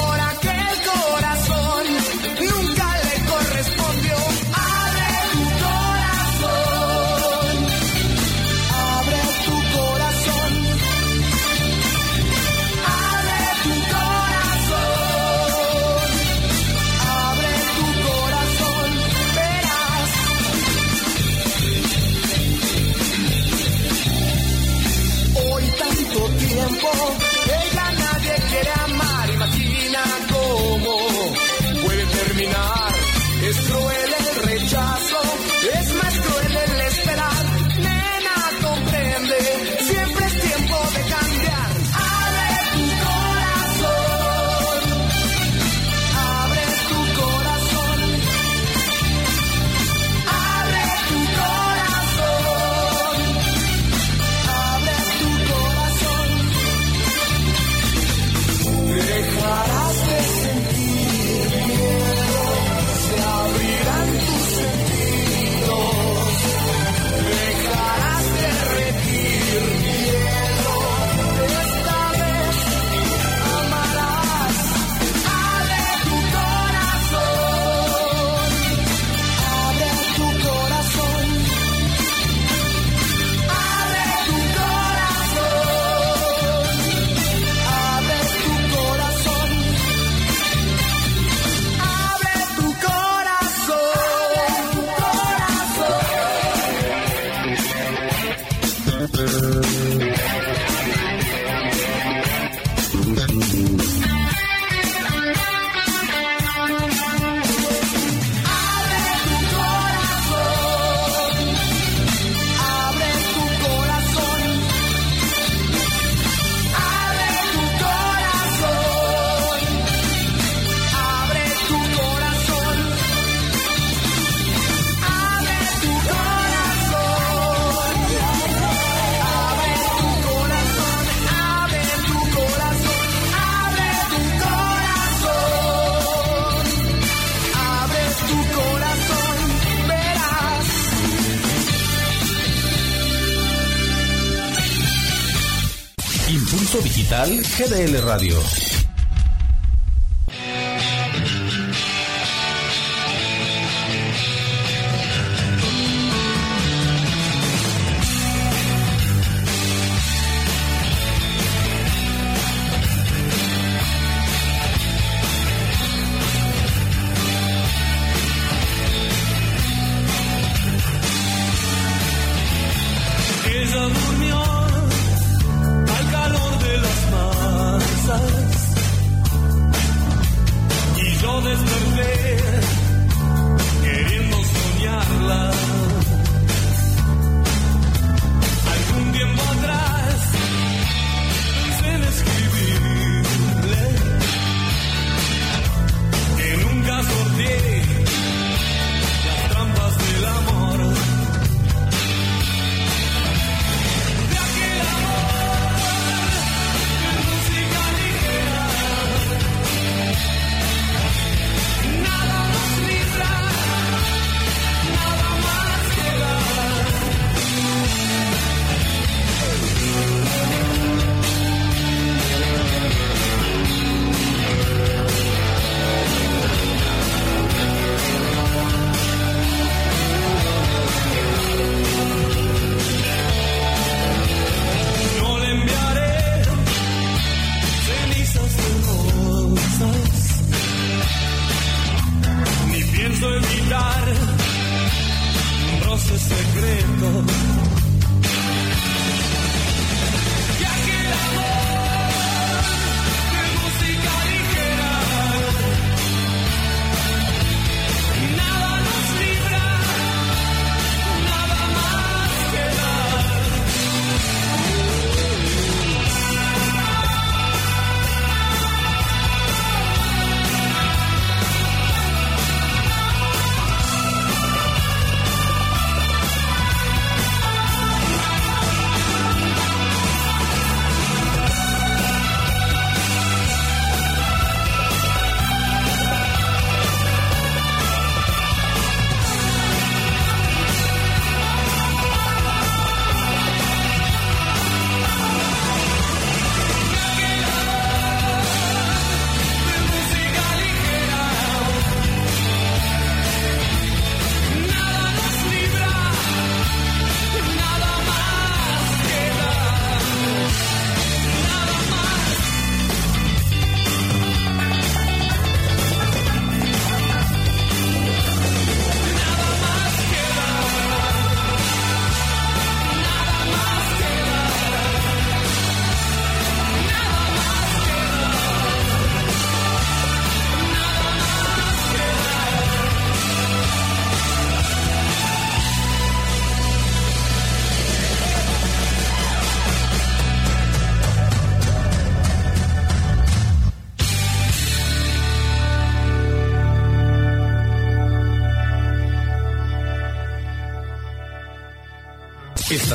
GDL 147.55 148.01
Radio. 148.01 148.52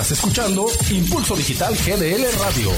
Estás 0.09 0.25
escuchando 0.25 0.67
Impulso 0.89 1.37
Digital 1.37 1.75
GDL 1.77 2.25
Radio. 2.39 2.71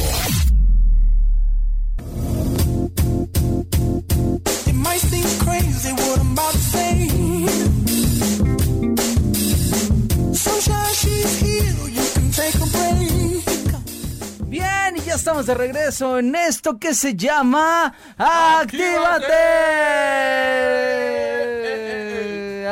Bien, 14.49 14.97
y 14.97 15.01
ya 15.03 15.15
estamos 15.15 15.47
de 15.47 15.55
regreso 15.55 16.19
en 16.19 16.35
esto 16.35 16.81
que 16.81 16.95
se 16.95 17.15
llama 17.15 17.95
¡Actívate! 18.19 19.31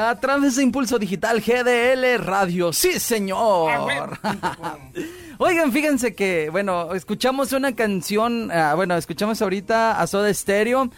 A 0.08 0.18
través 0.20 0.56
de 0.56 0.62
Impulso 0.62 0.98
Digital 0.98 1.40
GDL 1.40 2.18
Radio. 2.24 2.72
¡Sí, 2.72 2.98
señor! 2.98 4.18
Oigan, 5.38 5.70
fíjense 5.72 6.14
que, 6.14 6.48
bueno, 6.50 6.94
escuchamos 6.94 7.52
una 7.52 7.74
canción, 7.76 8.50
ah, 8.50 8.72
bueno, 8.74 8.96
escuchamos 8.96 9.40
ahorita 9.42 10.00
a 10.00 10.06
Soda 10.06 10.32
Stereo. 10.32 10.90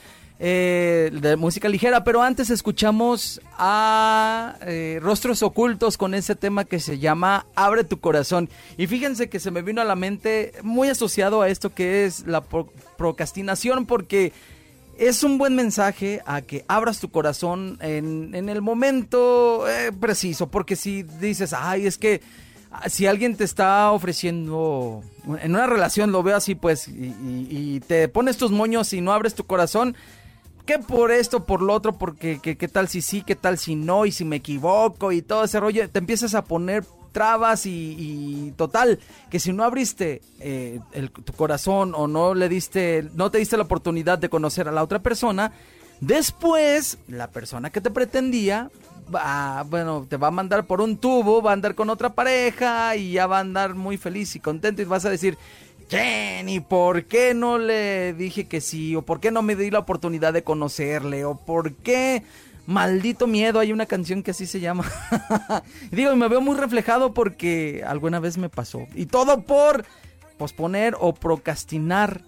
eh, 0.42 1.10
de 1.12 1.36
música 1.36 1.68
ligera, 1.68 2.02
pero 2.02 2.22
antes 2.22 2.48
escuchamos 2.48 3.42
a 3.58 4.54
eh, 4.62 4.98
Rostros 5.02 5.42
Ocultos 5.42 5.98
con 5.98 6.14
ese 6.14 6.34
tema 6.34 6.64
que 6.64 6.80
se 6.80 6.98
llama 6.98 7.44
Abre 7.54 7.84
tu 7.84 8.00
corazón. 8.00 8.48
Y 8.78 8.86
fíjense 8.86 9.28
que 9.28 9.38
se 9.40 9.50
me 9.50 9.60
vino 9.60 9.82
a 9.82 9.84
la 9.84 9.96
mente 9.96 10.52
muy 10.62 10.88
asociado 10.88 11.42
a 11.42 11.48
esto 11.50 11.74
que 11.74 12.06
es 12.06 12.26
la 12.26 12.40
pro- 12.40 12.72
procrastinación, 12.96 13.84
porque 13.84 14.32
es 15.00 15.24
un 15.24 15.38
buen 15.38 15.56
mensaje 15.56 16.20
a 16.26 16.42
que 16.42 16.64
abras 16.68 17.00
tu 17.00 17.10
corazón 17.10 17.78
en, 17.80 18.34
en 18.34 18.50
el 18.50 18.60
momento 18.60 19.66
eh, 19.66 19.92
preciso, 19.98 20.50
porque 20.50 20.76
si 20.76 21.02
dices, 21.04 21.54
ay, 21.54 21.86
es 21.86 21.96
que 21.96 22.20
ah, 22.70 22.86
si 22.90 23.06
alguien 23.06 23.34
te 23.34 23.44
está 23.44 23.90
ofreciendo 23.92 25.02
en 25.40 25.54
una 25.54 25.66
relación, 25.66 26.12
lo 26.12 26.22
veo 26.22 26.36
así, 26.36 26.54
pues, 26.54 26.86
y, 26.86 27.80
te 27.86 28.08
pones 28.08 28.36
tus 28.36 28.50
moños 28.50 28.92
y 28.92 29.00
no 29.00 29.12
abres 29.12 29.34
tu 29.34 29.44
corazón, 29.44 29.96
que 30.66 30.78
por 30.78 31.10
esto, 31.10 31.46
por 31.46 31.62
lo 31.62 31.72
otro, 31.72 31.96
porque 31.96 32.38
que- 32.38 32.58
qué 32.58 32.68
tal 32.68 32.86
si 32.88 33.00
sí, 33.00 33.22
qué 33.26 33.34
tal 33.36 33.56
si 33.56 33.76
no, 33.76 34.04
y 34.04 34.12
si 34.12 34.26
me 34.26 34.36
equivoco 34.36 35.12
y 35.12 35.22
todo 35.22 35.44
ese 35.44 35.58
rollo, 35.60 35.88
te 35.88 35.98
empiezas 35.98 36.34
a 36.34 36.44
poner 36.44 36.84
trabas 37.12 37.66
y, 37.66 38.52
total, 38.56 38.98
que 39.30 39.38
si 39.40 39.52
no 39.52 39.64
abriste 39.64 40.22
eh, 40.40 40.80
el- 40.92 41.10
tu 41.10 41.32
corazón 41.32 41.92
o 41.94 42.06
no 42.06 42.34
le 42.34 42.48
diste, 42.48 43.08
no 43.14 43.30
te 43.30 43.38
diste 43.38 43.56
la 43.56 43.64
oportunidad 43.64 44.18
de 44.18 44.28
conocer 44.28 44.68
a 44.68 44.72
la 44.72 44.82
otra 44.82 45.00
persona, 45.00 45.52
después 46.00 46.98
la 47.08 47.28
persona 47.28 47.70
que 47.70 47.80
te 47.80 47.90
pretendía, 47.90 48.70
va, 49.14 49.62
bueno, 49.68 50.06
te 50.08 50.16
va 50.16 50.28
a 50.28 50.32
mandar 50.32 50.66
por 50.66 50.80
un 50.80 50.96
tubo, 50.96 51.42
va 51.42 51.50
a 51.50 51.54
andar 51.54 51.74
con 51.74 51.90
otra 51.90 52.10
pareja 52.14 52.96
y 52.96 53.12
ya 53.12 53.26
va 53.26 53.38
a 53.38 53.40
andar 53.40 53.74
muy 53.74 53.96
feliz 53.96 54.34
y 54.36 54.40
contento 54.40 54.82
y 54.82 54.86
vas 54.86 55.04
a 55.04 55.10
decir, 55.10 55.36
Jenny, 55.88 56.60
¿por 56.60 57.04
qué 57.06 57.34
no 57.34 57.58
le 57.58 58.14
dije 58.14 58.46
que 58.46 58.60
sí? 58.60 58.94
¿O 58.94 59.02
por 59.02 59.18
qué 59.20 59.30
no 59.32 59.42
me 59.42 59.56
di 59.56 59.70
la 59.70 59.80
oportunidad 59.80 60.32
de 60.32 60.44
conocerle? 60.44 61.24
¿O 61.24 61.34
por 61.34 61.72
qué? 61.74 62.22
Maldito 62.70 63.26
miedo, 63.26 63.58
hay 63.58 63.72
una 63.72 63.84
canción 63.84 64.22
que 64.22 64.30
así 64.30 64.46
se 64.46 64.60
llama. 64.60 64.84
Digo, 65.90 66.12
y 66.12 66.16
me 66.16 66.28
veo 66.28 66.40
muy 66.40 66.56
reflejado 66.56 67.12
porque 67.12 67.82
alguna 67.84 68.20
vez 68.20 68.38
me 68.38 68.48
pasó. 68.48 68.86
Y 68.94 69.06
todo 69.06 69.42
por 69.42 69.84
posponer 70.38 70.94
o 71.00 71.12
procrastinar 71.12 72.22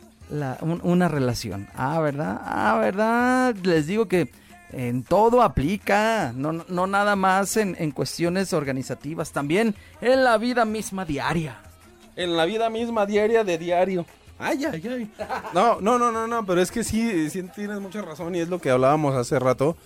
una 0.82 1.06
relación. 1.06 1.68
Ah, 1.76 2.00
¿verdad? 2.00 2.40
Ah, 2.42 2.76
¿verdad? 2.80 3.54
Les 3.62 3.86
digo 3.86 4.08
que 4.08 4.32
en 4.72 5.04
todo 5.04 5.42
aplica, 5.42 6.32
no, 6.34 6.52
no 6.52 6.86
nada 6.88 7.14
más 7.14 7.56
en, 7.56 7.76
en 7.78 7.92
cuestiones 7.92 8.52
organizativas, 8.52 9.30
también 9.30 9.76
en 10.00 10.24
la 10.24 10.38
vida 10.38 10.64
misma 10.64 11.04
diaria. 11.04 11.60
En 12.16 12.36
la 12.36 12.46
vida 12.46 12.68
misma 12.68 13.06
diaria 13.06 13.44
de 13.44 13.58
diario. 13.58 14.06
Ay, 14.40 14.64
ay, 14.64 14.82
ay. 14.88 15.10
No, 15.54 15.80
no, 15.80 16.00
no, 16.00 16.10
no, 16.10 16.26
no, 16.26 16.44
pero 16.44 16.60
es 16.60 16.72
que 16.72 16.82
sí, 16.82 17.30
sí 17.30 17.44
tienes 17.54 17.78
mucha 17.78 18.02
razón 18.02 18.34
y 18.34 18.40
es 18.40 18.48
lo 18.48 18.58
que 18.58 18.70
hablábamos 18.70 19.14
hace 19.14 19.38
rato. 19.38 19.76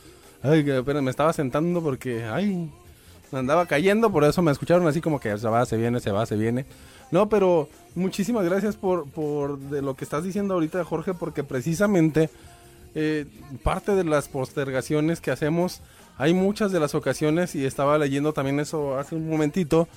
Ay, 0.43 0.65
que 0.65 0.83
me 0.83 1.11
estaba 1.11 1.33
sentando 1.33 1.83
porque, 1.83 2.25
ay, 2.25 2.71
me 3.33 3.39
andaba 3.39 3.67
cayendo, 3.67 4.11
por 4.11 4.25
eso 4.25 4.43
me 4.43 4.53
escucharon 4.53 4.87
así 4.87 5.01
como 5.01 5.21
que 5.21 5.37
se 5.37 5.49
va, 5.49 5.65
se 5.67 5.77
viene, 5.77 6.01
se 6.01 6.11
va, 6.11 6.27
se 6.27 6.37
viene. 6.37 6.67
No, 7.11 7.29
pero 7.29 7.69
muchísimas 7.95 8.45
gracias 8.45 8.77
por, 8.77 9.09
por 9.11 9.59
de 9.59 9.83
lo 9.83 9.95
que 9.95 10.05
estás 10.05 10.25
diciendo 10.25 10.55
ahorita, 10.55 10.85
Jorge, 10.85 11.15
porque 11.15 11.45
precisamente 11.45 12.31
eh, 12.95 13.27
parte 13.63 13.95
de 13.95 14.05
las 14.05 14.29
postergaciones 14.29 15.21
que 15.21 15.31
hacemos, 15.31 15.81
hay 16.19 16.35
muchas 16.35 16.73
de 16.73 16.81
las 16.81 16.95
ocasiones, 16.95 17.55
y 17.55 17.65
estaba 17.65 17.99
leyendo 17.99 18.33
también 18.33 18.61
eso 18.61 18.99
hace 18.99 19.15
un 19.15 19.29
momentito, 19.29 19.89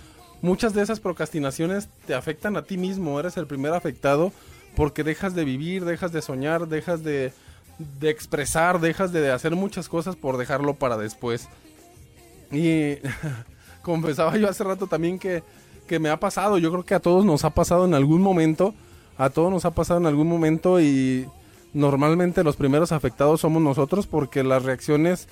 muchas 0.41 0.73
de 0.73 0.81
esas 0.81 0.99
procrastinaciones 0.99 1.87
te 2.05 2.13
afectan 2.13 2.57
a 2.57 2.63
ti 2.63 2.77
mismo, 2.77 3.19
eres 3.19 3.37
el 3.37 3.47
primer 3.47 3.73
afectado 3.73 4.31
porque 4.75 5.03
dejas 5.03 5.35
de 5.35 5.45
vivir, 5.45 5.85
dejas 5.85 6.11
de 6.11 6.21
soñar, 6.21 6.67
dejas 6.67 7.03
de, 7.03 7.33
de 7.79 8.09
expresar, 8.09 8.79
dejas 8.79 9.11
de 9.11 9.31
hacer 9.31 9.55
muchas 9.55 9.89
cosas 9.89 10.15
por 10.15 10.37
dejarlo 10.37 10.75
para 10.75 10.97
después. 10.97 11.47
Y 12.51 12.95
confesaba 13.81 14.37
yo 14.37 14.49
hace 14.49 14.63
rato 14.63 14.87
también 14.87 15.17
que, 15.17 15.43
que 15.87 15.99
me 15.99 16.09
ha 16.09 16.19
pasado, 16.19 16.57
yo 16.57 16.71
creo 16.71 16.83
que 16.83 16.95
a 16.95 16.99
todos 16.99 17.25
nos 17.25 17.45
ha 17.45 17.51
pasado 17.51 17.85
en 17.85 17.93
algún 17.93 18.21
momento, 18.21 18.73
a 19.17 19.29
todos 19.29 19.51
nos 19.51 19.65
ha 19.65 19.71
pasado 19.71 19.99
en 19.99 20.05
algún 20.05 20.27
momento 20.27 20.79
y 20.79 21.27
normalmente 21.73 22.43
los 22.43 22.55
primeros 22.55 22.91
afectados 22.91 23.41
somos 23.41 23.61
nosotros 23.61 24.07
porque 24.07 24.43
las 24.43 24.63
reacciones 24.63 25.27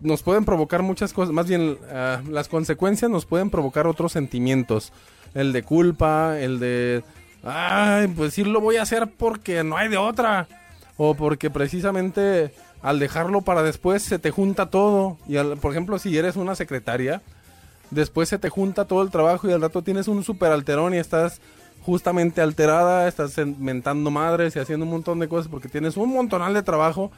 nos 0.00 0.22
pueden 0.22 0.44
provocar 0.44 0.82
muchas 0.82 1.12
cosas, 1.12 1.32
más 1.32 1.48
bien 1.48 1.78
ah, 1.90 2.20
las 2.28 2.48
consecuencias 2.48 3.10
nos 3.10 3.24
pueden 3.24 3.50
provocar 3.50 3.86
otros 3.86 4.12
sentimientos, 4.12 4.92
el 5.34 5.52
de 5.52 5.62
culpa, 5.62 6.38
el 6.38 6.58
de, 6.58 7.02
ay, 7.42 8.08
pues 8.08 8.34
sí 8.34 8.44
lo 8.44 8.60
voy 8.60 8.76
a 8.76 8.82
hacer 8.82 9.10
porque 9.16 9.64
no 9.64 9.76
hay 9.76 9.88
de 9.88 9.96
otra, 9.96 10.48
o 10.96 11.14
porque 11.14 11.50
precisamente 11.50 12.52
al 12.82 12.98
dejarlo 12.98 13.42
para 13.42 13.62
después 13.62 14.02
se 14.02 14.18
te 14.18 14.30
junta 14.30 14.70
todo, 14.70 15.18
y 15.28 15.36
al- 15.36 15.56
por 15.58 15.72
ejemplo 15.72 15.98
si 15.98 16.16
eres 16.16 16.36
una 16.36 16.54
secretaria, 16.54 17.22
después 17.90 18.28
se 18.28 18.38
te 18.38 18.48
junta 18.48 18.84
todo 18.86 19.02
el 19.02 19.10
trabajo 19.10 19.48
y 19.48 19.52
al 19.52 19.60
rato 19.62 19.82
tienes 19.82 20.08
un 20.08 20.22
super 20.24 20.52
alterón 20.52 20.94
y 20.94 20.98
estás 20.98 21.40
justamente 21.82 22.40
alterada, 22.40 23.06
estás 23.08 23.38
en- 23.38 23.56
mentando 23.62 24.10
madres 24.10 24.56
y 24.56 24.58
haciendo 24.58 24.84
un 24.84 24.90
montón 24.92 25.18
de 25.20 25.28
cosas 25.28 25.48
porque 25.48 25.68
tienes 25.68 25.96
un 25.96 26.12
montonal 26.12 26.52
de 26.54 26.62
trabajo, 26.62 27.10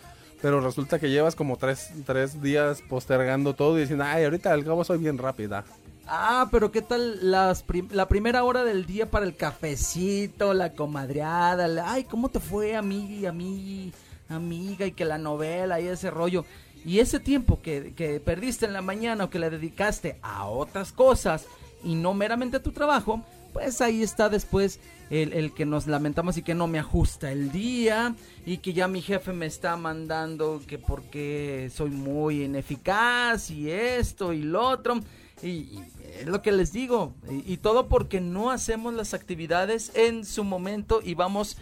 pero 0.43 0.61
resulta 0.61 0.99
que 0.99 1.11
llevas 1.11 1.35
como 1.35 1.57
tres, 1.57 1.91
tres 2.07 2.41
días 2.43 2.83
postergando 2.89 3.55
todo 3.55 3.77
y 3.79 3.83
diciendo, 3.83 4.05
ay, 4.07 4.25
ahorita 4.25 4.53
al 4.53 4.65
cabo 4.65 4.85
soy 4.85 4.99
bien 4.99 5.19
rápida. 5.19 5.65
Ah, 6.11 6.49
pero 6.51 6.73
¿qué 6.73 6.81
tal 6.81 7.31
las 7.31 7.63
prim- 7.63 7.89
la 7.93 8.09
primera 8.09 8.43
hora 8.45 8.65
del 8.65 8.87
día 8.87 9.11
para 9.11 9.27
el 9.27 9.37
cafecito, 9.37 10.55
la 10.55 10.73
comadreada? 10.73 11.69
la- 11.69 11.93
Ay, 11.93 12.05
¿cómo 12.05 12.31
te 12.31 12.41
fue, 12.41 12.77
amiga, 12.77 13.29
amiga, 13.29 13.93
amiga? 14.31 14.87
Y 14.87 14.93
que 14.93 15.05
la 15.05 15.19
novela 15.19 15.81
y 15.81 15.87
ese 15.87 16.11
rollo. 16.11 16.45
Y 16.85 17.01
ese 17.01 17.21
tiempo 17.21 17.61
que, 17.61 17.93
que 17.95 18.21
perdiste 18.21 18.65
en 18.65 18.73
la 18.73 18.81
mañana 18.81 19.25
o 19.25 19.31
que 19.31 19.39
le 19.39 19.51
dedicaste 19.51 20.19
a 20.23 20.47
otras 20.47 20.93
cosas 20.93 21.45
y 21.85 21.95
no 21.95 22.15
meramente 22.15 22.57
a 22.57 22.63
tu 22.63 22.71
trabajo, 22.73 23.23
pues 23.53 23.81
ahí 23.83 24.03
está 24.03 24.29
después 24.31 24.81
el, 25.11 25.33
el 25.35 25.53
que 25.53 25.67
nos 25.67 25.87
lamentamos 25.87 26.39
y 26.39 26.43
que 26.43 26.55
no 26.55 26.69
me 26.69 26.79
ajusta 26.79 27.33
el 27.33 27.51
día 27.53 28.15
y 28.47 28.59
que 28.59 28.73
ya 28.73 28.89
mi 28.89 29.03
jefe 29.03 29.33
me 29.33 29.47
está 29.47 29.77
mandando 29.77 30.63
que 30.67 30.79
porque 30.79 31.71
soy 31.75 31.91
muy 31.91 32.45
ineficaz 32.45 33.51
y 33.51 33.71
esto 33.71 34.33
y 34.33 34.43
lo 34.43 34.67
otro. 34.69 35.01
Y, 35.43 35.49
y 35.49 35.85
es 36.21 36.27
lo 36.27 36.43
que 36.43 36.53
les 36.53 36.73
digo. 36.73 37.15
Y, 37.31 37.53
y 37.53 37.57
todo 37.59 37.89
porque 37.89 38.21
no 38.21 38.51
hacemos 38.51 38.95
las 38.95 39.15
actividades 39.15 39.93
en 39.95 40.25
su 40.25 40.45
momento 40.45 41.01
y 41.03 41.15
vamos 41.15 41.57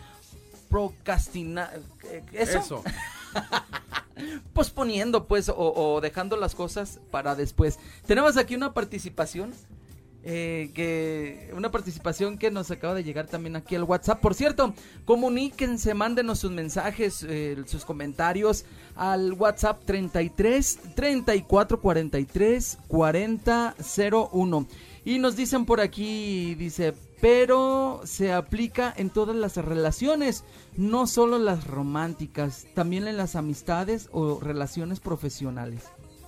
procrastinar. 0.68 1.80
eh, 2.10 2.22
¿Eso? 2.32 2.58
Eso. 2.58 2.84
Posponiendo, 4.52 5.26
pues, 5.26 5.48
o, 5.48 5.54
o 5.56 6.00
dejando 6.00 6.36
las 6.36 6.54
cosas 6.54 7.00
para 7.10 7.34
después. 7.34 7.78
Tenemos 8.06 8.36
aquí 8.36 8.54
una 8.54 8.72
participación. 8.72 9.52
Eh, 10.28 10.72
que 10.74 11.52
una 11.54 11.70
participación 11.70 12.36
que 12.36 12.50
nos 12.50 12.72
acaba 12.72 12.94
de 12.94 13.04
llegar 13.04 13.28
también 13.28 13.54
aquí 13.54 13.76
al 13.76 13.84
WhatsApp. 13.84 14.20
Por 14.20 14.34
cierto, 14.34 14.74
comuníquense, 15.04 15.94
mándenos 15.94 16.40
sus 16.40 16.50
mensajes, 16.50 17.24
eh, 17.28 17.56
sus 17.66 17.84
comentarios 17.84 18.64
al 18.96 19.34
WhatsApp 19.34 19.84
33 19.84 20.80
34 20.96 21.80
43 21.80 22.78
40 22.88 23.76
01. 24.10 24.66
Y 25.04 25.20
nos 25.20 25.36
dicen 25.36 25.64
por 25.64 25.80
aquí, 25.80 26.56
dice, 26.56 26.92
pero 27.20 28.00
se 28.02 28.32
aplica 28.32 28.92
en 28.96 29.10
todas 29.10 29.36
las 29.36 29.56
relaciones, 29.56 30.42
no 30.76 31.06
solo 31.06 31.38
las 31.38 31.68
románticas, 31.68 32.66
también 32.74 33.06
en 33.06 33.16
las 33.16 33.36
amistades 33.36 34.08
o 34.10 34.40
relaciones 34.40 34.98
profesionales. 34.98 35.84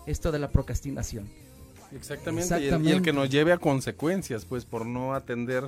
Esto 0.06 0.30
de 0.30 0.38
la 0.38 0.52
procrastinación. 0.52 1.47
Exactamente, 1.94 2.48
y 2.50 2.54
el- 2.54 2.62
Y, 2.62 2.66
el, 2.66 2.74
Exactamente. 2.74 3.02
que 3.02 3.12
nos 3.12 3.30
lleve 3.30 3.52
a 3.52 3.58
consecuencias, 3.58 4.44
pues 4.44 4.64
por 4.64 4.84
no 4.86 5.14
atender 5.14 5.64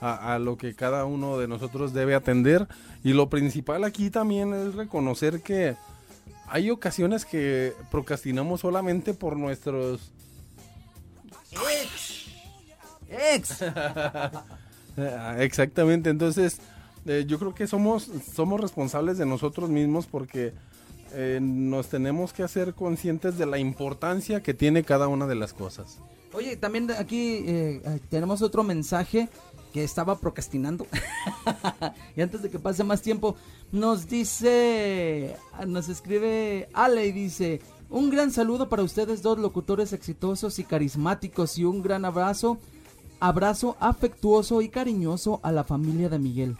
a, 0.00 0.34
a 0.34 0.38
lo 0.38 0.56
que 0.56 0.74
cada 0.74 1.04
uno 1.04 1.38
de 1.38 1.48
nosotros 1.48 1.92
debe 1.92 2.14
atender. 2.14 2.66
Y 3.04 3.12
lo 3.12 3.28
principal 3.28 3.84
aquí 3.84 4.10
también 4.10 4.54
es 4.54 4.74
reconocer 4.74 5.42
que 5.42 5.76
hay 6.46 6.70
ocasiones 6.70 7.24
que 7.24 7.74
procrastinamos 7.90 8.60
solamente 8.60 9.12
por 9.14 9.36
nuestros... 9.36 10.12
Ex. 13.10 13.62
Ah, 13.62 15.36
Exactamente, 15.38 16.10
entonces 16.10 16.58
eh, 17.06 17.24
yo 17.26 17.38
creo 17.38 17.54
que 17.54 17.66
somos, 17.66 18.10
somos 18.34 18.60
responsables 18.60 19.16
de 19.18 19.26
nosotros 19.26 19.70
mismos 19.70 20.06
porque 20.06 20.52
eh, 21.12 21.38
nos 21.40 21.88
tenemos 21.88 22.32
que 22.32 22.42
hacer 22.42 22.74
conscientes 22.74 23.38
de 23.38 23.46
la 23.46 23.58
importancia 23.58 24.42
que 24.42 24.54
tiene 24.54 24.84
cada 24.84 25.08
una 25.08 25.26
de 25.26 25.34
las 25.34 25.52
cosas. 25.52 25.98
Oye, 26.32 26.56
también 26.56 26.90
aquí 26.90 27.44
eh, 27.46 27.82
eh, 27.84 28.00
tenemos 28.10 28.42
otro 28.42 28.62
mensaje 28.62 29.28
que 29.72 29.84
estaba 29.84 30.18
procrastinando. 30.18 30.86
y 32.16 32.20
antes 32.20 32.42
de 32.42 32.50
que 32.50 32.58
pase 32.58 32.84
más 32.84 33.02
tiempo, 33.02 33.36
nos 33.72 34.08
dice, 34.08 35.36
nos 35.66 35.88
escribe 35.88 36.68
Ale 36.72 37.06
y 37.06 37.12
dice, 37.12 37.60
un 37.90 38.10
gran 38.10 38.30
saludo 38.30 38.68
para 38.68 38.82
ustedes 38.82 39.22
dos 39.22 39.38
locutores 39.38 39.92
exitosos 39.92 40.58
y 40.58 40.64
carismáticos 40.64 41.58
y 41.58 41.64
un 41.64 41.82
gran 41.82 42.04
abrazo, 42.04 42.58
abrazo 43.20 43.76
afectuoso 43.80 44.60
y 44.60 44.68
cariñoso 44.68 45.40
a 45.42 45.52
la 45.52 45.64
familia 45.64 46.08
de 46.08 46.18
Miguel. 46.18 46.56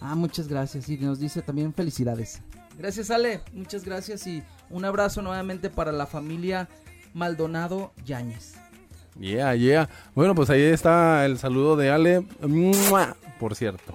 Ah, 0.00 0.14
muchas 0.14 0.48
gracias 0.48 0.88
y 0.88 0.96
nos 0.96 1.18
dice 1.18 1.42
también 1.42 1.74
felicidades. 1.74 2.40
Gracias 2.80 3.10
Ale, 3.10 3.42
muchas 3.52 3.84
gracias 3.84 4.26
y 4.26 4.42
un 4.70 4.86
abrazo 4.86 5.20
nuevamente 5.20 5.68
para 5.68 5.92
la 5.92 6.06
familia 6.06 6.66
Maldonado 7.12 7.92
Yáñez. 8.06 8.54
Yeah, 9.18 9.54
yeah. 9.54 9.90
Bueno, 10.14 10.34
pues 10.34 10.48
ahí 10.48 10.62
está 10.62 11.26
el 11.26 11.38
saludo 11.38 11.76
de 11.76 11.90
Ale. 11.90 12.26
¡Mua! 12.40 13.18
Por 13.38 13.54
cierto. 13.54 13.94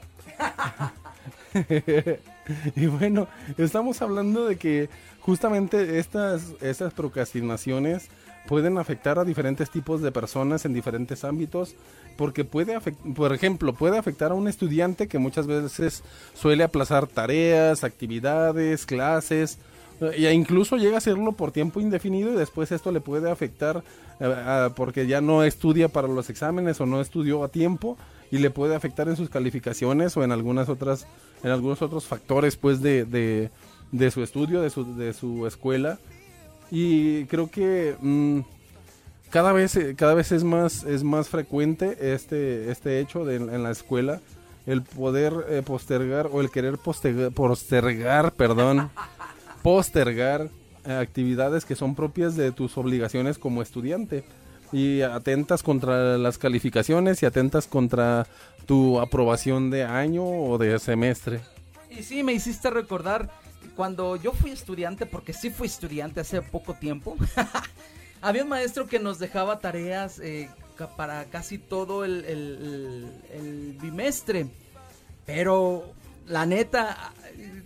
y 2.76 2.86
bueno, 2.86 3.28
estamos 3.58 4.04
hablando 4.04 4.46
de 4.46 4.58
que 4.58 4.88
justamente 5.20 5.98
estas, 5.98 6.54
estas 6.62 6.94
procrastinaciones 6.94 8.10
pueden 8.48 8.78
afectar 8.78 9.20
a 9.20 9.26
diferentes 9.26 9.70
tipos 9.70 10.02
de 10.02 10.12
personas 10.12 10.66
en 10.66 10.74
diferentes 10.74 11.24
ámbitos, 11.24 11.76
porque 12.18 12.46
puede 12.46 12.76
afectar, 12.76 13.14
por 13.14 13.34
ejemplo, 13.34 13.74
puede 13.74 13.98
afectar 13.98 14.32
a 14.32 14.36
un 14.36 14.48
estudiante 14.48 15.08
que 15.08 15.20
muchas 15.20 15.48
veces 15.48 16.04
suele 16.34 16.64
aplazar 16.64 17.08
tareas, 17.08 17.84
actividades, 17.84 18.86
clases, 18.86 19.58
e 20.02 20.32
incluso 20.34 20.76
llega 20.76 20.96
a 20.96 20.98
hacerlo 20.98 21.32
por 21.32 21.52
tiempo 21.52 21.80
indefinido 21.80 22.34
y 22.34 22.36
después 22.36 22.72
esto 22.72 22.92
le 22.92 23.00
puede 23.00 23.32
afectar 23.32 23.82
eh, 24.20 24.70
porque 24.76 25.08
ya 25.08 25.22
no 25.22 25.44
estudia 25.44 25.88
para 25.88 26.08
los 26.08 26.30
exámenes 26.30 26.82
o 26.82 26.86
no 26.86 27.00
estudió 27.00 27.44
a 27.44 27.48
tiempo 27.48 27.98
y 28.30 28.40
le 28.40 28.50
puede 28.50 28.76
afectar 28.76 29.08
en 29.08 29.16
sus 29.16 29.30
calificaciones 29.30 30.18
o 30.18 30.24
en 30.24 30.34
algunas 30.34 30.68
otras 30.68 31.08
en 31.44 31.52
algunos 31.52 31.82
otros 31.82 32.06
factores 32.06 32.58
pues 32.58 32.82
de, 32.82 33.06
de, 33.06 33.52
de 33.92 34.12
su 34.12 34.22
estudio 34.22 34.62
de 34.62 34.70
su, 34.70 34.98
de 34.98 35.14
su 35.14 35.48
escuela 35.48 36.00
y 36.72 37.26
creo 37.26 37.50
que 37.50 37.96
mm, 38.00 38.40
cada 39.30 39.52
vez 39.54 39.76
eh, 39.76 39.96
cada 39.96 40.14
vez 40.14 40.32
es 40.32 40.44
más 40.44 40.84
es 40.84 41.04
más 41.04 41.30
frecuente 41.30 42.14
este 42.14 42.72
este 42.72 43.00
hecho 43.00 43.26
de, 43.26 43.36
en 43.36 43.64
la 43.64 43.72
escuela 43.72 44.22
el 44.66 44.82
poder 44.82 45.34
eh, 45.50 45.62
postergar 45.64 46.30
o 46.32 46.42
el 46.42 46.50
querer 46.50 46.78
postergar, 46.78 47.32
postergar 47.32 48.32
perdón 48.34 48.90
postergar 49.64 50.50
eh, 50.86 50.94
actividades 50.94 51.66
que 51.66 51.76
son 51.76 51.96
propias 51.96 52.36
de 52.36 52.52
tus 52.52 52.78
obligaciones 52.78 53.38
como 53.38 53.62
estudiante 53.62 54.24
y 54.72 55.02
atentas 55.02 55.64
contra 55.64 56.18
las 56.18 56.38
calificaciones 56.38 57.22
y 57.24 57.26
atentas 57.26 57.68
contra 57.68 58.28
tu 58.66 59.00
aprobación 59.00 59.70
de 59.70 59.84
año 59.84 60.26
o 60.26 60.58
de 60.58 60.78
semestre. 60.80 61.40
Y 61.90 62.04
sí, 62.04 62.24
me 62.24 62.34
hiciste 62.34 62.70
recordar 62.70 63.30
cuando 63.76 64.16
yo 64.16 64.32
fui 64.32 64.52
estudiante, 64.52 65.06
porque 65.06 65.34
sí 65.34 65.50
fui 65.50 65.68
estudiante 65.68 66.22
hace 66.22 66.42
poco 66.42 66.74
tiempo, 66.74 67.16
había 68.22 68.44
un 68.44 68.50
maestro 68.50 68.88
que 68.88 69.00
nos 69.00 69.20
dejaba 69.20 69.60
tareas 69.60 70.20
eh, 70.20 70.50
para 70.98 71.26
casi 71.26 71.58
todo 71.58 72.06
el, 72.06 73.78
bimestre. 73.82 74.48
Pero 75.26 75.94
la 76.28 76.46
neta, 76.46 77.14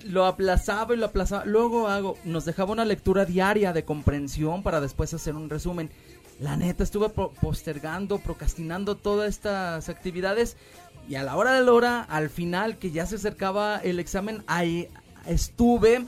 lo 0.05 0.25
aplazaba 0.25 0.93
y 0.93 0.97
lo 0.97 1.07
aplazaba. 1.07 1.45
Luego 1.45 1.87
hago, 1.87 2.17
nos 2.23 2.45
dejaba 2.45 2.71
una 2.71 2.85
lectura 2.85 3.25
diaria 3.25 3.73
de 3.73 3.83
comprensión 3.83 4.63
para 4.63 4.81
después 4.81 5.13
hacer 5.13 5.35
un 5.35 5.49
resumen. 5.49 5.89
La 6.39 6.55
neta, 6.55 6.83
estuve 6.83 7.09
postergando, 7.09 8.19
procrastinando 8.19 8.95
todas 8.95 9.29
estas 9.29 9.89
actividades. 9.89 10.55
Y 11.09 11.15
a 11.15 11.23
la 11.23 11.35
hora 11.35 11.53
de 11.53 11.63
la 11.63 11.73
hora, 11.73 12.01
al 12.03 12.29
final, 12.29 12.77
que 12.77 12.91
ya 12.91 13.05
se 13.05 13.15
acercaba 13.15 13.77
el 13.77 13.99
examen, 13.99 14.43
ahí 14.47 14.87
estuve 15.29 16.05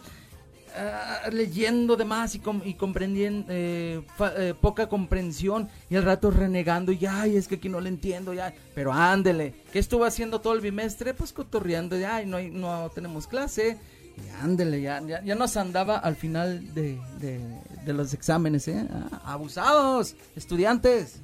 ah, 0.76 1.30
leyendo 1.32 1.96
de 1.96 2.06
más 2.06 2.36
y, 2.36 2.40
com- 2.40 2.62
y 2.66 2.74
comprendiendo 2.76 3.46
eh, 3.50 4.02
eh, 4.38 4.54
poca 4.60 4.88
comprensión 4.88 5.70
y 5.90 5.96
al 5.96 6.04
rato 6.04 6.32
renegando 6.32 6.92
y 6.92 7.06
ay 7.06 7.38
es 7.38 7.48
que 7.48 7.56
aquí 7.56 7.70
no 7.70 7.80
le 7.82 7.90
entiendo 7.90 8.34
ya 8.34 8.54
pero 8.76 8.92
ándele 8.94 9.54
¿qué 9.72 9.80
estuvo 9.80 10.06
haciendo 10.06 10.42
todo 10.42 10.54
el 10.54 10.62
bimestre? 10.62 11.14
pues 11.14 11.34
cotorreando 11.34 11.98
ya 11.98 12.16
ay, 12.18 12.26
no, 12.26 12.40
no 12.42 12.90
tenemos 12.94 13.28
clase 13.28 13.78
y 14.18 14.44
ándele 14.44 14.82
ya, 14.82 15.02
ya, 15.06 15.24
ya 15.24 15.36
nos 15.36 15.56
andaba 15.58 15.98
al 15.98 16.16
final 16.16 16.74
de, 16.74 17.00
de- 17.20 17.62
de 17.86 17.94
los 17.94 18.14
exámenes 18.14 18.68
¿eh? 18.68 18.86
Ah, 18.92 19.34
abusados 19.34 20.16
estudiantes 20.36 21.18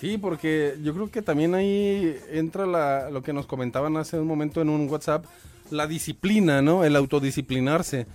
Sí, 0.00 0.18
porque 0.18 0.76
yo 0.82 0.92
creo 0.92 1.10
que 1.10 1.22
también 1.22 1.54
ahí 1.54 2.14
entra 2.30 2.66
la, 2.66 3.08
lo 3.10 3.22
que 3.22 3.32
nos 3.32 3.46
comentaban 3.46 3.96
hace 3.96 4.18
un 4.18 4.26
momento 4.26 4.60
en 4.60 4.68
un 4.68 4.88
WhatsApp, 4.88 5.24
la 5.70 5.86
disciplina, 5.86 6.62
¿no? 6.62 6.84
El 6.84 6.96
autodisciplinarse. 6.96 8.06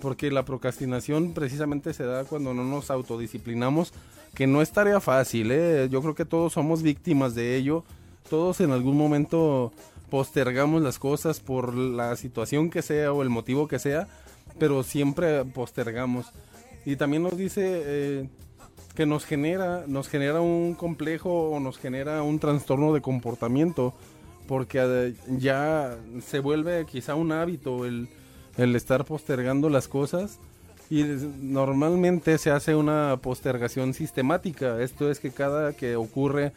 Porque 0.00 0.30
la 0.30 0.44
procrastinación 0.44 1.32
precisamente 1.32 1.94
se 1.94 2.04
da 2.04 2.24
cuando 2.24 2.54
no 2.54 2.64
nos 2.64 2.90
autodisciplinamos, 2.90 3.92
que 4.34 4.46
no 4.46 4.60
es 4.60 4.72
tarea 4.72 5.00
fácil, 5.00 5.52
¿eh? 5.52 5.88
Yo 5.90 6.02
creo 6.02 6.14
que 6.14 6.24
todos 6.24 6.54
somos 6.54 6.82
víctimas 6.82 7.34
de 7.34 7.56
ello. 7.56 7.84
Todos 8.28 8.60
en 8.60 8.72
algún 8.72 8.96
momento 8.96 9.72
postergamos 10.10 10.82
las 10.82 10.98
cosas 10.98 11.40
por 11.40 11.74
la 11.74 12.16
situación 12.16 12.70
que 12.70 12.82
sea 12.82 13.12
o 13.12 13.22
el 13.22 13.30
motivo 13.30 13.68
que 13.68 13.78
sea, 13.78 14.08
pero 14.58 14.82
siempre 14.82 15.44
postergamos. 15.44 16.26
Y 16.84 16.96
también 16.96 17.22
nos 17.22 17.36
dice... 17.36 17.62
eh, 17.64 18.28
que 18.94 19.06
nos 19.06 19.24
genera, 19.24 19.84
nos 19.86 20.08
genera 20.08 20.40
un 20.40 20.74
complejo 20.74 21.50
o 21.50 21.60
nos 21.60 21.78
genera 21.78 22.22
un 22.22 22.38
trastorno 22.38 22.92
de 22.92 23.00
comportamiento, 23.00 23.94
porque 24.46 24.78
eh, 24.82 25.14
ya 25.38 25.96
se 26.24 26.40
vuelve 26.40 26.84
quizá 26.86 27.14
un 27.14 27.32
hábito 27.32 27.84
el, 27.86 28.08
el 28.56 28.76
estar 28.76 29.04
postergando 29.04 29.68
las 29.68 29.88
cosas 29.88 30.38
y 30.90 31.04
normalmente 31.40 32.36
se 32.38 32.50
hace 32.50 32.74
una 32.74 33.18
postergación 33.22 33.94
sistemática. 33.94 34.80
Esto 34.82 35.10
es 35.10 35.20
que 35.20 35.30
cada 35.30 35.72
que 35.72 35.96
ocurre 35.96 36.52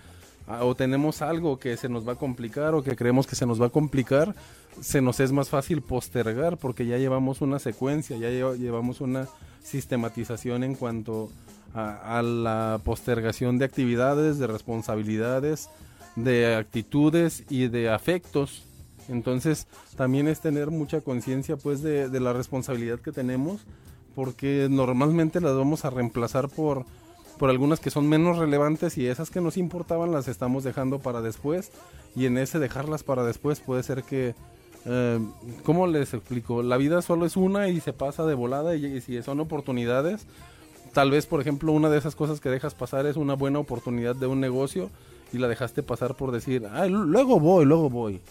ah, 0.48 0.66
o 0.66 0.76
tenemos 0.76 1.22
algo 1.22 1.58
que 1.58 1.78
se 1.78 1.88
nos 1.88 2.06
va 2.08 2.14
a 2.14 2.16
complicar 2.18 2.74
o 2.76 2.84
que 2.84 2.96
creemos 2.96 3.28
que 3.28 3.36
se 3.36 3.46
nos 3.46 3.62
va 3.62 3.68
a 3.68 3.70
complicar, 3.70 4.36
se 4.82 5.00
nos 5.02 5.22
es 5.22 5.32
más 5.32 5.48
fácil 5.50 5.82
postergar 5.82 6.58
porque 6.58 6.86
ya 6.86 6.98
llevamos 6.98 7.40
una 7.40 7.60
secuencia, 7.60 8.18
ya 8.18 8.30
lle- 8.30 8.58
llevamos 8.58 9.00
una 9.00 9.28
sistematización 9.64 10.64
en 10.64 10.76
cuanto 10.76 11.30
a, 11.74 12.20
a 12.20 12.22
la 12.22 12.80
postergación 12.84 13.58
de 13.58 13.66
actividades, 13.66 14.38
de 14.38 14.48
responsabilidades, 14.48 15.70
de 16.16 16.56
actitudes 16.56 17.44
y 17.50 17.68
de 17.68 17.90
afectos. 17.90 18.64
Entonces 19.08 19.68
también 19.98 20.28
es 20.28 20.42
tener 20.42 20.72
mucha 20.72 21.02
conciencia 21.02 21.58
pues 21.58 21.82
de, 21.82 22.10
de 22.10 22.20
la 22.20 22.34
responsabilidad 22.34 23.00
que 23.00 23.12
tenemos 23.12 23.66
porque 24.16 24.68
normalmente 24.72 25.42
las 25.42 25.56
vamos 25.56 25.86
a 25.86 25.90
reemplazar 25.90 26.48
por, 26.50 26.86
por 27.38 27.50
algunas 27.50 27.80
que 27.80 27.92
son 27.92 28.08
menos 28.08 28.38
relevantes 28.38 28.98
y 28.98 29.08
esas 29.08 29.30
que 29.30 29.42
nos 29.42 29.58
importaban 29.58 30.12
las 30.12 30.28
estamos 30.28 30.64
dejando 30.64 31.00
para 31.00 31.22
después 31.22 31.72
y 32.16 32.26
en 32.26 32.38
ese 32.38 32.58
dejarlas 32.58 33.04
para 33.04 33.24
después 33.24 33.60
puede 33.60 33.84
ser 33.84 34.04
que 34.04 34.34
eh, 34.86 35.20
¿cómo 35.64 35.86
les 35.88 36.14
explico? 36.14 36.64
La 36.64 36.78
vida 36.78 37.02
solo 37.02 37.26
es 37.26 37.36
una 37.36 37.68
y 37.68 37.82
se 37.82 37.92
pasa 37.92 38.26
de 38.26 38.36
volada 38.36 38.76
y, 38.76 38.86
y 38.86 39.02
si 39.02 39.22
son 39.22 39.40
oportunidades 39.42 40.26
tal 40.94 41.12
vez 41.12 41.26
por 41.26 41.42
ejemplo 41.42 41.74
una 41.74 41.90
de 41.90 41.98
esas 41.98 42.16
cosas 42.16 42.40
que 42.40 42.50
dejas 42.50 42.74
pasar 42.74 43.06
es 43.06 43.18
una 43.18 43.34
buena 43.34 43.60
oportunidad 43.60 44.16
de 44.16 44.28
un 44.28 44.40
negocio 44.40 44.90
y 45.34 45.38
la 45.38 45.48
dejaste 45.48 45.84
pasar 45.84 46.16
por 46.16 46.32
decir, 46.32 46.68
"Ay, 46.72 46.90
luego 46.90 47.40
voy, 47.40 47.66
luego 47.66 47.90
voy. 47.90 48.22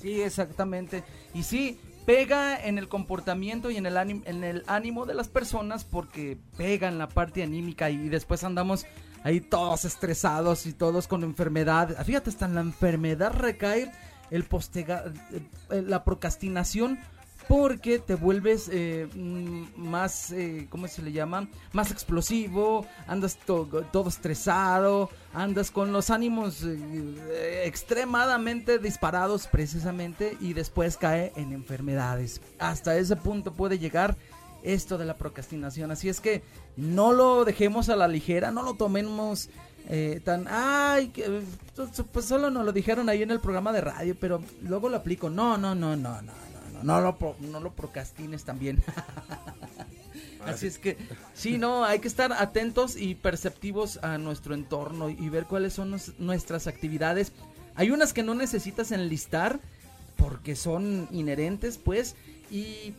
Sí, 0.00 0.22
exactamente. 0.22 1.02
Y 1.34 1.42
sí, 1.42 1.78
pega 2.06 2.56
en 2.64 2.78
el 2.78 2.88
comportamiento 2.88 3.70
y 3.70 3.76
en 3.76 3.86
el, 3.86 3.96
ánimo, 3.96 4.22
en 4.24 4.44
el 4.44 4.64
ánimo 4.66 5.04
de 5.04 5.14
las 5.14 5.28
personas 5.28 5.84
porque 5.84 6.38
pega 6.56 6.88
en 6.88 6.98
la 6.98 7.08
parte 7.08 7.42
anímica 7.42 7.90
y 7.90 8.08
después 8.08 8.44
andamos 8.44 8.86
ahí 9.24 9.40
todos 9.40 9.84
estresados 9.84 10.66
y 10.66 10.72
todos 10.72 11.06
con 11.08 11.22
enfermedad. 11.22 12.02
Fíjate, 12.04 12.30
hasta 12.30 12.46
en 12.46 12.54
la 12.54 12.60
enfermedad 12.60 13.32
recae 13.34 13.90
el 14.30 14.44
postega, 14.44 15.04
eh, 15.70 15.82
la 15.82 16.04
procrastinación 16.04 16.98
porque 17.48 17.98
te 17.98 18.14
vuelves 18.14 18.68
eh, 18.70 19.08
mm, 19.14 19.64
más, 19.76 20.30
eh, 20.32 20.66
¿cómo 20.70 20.86
se 20.86 21.02
le 21.02 21.12
llama? 21.12 21.48
Más 21.72 21.90
explosivo, 21.90 22.86
andas 23.06 23.36
to- 23.38 23.66
todo 23.90 24.08
estresado, 24.10 25.08
andas 25.32 25.70
con 25.70 25.92
los 25.92 26.10
ánimos 26.10 26.62
eh, 26.64 27.62
extremadamente 27.64 28.78
disparados 28.78 29.46
precisamente 29.46 30.36
y 30.40 30.52
después 30.52 30.96
cae 30.96 31.32
en 31.36 31.52
enfermedades. 31.52 32.40
Hasta 32.58 32.96
ese 32.96 33.16
punto 33.16 33.52
puede 33.54 33.78
llegar 33.78 34.16
esto 34.62 34.98
de 34.98 35.06
la 35.06 35.16
procrastinación. 35.16 35.90
Así 35.90 36.08
es 36.08 36.20
que 36.20 36.42
no 36.76 37.12
lo 37.12 37.44
dejemos 37.44 37.88
a 37.88 37.96
la 37.96 38.08
ligera, 38.08 38.50
no 38.50 38.62
lo 38.62 38.74
tomemos 38.74 39.48
eh, 39.88 40.20
tan, 40.22 40.46
ay, 40.50 41.08
que, 41.08 41.42
pues 42.12 42.26
solo 42.26 42.50
nos 42.50 42.64
lo 42.64 42.72
dijeron 42.72 43.08
ahí 43.08 43.22
en 43.22 43.30
el 43.30 43.40
programa 43.40 43.72
de 43.72 43.80
radio, 43.80 44.16
pero 44.20 44.42
luego 44.62 44.88
lo 44.88 44.96
aplico. 44.98 45.30
No, 45.30 45.56
no, 45.56 45.74
no, 45.74 45.96
no, 45.96 46.20
no, 46.20 46.32
no, 46.82 47.00
no, 47.00 47.16
pro- 47.16 47.36
no 47.40 47.60
lo 47.60 47.72
procrastines 47.72 48.44
también. 48.44 48.82
Así 50.44 50.66
es 50.66 50.78
que, 50.78 50.96
sí, 51.34 51.58
no, 51.58 51.84
hay 51.84 51.98
que 51.98 52.08
estar 52.08 52.32
atentos 52.32 52.96
y 52.96 53.14
perceptivos 53.14 53.98
a 54.02 54.18
nuestro 54.18 54.54
entorno 54.54 55.10
y 55.10 55.28
ver 55.28 55.44
cuáles 55.44 55.74
son 55.74 55.90
nos- 55.90 56.18
nuestras 56.18 56.66
actividades. 56.66 57.32
Hay 57.74 57.90
unas 57.90 58.12
que 58.12 58.22
no 58.22 58.34
necesitas 58.34 58.92
enlistar 58.92 59.60
porque 60.16 60.56
son 60.56 61.08
inherentes, 61.10 61.76
pues, 61.78 62.16
y 62.50 62.94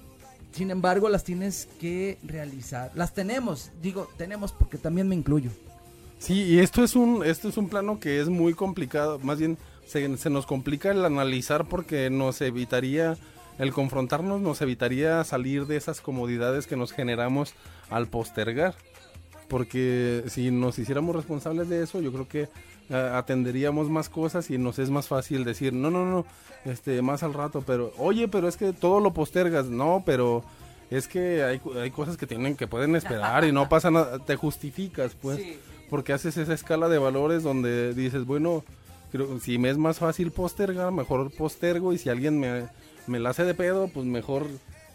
sin 0.52 0.70
embargo 0.72 1.10
las 1.10 1.24
tienes 1.24 1.68
que 1.80 2.18
realizar. 2.24 2.92
Las 2.94 3.14
tenemos, 3.14 3.72
digo, 3.82 4.08
tenemos 4.18 4.52
porque 4.52 4.78
también 4.78 5.08
me 5.08 5.16
incluyo. 5.16 5.50
Sí, 6.20 6.44
y 6.44 6.60
esto 6.60 6.84
es 6.84 6.96
un 6.96 7.24
esto 7.26 7.48
es 7.50 7.58
un 7.58 7.70
plano 7.70 8.00
que 8.00 8.20
es 8.20 8.28
muy 8.28 8.54
complicado, 8.54 9.20
más 9.20 9.40
bien 9.40 9.58
se, 9.88 10.18
se 10.18 10.30
nos 10.30 10.46
complica 10.46 10.92
el 10.92 11.04
analizar 11.06 11.66
porque 11.68 12.10
nos 12.10 12.42
evitaría 12.42 13.18
el 13.60 13.74
confrontarnos, 13.74 14.42
nos 14.42 14.62
evitaría 14.62 15.24
salir 15.26 15.68
de 15.68 15.76
esas 15.76 16.02
comodidades 16.02 16.66
que 16.66 16.78
nos 16.78 16.94
generamos 16.94 17.54
al 17.90 18.08
postergar. 18.08 18.74
Porque 19.50 20.24
si 20.28 20.50
nos 20.50 20.80
hiciéramos 20.80 21.16
responsables 21.16 21.68
de 21.70 21.84
eso, 21.84 22.02
yo 22.02 22.12
creo 22.12 22.28
que 22.28 22.50
eh, 22.90 23.12
atenderíamos 23.14 23.90
más 23.90 24.08
cosas 24.08 24.50
y 24.50 24.58
nos 24.58 24.80
es 24.80 24.90
más 24.90 25.08
fácil 25.08 25.44
decir, 25.44 25.74
no, 25.74 25.92
no, 25.92 26.06
no, 26.06 26.26
este, 26.66 27.02
más 27.02 27.22
al 27.22 27.34
rato, 27.34 27.64
pero, 27.66 27.92
oye, 27.98 28.28
pero 28.28 28.48
es 28.48 28.58
que 28.58 28.72
todo 28.74 29.00
lo 29.00 29.14
postergas, 29.14 29.66
no, 29.66 30.04
pero 30.06 30.44
es 30.90 31.08
que 31.08 31.44
hay, 31.44 31.62
hay 31.82 31.92
cosas 31.92 32.16
que 32.16 32.28
tienen 32.28 32.56
que 32.56 32.68
pueden 32.68 32.96
esperar 32.96 33.44
y 33.44 33.52
no 33.52 33.68
pasa 33.70 33.92
nada, 33.92 34.20
te 34.20 34.36
justificas, 34.36 35.16
pues, 35.20 35.40
porque 35.90 36.14
haces 36.14 36.38
esa 36.38 36.54
escala 36.54 36.88
de 36.88 36.98
valores 36.98 37.44
donde 37.44 37.94
dices, 37.94 38.26
bueno, 38.26 38.64
creo, 39.12 39.40
si 39.40 39.58
me 39.58 39.70
es 39.70 39.78
más 39.78 40.00
fácil 40.00 40.32
postergar, 40.32 40.92
mejor 40.92 41.32
postergo 41.32 41.92
y 41.94 41.98
si 41.98 42.10
alguien 42.10 42.40
me, 42.40 42.70
me 43.10 43.20
la 43.20 43.32
hace 43.32 43.44
de 43.44 43.54
pedo, 43.54 43.90
pues 43.90 44.06
mejor 44.06 44.48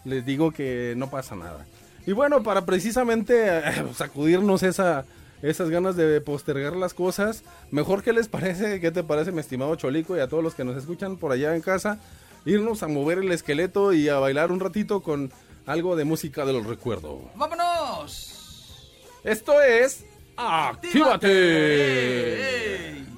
les 0.05 0.25
digo 0.25 0.53
que 0.53 0.95
no 0.97 1.11
pasa 1.11 1.37
nada. 1.37 1.67
Y 2.07 2.13
bueno, 2.13 2.43
para 2.43 2.65
precisamente 2.65 3.59
eh, 3.59 3.85
sacudirnos 3.95 4.63
esa, 4.63 5.05
esas 5.43 5.71
ganas 5.71 5.97
de 5.97 6.21
postergar 6.21 6.77
las 6.77 6.95
cosas, 6.95 7.43
mejor 7.71 8.03
que 8.03 8.13
les 8.13 8.29
parece, 8.29 8.81
¿qué 8.81 8.91
te 8.91 9.03
parece 9.03 9.33
mi 9.33 9.41
estimado 9.41 9.75
Cholico 9.77 10.17
y 10.17 10.21
a 10.21 10.29
todos 10.29 10.43
los 10.43 10.55
que 10.55 10.65
nos 10.65 10.77
escuchan 10.77 11.17
por 11.17 11.33
allá 11.33 11.55
en 11.55 11.63
casa? 11.63 11.99
Irnos 12.45 12.83
a 12.83 12.89
mover 12.89 13.19
el 13.19 13.33
esqueleto 13.33 13.93
y 13.93 14.09
a 14.09 14.19
bailar 14.19 14.53
un 14.53 14.61
ratito 14.61 15.01
con 15.01 15.33
algo 15.67 15.97
de 15.97 16.05
música 16.05 16.45
de 16.45 16.53
los 16.53 16.67
recuerdos. 16.67 17.21
¡Vámonos! 17.37 18.31
Esto 19.25 19.63
es 19.63 20.05
Actívate. 20.37 21.29
¡Ey! 22.97 23.14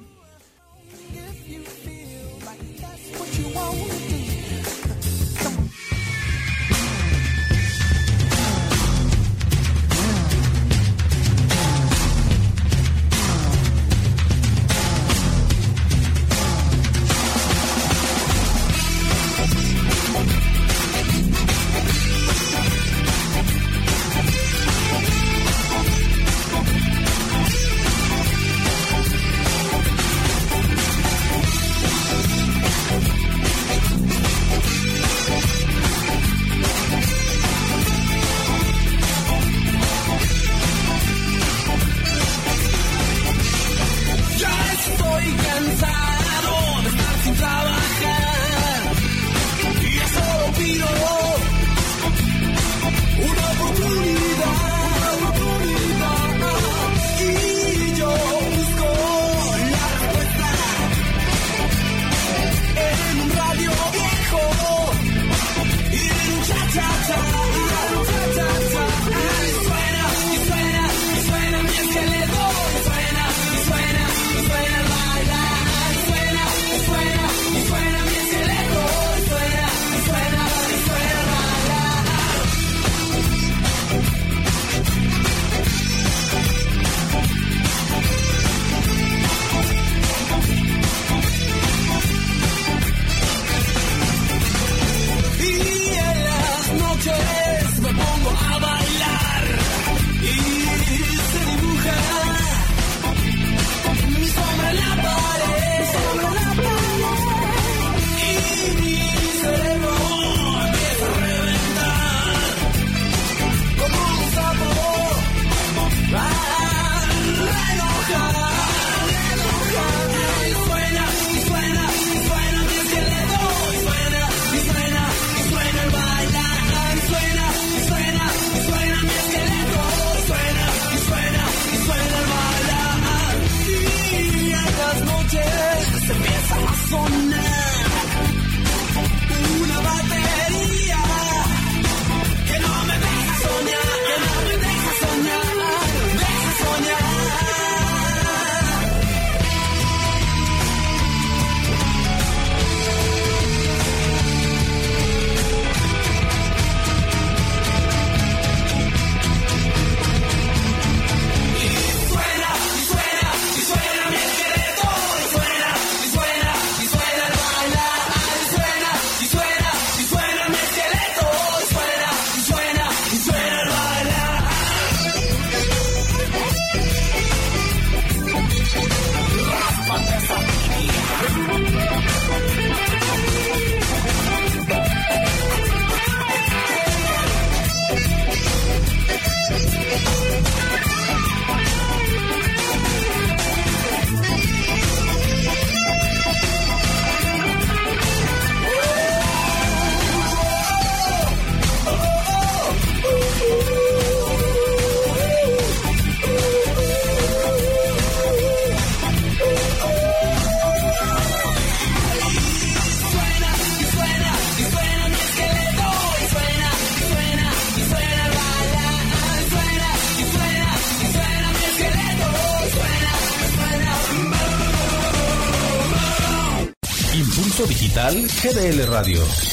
Digital 228.09 228.25
GDL 228.25 228.85
Radio. 228.85 229.46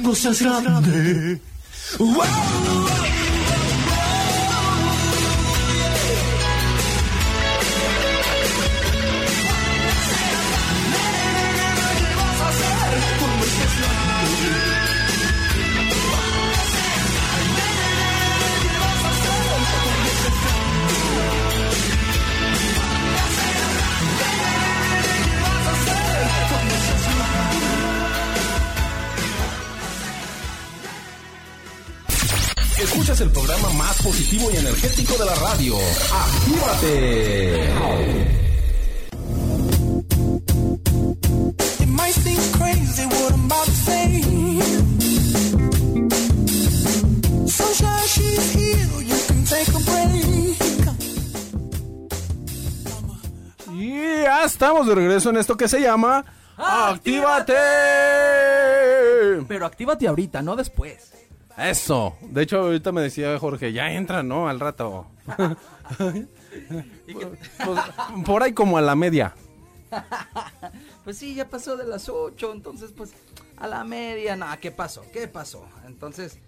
no 0.00 0.14
seas 0.14 0.40
grande. 0.40 1.40
¡Wow! 1.98 3.11
activo 34.32 34.50
y 34.50 34.56
energético 34.56 35.18
de 35.18 35.26
la 35.26 35.34
radio. 35.34 35.76
¡Actívate! 36.10 37.70
Y 53.70 54.22
ya 54.22 54.44
estamos 54.44 54.86
de 54.86 54.94
regreso 54.94 55.28
en 55.28 55.36
esto 55.36 55.58
que 55.58 55.68
se 55.68 55.80
llama 55.80 56.24
¡Actívate! 56.56 57.52
Pero 59.46 59.66
actívate 59.66 60.08
ahorita, 60.08 60.40
no 60.40 60.56
después. 60.56 61.12
Eso. 61.58 62.16
De 62.22 62.42
hecho, 62.42 62.58
ahorita 62.60 62.92
me 62.92 63.02
decía 63.02 63.38
Jorge, 63.38 63.72
ya 63.72 63.92
entra, 63.92 64.22
¿no? 64.22 64.48
Al 64.48 64.60
rato. 64.60 65.06
Pues, 67.14 67.78
por, 68.26 68.42
ahí 68.42 68.52
como 68.52 68.76
a 68.76 68.82
la 68.82 68.94
media. 68.94 69.34
pues 71.04 71.16
sí, 71.16 71.34
ya 71.34 71.48
pasó 71.48 71.76
de 71.76 71.86
las 71.86 72.08
8, 72.08 72.52
entonces 72.52 72.92
pues 72.94 73.12
a 73.56 73.66
la 73.66 73.84
media, 73.84 74.36
nada, 74.36 74.58
¿qué 74.58 74.70
pasó? 74.70 75.02
¿Qué 75.12 75.28
pasó? 75.28 75.64
Entonces, 75.86 76.38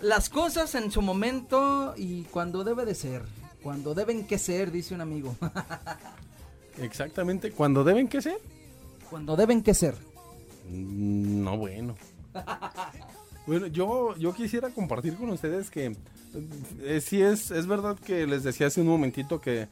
las 0.00 0.28
cosas 0.28 0.74
en 0.74 0.90
su 0.90 1.02
momento 1.02 1.94
y 1.96 2.24
cuando 2.24 2.64
debe 2.64 2.84
de 2.84 2.94
ser, 2.94 3.22
cuando 3.62 3.94
deben 3.94 4.26
que 4.26 4.38
ser, 4.38 4.70
dice 4.70 4.94
un 4.94 5.00
amigo. 5.00 5.36
Exactamente, 6.78 7.52
cuando 7.52 7.84
deben 7.84 8.08
que 8.08 8.20
ser. 8.20 8.38
Cuando 9.08 9.36
deben 9.36 9.62
que 9.62 9.74
ser. 9.74 9.94
Mm, 10.68 11.44
no, 11.44 11.56
bueno. 11.56 11.96
Bueno, 13.46 13.66
yo, 13.66 14.16
yo 14.16 14.32
quisiera 14.34 14.70
compartir 14.70 15.16
con 15.16 15.28
ustedes 15.30 15.70
que 15.70 15.96
eh, 16.82 17.00
sí 17.00 17.20
es, 17.20 17.50
es 17.50 17.66
verdad 17.66 17.98
que 17.98 18.26
les 18.26 18.42
decía 18.42 18.68
hace 18.68 18.80
un 18.80 18.86
momentito 18.86 19.40
que 19.40 19.68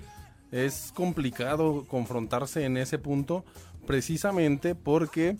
es 0.51 0.93
complicado 0.95 1.87
confrontarse 1.89 2.65
en 2.65 2.77
ese 2.77 2.99
punto 2.99 3.45
precisamente 3.87 4.75
porque 4.75 5.37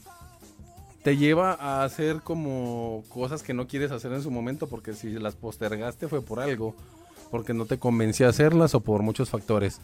te 1.03 1.17
lleva 1.17 1.53
a 1.53 1.85
hacer 1.85 2.23
como 2.23 3.05
cosas 3.09 3.43
que 3.43 3.55
no 3.55 3.67
quieres 3.67 3.91
hacer 3.91 4.13
en 4.13 4.23
su 4.23 4.31
momento 4.31 4.67
porque 4.69 4.95
si 4.95 5.11
las 5.11 5.35
postergaste 5.35 6.09
fue 6.09 6.23
por 6.23 6.41
algo, 6.41 6.75
porque 7.31 7.55
no 7.55 7.67
te 7.67 7.79
convencí 7.79 8.25
a 8.25 8.29
hacerlas 8.29 8.75
o 8.75 8.81
por 8.81 9.03
muchos 9.03 9.29
factores. 9.29 9.81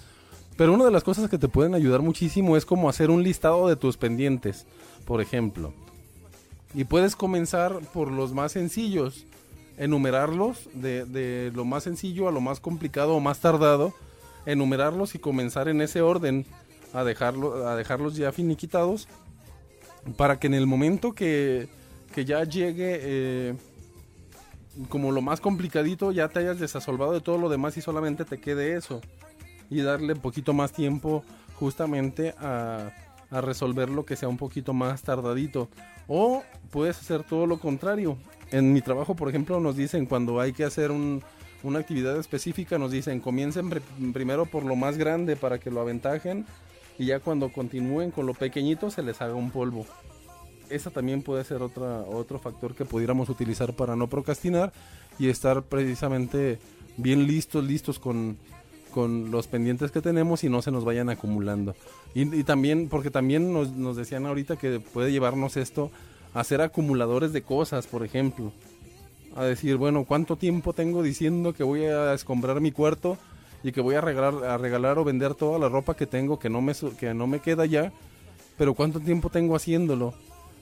Pero 0.56 0.72
una 0.72 0.84
de 0.84 0.90
las 0.90 1.04
cosas 1.04 1.28
que 1.28 1.38
te 1.38 1.48
pueden 1.48 1.74
ayudar 1.74 2.02
muchísimo 2.02 2.56
es 2.56 2.64
como 2.64 2.88
hacer 2.88 3.10
un 3.10 3.22
listado 3.22 3.68
de 3.68 3.76
tus 3.76 3.96
pendientes, 3.96 4.66
por 5.04 5.20
ejemplo. 5.20 5.72
Y 6.74 6.84
puedes 6.84 7.16
comenzar 7.16 7.80
por 7.92 8.10
los 8.10 8.32
más 8.32 8.52
sencillos, 8.52 9.24
enumerarlos 9.76 10.68
de, 10.74 11.04
de 11.04 11.50
lo 11.54 11.64
más 11.64 11.84
sencillo 11.84 12.28
a 12.28 12.32
lo 12.32 12.40
más 12.40 12.60
complicado 12.60 13.14
o 13.14 13.20
más 13.20 13.40
tardado, 13.40 13.94
enumerarlos 14.46 15.14
y 15.14 15.18
comenzar 15.18 15.68
en 15.68 15.80
ese 15.80 16.02
orden 16.02 16.46
a, 16.92 17.04
dejarlo, 17.04 17.68
a 17.68 17.76
dejarlos 17.76 18.16
ya 18.16 18.32
finiquitados 18.32 19.08
para 20.16 20.38
que 20.38 20.46
en 20.46 20.54
el 20.54 20.66
momento 20.66 21.12
que, 21.12 21.68
que 22.14 22.24
ya 22.24 22.44
llegue 22.44 22.98
eh, 23.00 23.54
como 24.88 25.12
lo 25.12 25.20
más 25.20 25.40
complicadito 25.40 26.12
ya 26.12 26.28
te 26.28 26.40
hayas 26.40 26.58
desasolvado 26.58 27.12
de 27.12 27.20
todo 27.20 27.38
lo 27.38 27.48
demás 27.48 27.76
y 27.76 27.80
solamente 27.80 28.24
te 28.24 28.40
quede 28.40 28.76
eso 28.76 29.00
y 29.70 29.80
darle 29.82 30.14
un 30.14 30.20
poquito 30.20 30.52
más 30.52 30.72
tiempo 30.72 31.24
justamente 31.56 32.34
a, 32.38 32.92
a 33.30 33.40
resolver 33.40 33.90
lo 33.90 34.06
que 34.06 34.16
sea 34.16 34.28
un 34.28 34.38
poquito 34.38 34.72
más 34.72 35.02
tardadito. 35.02 35.68
O 36.08 36.42
puedes 36.70 36.98
hacer 36.98 37.22
todo 37.22 37.46
lo 37.46 37.58
contrario. 37.60 38.16
En 38.50 38.72
mi 38.72 38.80
trabajo, 38.80 39.14
por 39.14 39.28
ejemplo, 39.28 39.60
nos 39.60 39.76
dicen 39.76 40.06
cuando 40.06 40.40
hay 40.40 40.52
que 40.52 40.64
hacer 40.64 40.90
un- 40.90 41.22
una 41.62 41.78
actividad 41.80 42.16
específica, 42.18 42.78
nos 42.78 42.90
dicen 42.90 43.20
comiencen 43.20 43.68
pri- 43.68 43.82
primero 44.12 44.46
por 44.46 44.64
lo 44.64 44.74
más 44.74 44.96
grande 44.96 45.36
para 45.36 45.58
que 45.58 45.70
lo 45.70 45.80
aventajen 45.80 46.46
y 46.98 47.06
ya 47.06 47.20
cuando 47.20 47.52
continúen 47.52 48.10
con 48.10 48.26
lo 48.26 48.34
pequeñito 48.34 48.90
se 48.90 49.02
les 49.02 49.20
haga 49.20 49.34
un 49.34 49.50
polvo. 49.50 49.84
Esa 50.70 50.90
también 50.90 51.22
puede 51.22 51.44
ser 51.44 51.62
otra, 51.62 52.00
otro 52.02 52.38
factor 52.38 52.74
que 52.74 52.84
pudiéramos 52.84 53.28
utilizar 53.28 53.74
para 53.74 53.96
no 53.96 54.06
procrastinar 54.08 54.72
y 55.18 55.28
estar 55.28 55.62
precisamente 55.62 56.58
bien 56.96 57.26
listos, 57.26 57.64
listos 57.64 57.98
con, 57.98 58.36
con 58.88 59.30
los 59.30 59.46
pendientes 59.46 59.90
que 59.90 60.00
tenemos 60.00 60.44
y 60.44 60.48
no 60.48 60.62
se 60.62 60.70
nos 60.70 60.84
vayan 60.84 61.08
acumulando. 61.08 61.74
Y, 62.14 62.42
también, 62.44 62.88
porque 62.88 63.10
también 63.10 63.52
nos, 63.52 63.72
nos 63.72 63.96
decían 63.96 64.26
ahorita 64.26 64.56
que 64.56 64.80
puede 64.80 65.12
llevarnos 65.12 65.56
esto 65.56 65.90
a 66.34 66.44
ser 66.44 66.60
acumuladores 66.60 67.32
de 67.32 67.42
cosas, 67.42 67.86
por 67.86 68.04
ejemplo. 68.04 68.52
A 69.36 69.44
decir, 69.44 69.76
bueno, 69.76 70.04
¿cuánto 70.04 70.36
tiempo 70.36 70.72
tengo 70.72 71.02
diciendo 71.02 71.52
que 71.52 71.62
voy 71.62 71.84
a 71.84 72.14
escombrar 72.14 72.60
mi 72.60 72.72
cuarto 72.72 73.18
y 73.62 73.72
que 73.72 73.80
voy 73.80 73.94
a 73.94 74.00
regalar, 74.00 74.44
a 74.44 74.58
regalar 74.58 74.98
o 74.98 75.04
vender 75.04 75.34
toda 75.34 75.58
la 75.58 75.68
ropa 75.68 75.94
que 75.94 76.06
tengo 76.06 76.38
que 76.38 76.50
no 76.50 76.60
me, 76.60 76.72
que 76.98 77.14
no 77.14 77.26
me 77.26 77.40
queda 77.40 77.66
ya? 77.66 77.92
Pero 78.56 78.74
¿cuánto 78.74 78.98
tiempo 79.00 79.30
tengo 79.30 79.54
haciéndolo? 79.54 80.14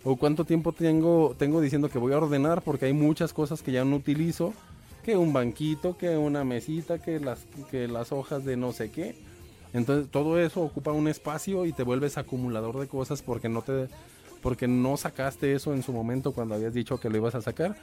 ¿O 0.04 0.16
cuánto 0.16 0.44
tiempo 0.44 0.72
tengo, 0.72 1.34
tengo 1.38 1.60
diciendo 1.60 1.88
que 1.88 1.98
voy 1.98 2.12
a 2.12 2.18
ordenar? 2.18 2.62
Porque 2.62 2.86
hay 2.86 2.92
muchas 2.92 3.32
cosas 3.32 3.62
que 3.62 3.72
ya 3.72 3.84
no 3.84 3.96
utilizo. 3.96 4.52
Que 5.06 5.16
un 5.16 5.32
banquito, 5.32 5.96
que 5.96 6.18
una 6.18 6.44
mesita, 6.44 6.98
que 6.98 7.18
las, 7.20 7.46
que 7.70 7.88
las 7.88 8.12
hojas 8.12 8.44
de 8.44 8.56
no 8.56 8.72
sé 8.72 8.90
qué. 8.90 9.16
Entonces 9.72 10.10
todo 10.10 10.38
eso 10.38 10.60
ocupa 10.62 10.92
un 10.92 11.06
espacio 11.08 11.64
y 11.64 11.72
te 11.72 11.84
vuelves 11.84 12.18
acumulador 12.18 12.78
de 12.78 12.88
cosas 12.88 13.22
porque 13.22 13.48
no 13.48 13.62
te 13.62 13.88
porque 14.42 14.68
no 14.68 14.96
sacaste 14.96 15.54
eso 15.54 15.72
en 15.74 15.82
su 15.82 15.92
momento 15.92 16.32
cuando 16.32 16.54
habías 16.54 16.74
dicho 16.74 17.00
que 17.00 17.08
lo 17.08 17.16
ibas 17.16 17.34
a 17.34 17.40
sacar 17.40 17.76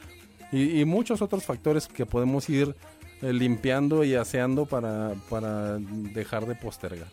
y, 0.52 0.84
muchos 0.84 1.20
otros 1.20 1.44
factores 1.44 1.88
que 1.88 2.06
podemos 2.06 2.48
ir 2.48 2.76
eh, 3.22 3.32
limpiando 3.32 4.04
y 4.04 4.14
aseando 4.14 4.66
para, 4.66 5.14
para 5.28 5.78
dejar 5.78 6.46
de 6.46 6.54
postergar. 6.54 7.08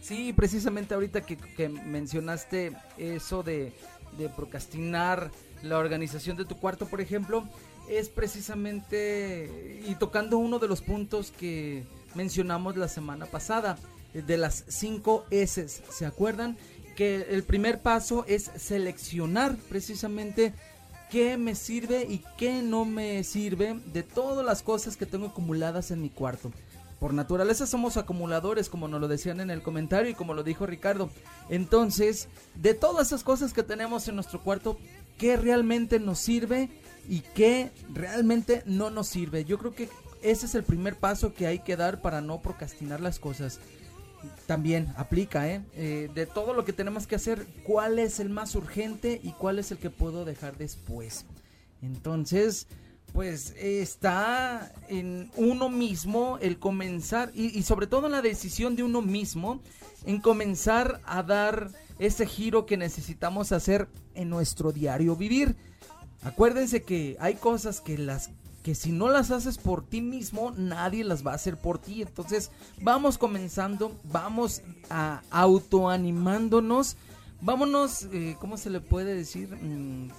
Sí, 0.00 0.32
precisamente 0.32 0.94
ahorita 0.94 1.20
que, 1.20 1.36
que 1.36 1.68
mencionaste 1.68 2.72
eso 2.98 3.42
de, 3.42 3.72
de 4.18 4.28
procrastinar 4.28 5.30
la 5.62 5.78
organización 5.78 6.36
de 6.36 6.44
tu 6.44 6.56
cuarto, 6.56 6.86
por 6.86 7.00
ejemplo, 7.00 7.44
es 7.90 8.08
precisamente 8.08 9.82
y 9.86 9.94
tocando 9.96 10.38
uno 10.38 10.58
de 10.58 10.68
los 10.68 10.80
puntos 10.80 11.32
que 11.32 11.84
mencionamos 12.14 12.76
la 12.76 12.88
semana 12.88 13.26
pasada, 13.26 13.76
eh, 14.14 14.22
de 14.22 14.38
las 14.38 14.64
cinco 14.68 15.24
S, 15.30 15.68
¿se 15.68 16.06
acuerdan? 16.06 16.56
Que 16.96 17.26
el 17.30 17.42
primer 17.42 17.80
paso 17.80 18.24
es 18.28 18.50
seleccionar 18.56 19.56
precisamente 19.68 20.52
qué 21.10 21.36
me 21.36 21.54
sirve 21.54 22.06
y 22.08 22.22
qué 22.38 22.62
no 22.62 22.84
me 22.84 23.24
sirve 23.24 23.80
de 23.86 24.02
todas 24.02 24.44
las 24.44 24.62
cosas 24.62 24.96
que 24.96 25.06
tengo 25.06 25.26
acumuladas 25.26 25.90
en 25.90 26.00
mi 26.00 26.10
cuarto. 26.10 26.52
Por 27.00 27.14
naturaleza 27.14 27.66
somos 27.66 27.96
acumuladores, 27.96 28.68
como 28.68 28.86
nos 28.86 29.00
lo 29.00 29.08
decían 29.08 29.40
en 29.40 29.50
el 29.50 29.62
comentario 29.62 30.10
y 30.10 30.14
como 30.14 30.34
lo 30.34 30.44
dijo 30.44 30.66
Ricardo. 30.66 31.10
Entonces, 31.48 32.28
de 32.54 32.74
todas 32.74 33.08
esas 33.08 33.24
cosas 33.24 33.54
que 33.54 33.62
tenemos 33.62 34.06
en 34.06 34.16
nuestro 34.16 34.42
cuarto, 34.42 34.78
¿qué 35.16 35.38
realmente 35.38 35.98
nos 35.98 36.18
sirve 36.18 36.68
y 37.10 37.22
qué 37.34 37.72
realmente 37.92 38.62
no 38.66 38.88
nos 38.88 39.08
sirve? 39.08 39.44
Yo 39.44 39.58
creo 39.58 39.74
que 39.74 39.88
ese 40.22 40.46
es 40.46 40.54
el 40.54 40.62
primer 40.62 40.94
paso 40.94 41.34
que 41.34 41.48
hay 41.48 41.58
que 41.58 41.76
dar 41.76 42.00
para 42.00 42.20
no 42.20 42.40
procrastinar 42.40 43.00
las 43.00 43.18
cosas. 43.18 43.58
También 44.46 44.94
aplica, 44.96 45.48
¿eh? 45.48 45.62
Eh, 45.74 46.08
De 46.14 46.26
todo 46.26 46.54
lo 46.54 46.64
que 46.64 46.72
tenemos 46.72 47.08
que 47.08 47.16
hacer, 47.16 47.48
¿cuál 47.64 47.98
es 47.98 48.20
el 48.20 48.30
más 48.30 48.54
urgente 48.54 49.20
y 49.24 49.32
cuál 49.32 49.58
es 49.58 49.72
el 49.72 49.78
que 49.78 49.90
puedo 49.90 50.24
dejar 50.24 50.56
después? 50.56 51.26
Entonces, 51.82 52.68
pues 53.12 53.54
está 53.58 54.72
en 54.88 55.32
uno 55.34 55.68
mismo 55.68 56.38
el 56.40 56.60
comenzar 56.60 57.32
y, 57.34 57.58
y 57.58 57.64
sobre 57.64 57.88
todo 57.88 58.06
en 58.06 58.12
la 58.12 58.22
decisión 58.22 58.76
de 58.76 58.84
uno 58.84 59.02
mismo 59.02 59.60
en 60.04 60.20
comenzar 60.20 61.00
a 61.04 61.24
dar 61.24 61.72
ese 61.98 62.24
giro 62.24 62.66
que 62.66 62.76
necesitamos 62.76 63.50
hacer 63.50 63.88
en 64.14 64.30
nuestro 64.30 64.70
diario 64.70 65.16
vivir. 65.16 65.56
Acuérdense 66.22 66.82
que 66.82 67.16
hay 67.20 67.34
cosas 67.34 67.80
que 67.80 67.96
las 67.98 68.30
que 68.62 68.74
si 68.74 68.92
no 68.92 69.08
las 69.08 69.30
haces 69.30 69.56
por 69.56 69.86
ti 69.86 70.02
mismo, 70.02 70.52
nadie 70.56 71.02
las 71.02 71.26
va 71.26 71.32
a 71.32 71.36
hacer 71.36 71.56
por 71.56 71.78
ti. 71.78 72.02
Entonces, 72.02 72.50
vamos 72.82 73.16
comenzando, 73.16 73.96
vamos 74.04 74.62
a 74.90 75.22
autoanimándonos. 75.30 76.96
Vámonos, 77.40 78.06
eh, 78.12 78.36
¿cómo 78.38 78.58
se 78.58 78.68
le 78.68 78.80
puede 78.80 79.14
decir? 79.14 79.48
Mm, 79.62 80.10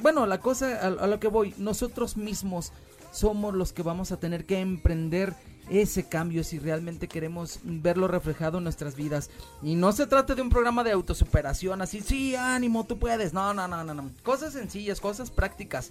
bueno, 0.00 0.26
la 0.26 0.40
cosa 0.40 0.80
a, 0.80 0.86
a 0.86 1.06
lo 1.06 1.20
que 1.20 1.28
voy, 1.28 1.54
nosotros 1.58 2.16
mismos 2.16 2.72
somos 3.12 3.54
los 3.54 3.74
que 3.74 3.82
vamos 3.82 4.10
a 4.10 4.18
tener 4.18 4.46
que 4.46 4.60
emprender 4.60 5.34
ese 5.68 6.08
cambio 6.08 6.44
si 6.44 6.58
realmente 6.58 7.08
queremos 7.08 7.60
verlo 7.62 8.08
reflejado 8.08 8.58
en 8.58 8.64
nuestras 8.64 8.96
vidas. 8.96 9.30
Y 9.62 9.74
no 9.74 9.92
se 9.92 10.06
trata 10.06 10.34
de 10.34 10.42
un 10.42 10.50
programa 10.50 10.84
de 10.84 10.92
autosuperación, 10.92 11.82
así, 11.82 12.00
sí, 12.00 12.36
ánimo, 12.36 12.84
tú 12.84 12.98
puedes. 12.98 13.32
No, 13.32 13.52
no, 13.54 13.66
no, 13.66 13.84
no, 13.84 13.94
no. 13.94 14.10
Cosas 14.22 14.52
sencillas, 14.52 15.00
cosas 15.00 15.30
prácticas. 15.30 15.90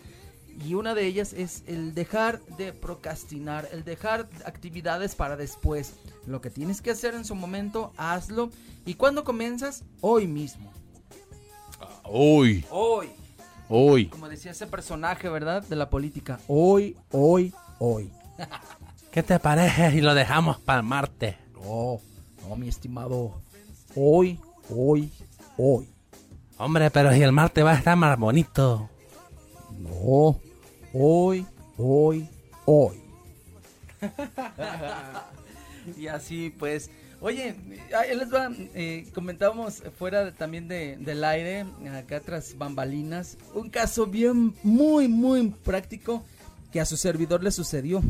Y 0.63 0.73
una 0.73 0.95
de 0.95 1.05
ellas 1.05 1.33
es 1.33 1.63
el 1.67 1.93
dejar 1.93 2.41
de 2.57 2.71
procrastinar, 2.71 3.67
el 3.73 3.83
dejar 3.83 4.29
actividades 4.45 5.13
para 5.13 5.35
después. 5.35 5.93
Lo 6.25 6.39
que 6.39 6.49
tienes 6.49 6.81
que 6.81 6.91
hacer 6.91 7.13
en 7.13 7.25
su 7.25 7.35
momento, 7.35 7.91
hazlo. 7.97 8.49
¿Y 8.85 8.93
cuando 8.93 9.25
comienzas? 9.25 9.83
Hoy 9.99 10.27
mismo. 10.27 10.71
Hoy, 12.03 12.65
Hoy. 12.69 13.09
hoy. 13.67 14.05
Como 14.07 14.29
decía 14.29 14.51
ese 14.51 14.67
personaje, 14.67 15.27
¿verdad? 15.27 15.63
De 15.63 15.75
la 15.75 15.89
política. 15.89 16.39
Hoy, 16.47 16.95
hoy, 17.11 17.53
hoy. 17.79 18.11
¿Qué 19.15 19.23
te 19.23 19.39
parece 19.39 19.91
si 19.91 20.01
lo 20.01 20.13
dejamos 20.13 20.59
para 20.59 20.79
el 20.79 20.85
martes? 20.85 21.35
No, 21.53 22.01
no, 22.49 22.55
mi 22.57 22.67
estimado. 22.67 23.41
Hoy, 23.95 24.37
hoy, 24.69 25.09
hoy. 25.55 25.87
Hombre, 26.57 26.91
pero 26.91 27.13
si 27.13 27.21
el 27.21 27.31
martes 27.31 27.63
va 27.63 27.71
a 27.71 27.77
estar 27.77 27.95
más 27.95 28.19
bonito. 28.19 28.89
No, 29.79 30.37
hoy, 30.93 31.45
hoy, 31.77 32.27
hoy. 32.65 33.01
y 35.97 36.07
así 36.07 36.49
pues. 36.49 36.91
Oye, 37.21 37.55
ahí 37.97 38.15
les 38.17 38.31
va, 38.31 38.49
eh, 38.75 39.07
comentábamos 39.15 39.81
fuera 39.97 40.25
de- 40.25 40.31
también 40.33 40.67
de, 40.67 40.97
del 40.97 41.23
aire, 41.23 41.65
acá 41.97 42.19
tras 42.19 42.57
bambalinas, 42.57 43.37
un 43.53 43.69
caso 43.69 44.05
bien, 44.05 44.53
muy, 44.61 45.07
muy 45.07 45.49
práctico 45.49 46.23
que 46.75 46.81
a 46.81 46.85
su 46.85 46.97
servidor 46.97 47.41
le 47.41 47.51
sucedió. 47.51 48.03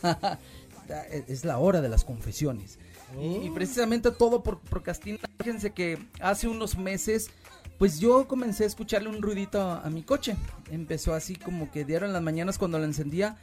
es 1.26 1.44
la 1.44 1.58
hora 1.58 1.80
de 1.80 1.88
las 1.88 2.04
confesiones. 2.04 2.78
Y, 3.20 3.46
y 3.46 3.50
precisamente 3.50 4.12
todo 4.12 4.44
por 4.44 4.60
procrastinar. 4.60 5.28
Fíjense 5.38 5.72
que 5.72 5.98
hace 6.20 6.46
unos 6.46 6.78
meses 6.78 7.30
pues 7.78 7.98
yo 7.98 8.28
comencé 8.28 8.62
a 8.62 8.68
escucharle 8.68 9.08
un 9.08 9.20
ruidito 9.20 9.60
a, 9.60 9.80
a 9.80 9.90
mi 9.90 10.04
coche. 10.04 10.36
Empezó 10.70 11.14
así 11.14 11.34
como 11.34 11.68
que 11.72 11.84
dieron 11.84 12.12
las 12.12 12.22
mañanas 12.22 12.58
cuando 12.58 12.78
lo 12.78 12.84
encendía 12.84 13.38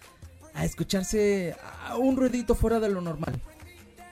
a 0.53 0.63
escucharse 0.63 1.57
a 1.85 1.97
un 1.97 2.15
ruidito 2.15 2.55
fuera 2.55 2.79
de 2.79 2.87
lo 2.87 3.01
normal. 3.01 3.41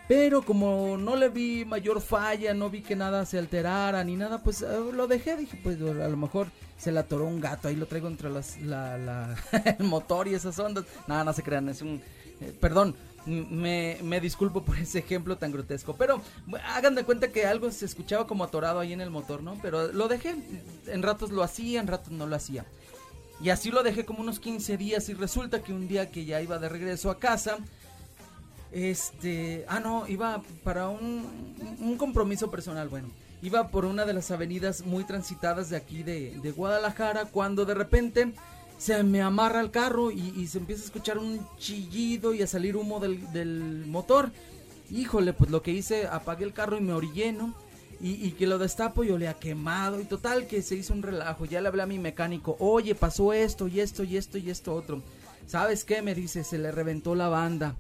Pero 0.08 0.42
como 0.44 0.98
no 0.98 1.16
le 1.16 1.30
vi 1.30 1.64
mayor 1.64 2.02
falla, 2.02 2.54
no 2.54 2.70
vi 2.70 2.82
que 2.82 2.96
nada 2.98 3.26
se 3.26 3.38
alterara 3.38 4.04
ni 4.04 4.18
nada, 4.18 4.44
pues 4.44 4.62
eh, 4.62 4.68
lo 4.94 5.08
dejé. 5.08 5.38
Dije, 5.38 5.58
pues 5.64 5.78
a 5.82 6.08
lo 6.10 6.18
mejor 6.18 6.48
se 6.78 6.92
le 6.92 7.00
atoró 7.00 7.26
un 7.26 7.40
gato, 7.40 7.68
ahí 7.70 7.76
lo 7.78 7.86
traigo 7.86 8.08
entre 8.10 8.30
las, 8.30 8.60
la, 8.60 8.98
la- 8.98 9.36
el 9.80 9.86
motor 9.86 10.28
y 10.28 10.34
esas 10.34 10.60
ondas. 10.60 10.84
Nada, 11.08 11.24
no 11.24 11.32
se 11.34 11.44
crean, 11.44 11.70
es 11.70 11.82
un... 11.82 12.02
eh, 12.42 12.54
perdón, 12.60 12.96
me, 13.26 14.00
me 14.04 14.20
disculpo 14.20 14.64
por 14.64 14.78
ese 14.78 15.00
ejemplo 15.00 15.38
tan 15.38 15.52
grotesco. 15.54 15.96
Pero 15.96 16.22
hagan 16.66 16.96
de 16.96 17.06
cuenta 17.06 17.32
que 17.32 17.46
algo 17.46 17.72
se 17.72 17.86
escuchaba 17.86 18.28
como 18.28 18.44
atorado 18.44 18.80
ahí 18.82 18.92
en 18.92 19.00
el 19.02 19.12
motor, 19.12 19.42
¿no? 19.44 19.58
Pero 19.62 19.94
lo 19.94 20.10
dejé. 20.10 20.36
En 20.88 21.04
ratos 21.04 21.32
lo 21.32 21.42
hacía, 21.44 21.80
en 21.80 21.88
ratos 21.88 22.12
no 22.12 22.28
lo 22.28 22.36
hacía. 22.36 22.66
Y 23.42 23.50
así 23.50 23.72
lo 23.72 23.82
dejé 23.82 24.04
como 24.06 24.20
unos 24.22 24.40
15 24.40 24.76
días 24.78 25.08
y 25.10 25.14
resulta 25.14 25.64
que 25.64 25.72
un 25.74 25.88
día 25.88 26.12
que 26.12 26.26
ya 26.26 26.42
iba 26.42 26.60
de 26.60 26.68
regreso 26.70 27.10
a 27.10 27.18
casa, 27.18 27.58
este, 28.72 29.66
ah 29.68 29.80
no, 29.80 30.08
iba 30.08 30.42
para 30.64 30.90
un, 30.90 31.56
un 31.80 31.98
compromiso 31.98 32.50
personal, 32.50 32.88
bueno, 32.90 33.10
iba 33.42 33.70
por 33.70 33.86
una 33.86 34.06
de 34.06 34.14
las 34.14 34.32
avenidas 34.32 34.86
muy 34.86 35.04
transitadas 35.04 35.70
de 35.70 35.78
aquí 35.78 36.04
de, 36.04 36.54
Guadalajara 36.56 37.26
cuando 37.26 37.66
de 37.66 37.74
repente 37.74 38.34
se 38.78 39.04
me 39.04 39.22
amarra 39.22 39.62
el 39.62 39.72
carro 39.72 40.12
y, 40.12 40.48
se 40.48 40.58
empieza 40.58 40.84
a 40.84 40.86
escuchar 40.86 41.18
un 41.18 41.46
chillido 41.58 42.34
y 42.34 42.42
a 42.42 42.48
salir 42.48 42.76
humo 42.76 43.00
del, 43.00 43.32
del 43.32 43.86
motor. 43.88 44.32
Híjole, 44.90 45.34
pues 45.34 45.52
lo 45.52 45.62
que 45.62 45.72
hice, 45.72 46.08
apagué 46.08 46.46
el 46.46 46.54
carro 46.54 46.78
y 46.78 46.82
me 46.82 46.94
orillé, 46.94 47.32
¿no? 47.32 47.54
Y, 48.02 48.14
y 48.26 48.32
que 48.32 48.48
lo 48.48 48.58
destapo 48.58 49.04
y 49.04 49.12
olía 49.12 49.36
quemado 49.36 50.02
y 50.02 50.06
total 50.06 50.48
que 50.48 50.64
se 50.64 50.76
hizo 50.76 50.94
un 50.94 51.04
relajo. 51.04 51.46
Ya 51.46 51.62
le 51.62 51.68
hablé 51.68 51.84
a 51.84 51.86
mi 51.86 52.00
mecánico, 52.00 52.58
oye, 52.60 52.96
pasó 52.96 53.34
esto 53.34 53.68
y 53.68 53.80
esto 53.80 54.04
y 54.04 54.18
esto 54.18 54.40
y 54.40 54.50
esto 54.50 54.74
otro. 54.74 55.04
¿Sabes 55.46 55.86
qué? 55.86 56.02
Me 56.02 56.16
dice, 56.16 56.44
se 56.44 56.58
le 56.58 56.72
reventó 56.72 57.14
la 57.14 57.30
banda. 57.30 57.76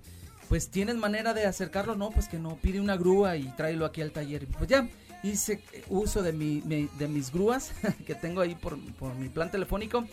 Pues 0.52 0.68
tienes 0.68 0.98
manera 0.98 1.34
de 1.34 1.46
acercarlo, 1.46 1.96
no, 1.96 2.10
pues 2.10 2.28
que 2.28 2.38
no, 2.38 2.58
pide 2.58 2.82
una 2.82 2.98
grúa 2.98 3.38
y 3.38 3.46
tráelo 3.56 3.86
aquí 3.86 4.02
al 4.02 4.12
taller. 4.12 4.48
Pues 4.48 4.70
ya, 4.70 4.86
hice 5.24 5.62
uso 5.88 6.22
de, 6.22 6.34
mi, 6.34 6.60
de 6.60 7.08
mis 7.08 7.32
grúas 7.32 7.72
que 8.06 8.16
tengo 8.16 8.42
ahí 8.42 8.56
por, 8.56 8.78
por 8.96 9.16
mi 9.16 9.30
plan 9.30 9.50
telefónico 9.50 10.06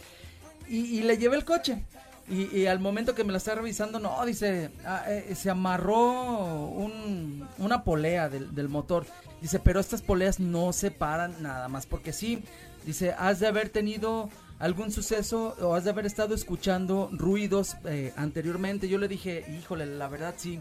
y, 0.69 1.03
le 1.03 1.19
llevé 1.19 1.35
el 1.39 1.45
coche. 1.45 1.83
Y, 2.29 2.67
al 2.67 2.79
momento 2.79 3.17
que 3.17 3.25
me 3.25 3.33
la 3.33 3.39
está 3.39 3.57
revisando, 3.57 3.99
no, 3.99 4.25
dice, 4.25 4.71
ah, 4.85 5.03
eh, 5.09 5.35
se 5.35 5.51
amarró 5.51 6.67
un- 6.69 7.49
una 7.59 7.83
polea 7.83 8.29
del, 8.29 8.55
del 8.55 8.69
motor. 8.69 9.07
Dice, 9.43 9.59
pero 9.59 9.81
estas 9.81 10.03
poleas 10.03 10.39
no 10.39 10.73
se 10.73 10.93
paran 10.93 11.35
nada 11.43 11.67
más 11.67 11.85
porque 11.87 12.13
sí. 12.13 12.45
Dice, 12.87 13.13
has 13.19 13.41
de 13.41 13.49
haber 13.49 13.71
tenido 13.71 14.31
algún 14.59 14.91
suceso 14.91 15.57
o 15.61 15.75
has 15.75 15.85
de 15.85 15.91
haber 15.91 16.07
estado 16.07 16.35
escuchando 16.35 17.09
ruidos 17.13 17.77
eh, 17.85 18.13
anteriormente. 18.17 18.89
Yo 18.89 18.99
le 18.99 19.09
dije, 19.09 19.45
híjole, 19.59 19.87
la 19.87 20.09
verdad 20.09 20.35
sí. 20.37 20.61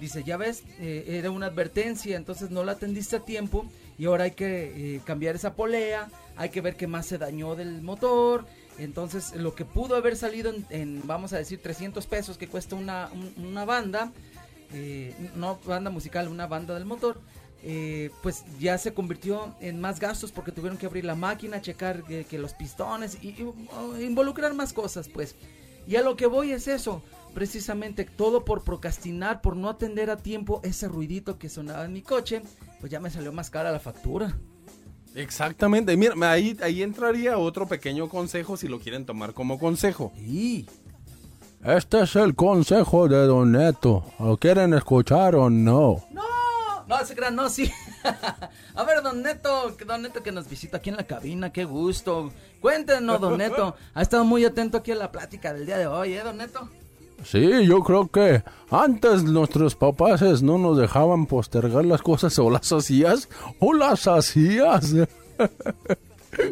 Dice, 0.00 0.24
ya 0.24 0.36
ves, 0.38 0.64
eh, 0.80 1.04
era 1.06 1.30
una 1.30 1.46
advertencia, 1.46 2.16
entonces 2.16 2.50
no 2.50 2.64
la 2.64 2.72
atendiste 2.72 3.16
a 3.16 3.20
tiempo 3.20 3.66
y 3.98 4.06
ahora 4.06 4.24
hay 4.24 4.30
que 4.32 4.96
eh, 4.96 5.00
cambiar 5.04 5.36
esa 5.36 5.54
polea, 5.54 6.08
hay 6.36 6.48
que 6.48 6.60
ver 6.62 6.76
qué 6.76 6.86
más 6.86 7.06
se 7.06 7.18
dañó 7.18 7.54
del 7.54 7.82
motor. 7.82 8.46
Entonces, 8.78 9.34
lo 9.36 9.54
que 9.54 9.66
pudo 9.66 9.94
haber 9.96 10.16
salido 10.16 10.50
en, 10.70 11.02
vamos 11.06 11.34
a 11.34 11.36
decir, 11.38 11.60
300 11.62 12.06
pesos 12.06 12.38
que 12.38 12.48
cuesta 12.48 12.74
una, 12.74 13.10
un- 13.12 13.34
una 13.46 13.66
banda, 13.66 14.10
eh, 14.72 15.14
no 15.36 15.60
banda 15.66 15.90
musical, 15.90 16.26
una 16.28 16.46
banda 16.46 16.72
del 16.74 16.86
motor, 16.86 17.20
eh, 17.62 18.10
pues 18.22 18.44
ya 18.58 18.76
se 18.78 18.92
convirtió 18.92 19.54
en 19.60 19.80
más 19.80 20.00
gastos 20.00 20.32
porque 20.32 20.52
tuvieron 20.52 20.78
que 20.78 20.86
abrir 20.86 21.04
la 21.04 21.14
máquina, 21.14 21.60
checar 21.60 22.02
que, 22.02 22.24
que 22.24 22.38
los 22.38 22.54
pistones 22.54 23.18
y, 23.22 23.28
y, 23.28 23.42
uh, 23.42 24.00
involucrar 24.00 24.54
más 24.54 24.72
cosas, 24.72 25.08
pues. 25.08 25.36
Y 25.86 25.96
a 25.96 26.02
lo 26.02 26.16
que 26.16 26.26
voy 26.26 26.52
es 26.52 26.68
eso, 26.68 27.02
precisamente 27.34 28.04
todo 28.04 28.44
por 28.44 28.62
procrastinar, 28.62 29.40
por 29.40 29.56
no 29.56 29.68
atender 29.68 30.10
a 30.10 30.16
tiempo 30.16 30.60
ese 30.64 30.88
ruidito 30.88 31.38
que 31.38 31.48
sonaba 31.48 31.84
en 31.84 31.92
mi 31.92 32.02
coche, 32.02 32.42
pues 32.80 32.90
ya 32.90 33.00
me 33.00 33.10
salió 33.10 33.32
más 33.32 33.50
cara 33.50 33.72
la 33.72 33.80
factura. 33.80 34.36
Exactamente. 35.14 35.96
Mira, 35.96 36.14
ahí, 36.30 36.56
ahí 36.62 36.82
entraría 36.82 37.38
otro 37.38 37.66
pequeño 37.66 38.08
consejo 38.08 38.56
si 38.56 38.68
lo 38.68 38.78
quieren 38.78 39.04
tomar 39.04 39.34
como 39.34 39.58
consejo. 39.58 40.12
Y 40.18 40.66
Este 41.62 42.02
es 42.02 42.16
el 42.16 42.34
consejo 42.34 43.08
de 43.08 43.26
Don 43.26 43.52
Neto. 43.52 44.04
¿Lo 44.18 44.36
quieren 44.36 44.74
escuchar 44.74 45.34
o 45.34 45.50
no? 45.50 46.04
no, 46.12 46.22
no 46.98 47.02
ese 47.02 47.14
gran 47.14 47.34
no, 47.36 47.48
sí. 47.48 47.70
a 48.74 48.84
ver, 48.84 49.02
don 49.02 49.22
Neto, 49.22 49.74
don 49.86 50.02
Neto 50.02 50.22
que 50.22 50.32
nos 50.32 50.48
visita 50.48 50.78
aquí 50.78 50.90
en 50.90 50.96
la 50.96 51.06
cabina, 51.06 51.52
qué 51.52 51.64
gusto. 51.64 52.32
Cuéntenos, 52.60 53.20
don 53.20 53.38
Neto. 53.38 53.74
Ha 53.94 54.02
estado 54.02 54.24
muy 54.24 54.44
atento 54.44 54.78
aquí 54.78 54.92
a 54.92 54.96
la 54.96 55.10
plática 55.12 55.52
del 55.52 55.66
día 55.66 55.78
de 55.78 55.86
hoy, 55.86 56.14
¿eh, 56.14 56.22
don 56.22 56.36
Neto? 56.36 56.68
Sí, 57.24 57.66
yo 57.66 57.82
creo 57.84 58.08
que 58.08 58.42
antes 58.70 59.22
nuestros 59.22 59.76
papás 59.76 60.42
no 60.42 60.58
nos 60.58 60.76
dejaban 60.76 61.26
postergar 61.26 61.84
las 61.84 62.02
cosas 62.02 62.36
o 62.40 62.50
las 62.50 62.72
hacías 62.72 63.28
o 63.60 63.72
las 63.72 64.06
hacías. 64.06 64.92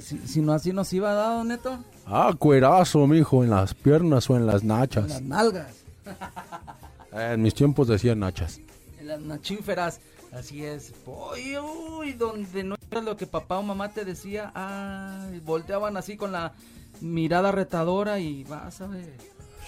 Si, 0.03 0.19
si 0.27 0.43
no 0.43 0.53
así 0.53 0.75
nos 0.75 0.93
iba 0.93 1.11
a 1.11 1.15
dar, 1.15 1.39
don 1.39 1.49
Neto, 1.49 1.79
Ah, 2.05 2.35
cuerazo, 2.39 3.07
mijo, 3.07 3.43
en 3.45 3.49
las 3.51 3.73
piernas 3.73 4.29
o 4.29 4.37
en 4.37 4.47
las 4.47 4.61
en 4.61 4.69
nachas. 4.69 5.09
las 5.09 5.23
nalgas. 5.23 5.75
En 7.13 7.41
mis 7.43 7.55
tiempos 7.55 7.89
decían 7.89 8.21
nachas. 8.21 8.61
En 9.01 9.09
las 9.09 9.21
nachíferas. 9.21 10.01
Así 10.33 10.65
es. 10.65 10.93
Uy, 11.07 11.57
uy, 11.59 12.13
donde 12.13 12.63
no 12.63 12.77
era 12.91 13.01
lo 13.01 13.17
que 13.17 13.27
papá 13.27 13.59
o 13.59 13.63
mamá 13.63 13.89
te 13.93 14.05
decía, 14.05 14.53
ay, 14.55 15.41
volteaban 15.45 15.97
así 15.97 16.17
con 16.17 16.33
la 16.33 16.53
mirada 17.01 17.51
retadora 17.53 18.19
y 18.21 18.45
vas 18.45 18.81
a 18.81 18.87
ver. 18.87 19.13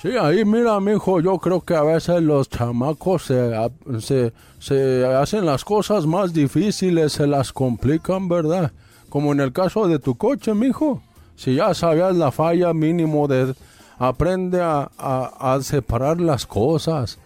Sí, 0.01 0.11
ahí 0.21 0.45
mira, 0.45 0.79
mijo, 0.81 1.21
yo 1.21 1.39
creo 1.39 1.61
que 1.61 1.75
a 1.77 1.83
veces 1.83 2.23
los 2.23 2.49
chamacos 2.49 3.25
se, 3.25 3.53
se, 4.01 4.33
se 4.59 5.05
hacen 5.07 5.47
las 5.47 5.65
cosas 5.65 6.07
más 6.07 6.33
difíciles, 6.33 7.13
se 7.13 7.27
las 7.27 7.53
complican, 7.53 8.29
¿verdad? 8.29 8.73
Como 9.09 9.33
en 9.33 9.41
el 9.41 9.53
caso 9.53 9.87
de 9.89 9.99
tu 9.99 10.17
coche, 10.17 10.55
mijo. 10.55 11.03
Si 11.37 11.55
ya 11.57 11.75
sabías 11.75 12.17
la 12.17 12.31
falla 12.33 12.73
mínimo 12.73 13.27
de... 13.29 13.55
Aprende 13.99 14.61
a- 14.61 14.91
a 14.99 15.61
separar 15.63 16.21
las 16.21 16.47
cosas. 16.47 17.19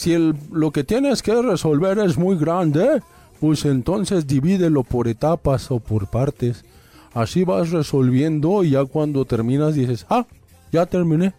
Si 0.00 0.14
el, 0.14 0.34
lo 0.50 0.70
que 0.70 0.82
tienes 0.82 1.22
que 1.22 1.42
resolver 1.42 1.98
es 1.98 2.16
muy 2.16 2.38
grande, 2.38 3.02
pues 3.38 3.66
entonces 3.66 4.26
divídelo 4.26 4.82
por 4.82 5.08
etapas 5.08 5.70
o 5.70 5.78
por 5.78 6.06
partes. 6.06 6.64
Así 7.12 7.44
vas 7.44 7.70
resolviendo 7.70 8.64
y 8.64 8.70
ya 8.70 8.86
cuando 8.86 9.26
terminas 9.26 9.74
dices, 9.74 10.06
ah, 10.08 10.26
ya 10.72 10.86
terminé. 10.86 11.34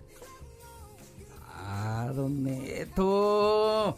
Ah, 1.55 2.11
don 2.15 2.43
Neto. 2.43 3.95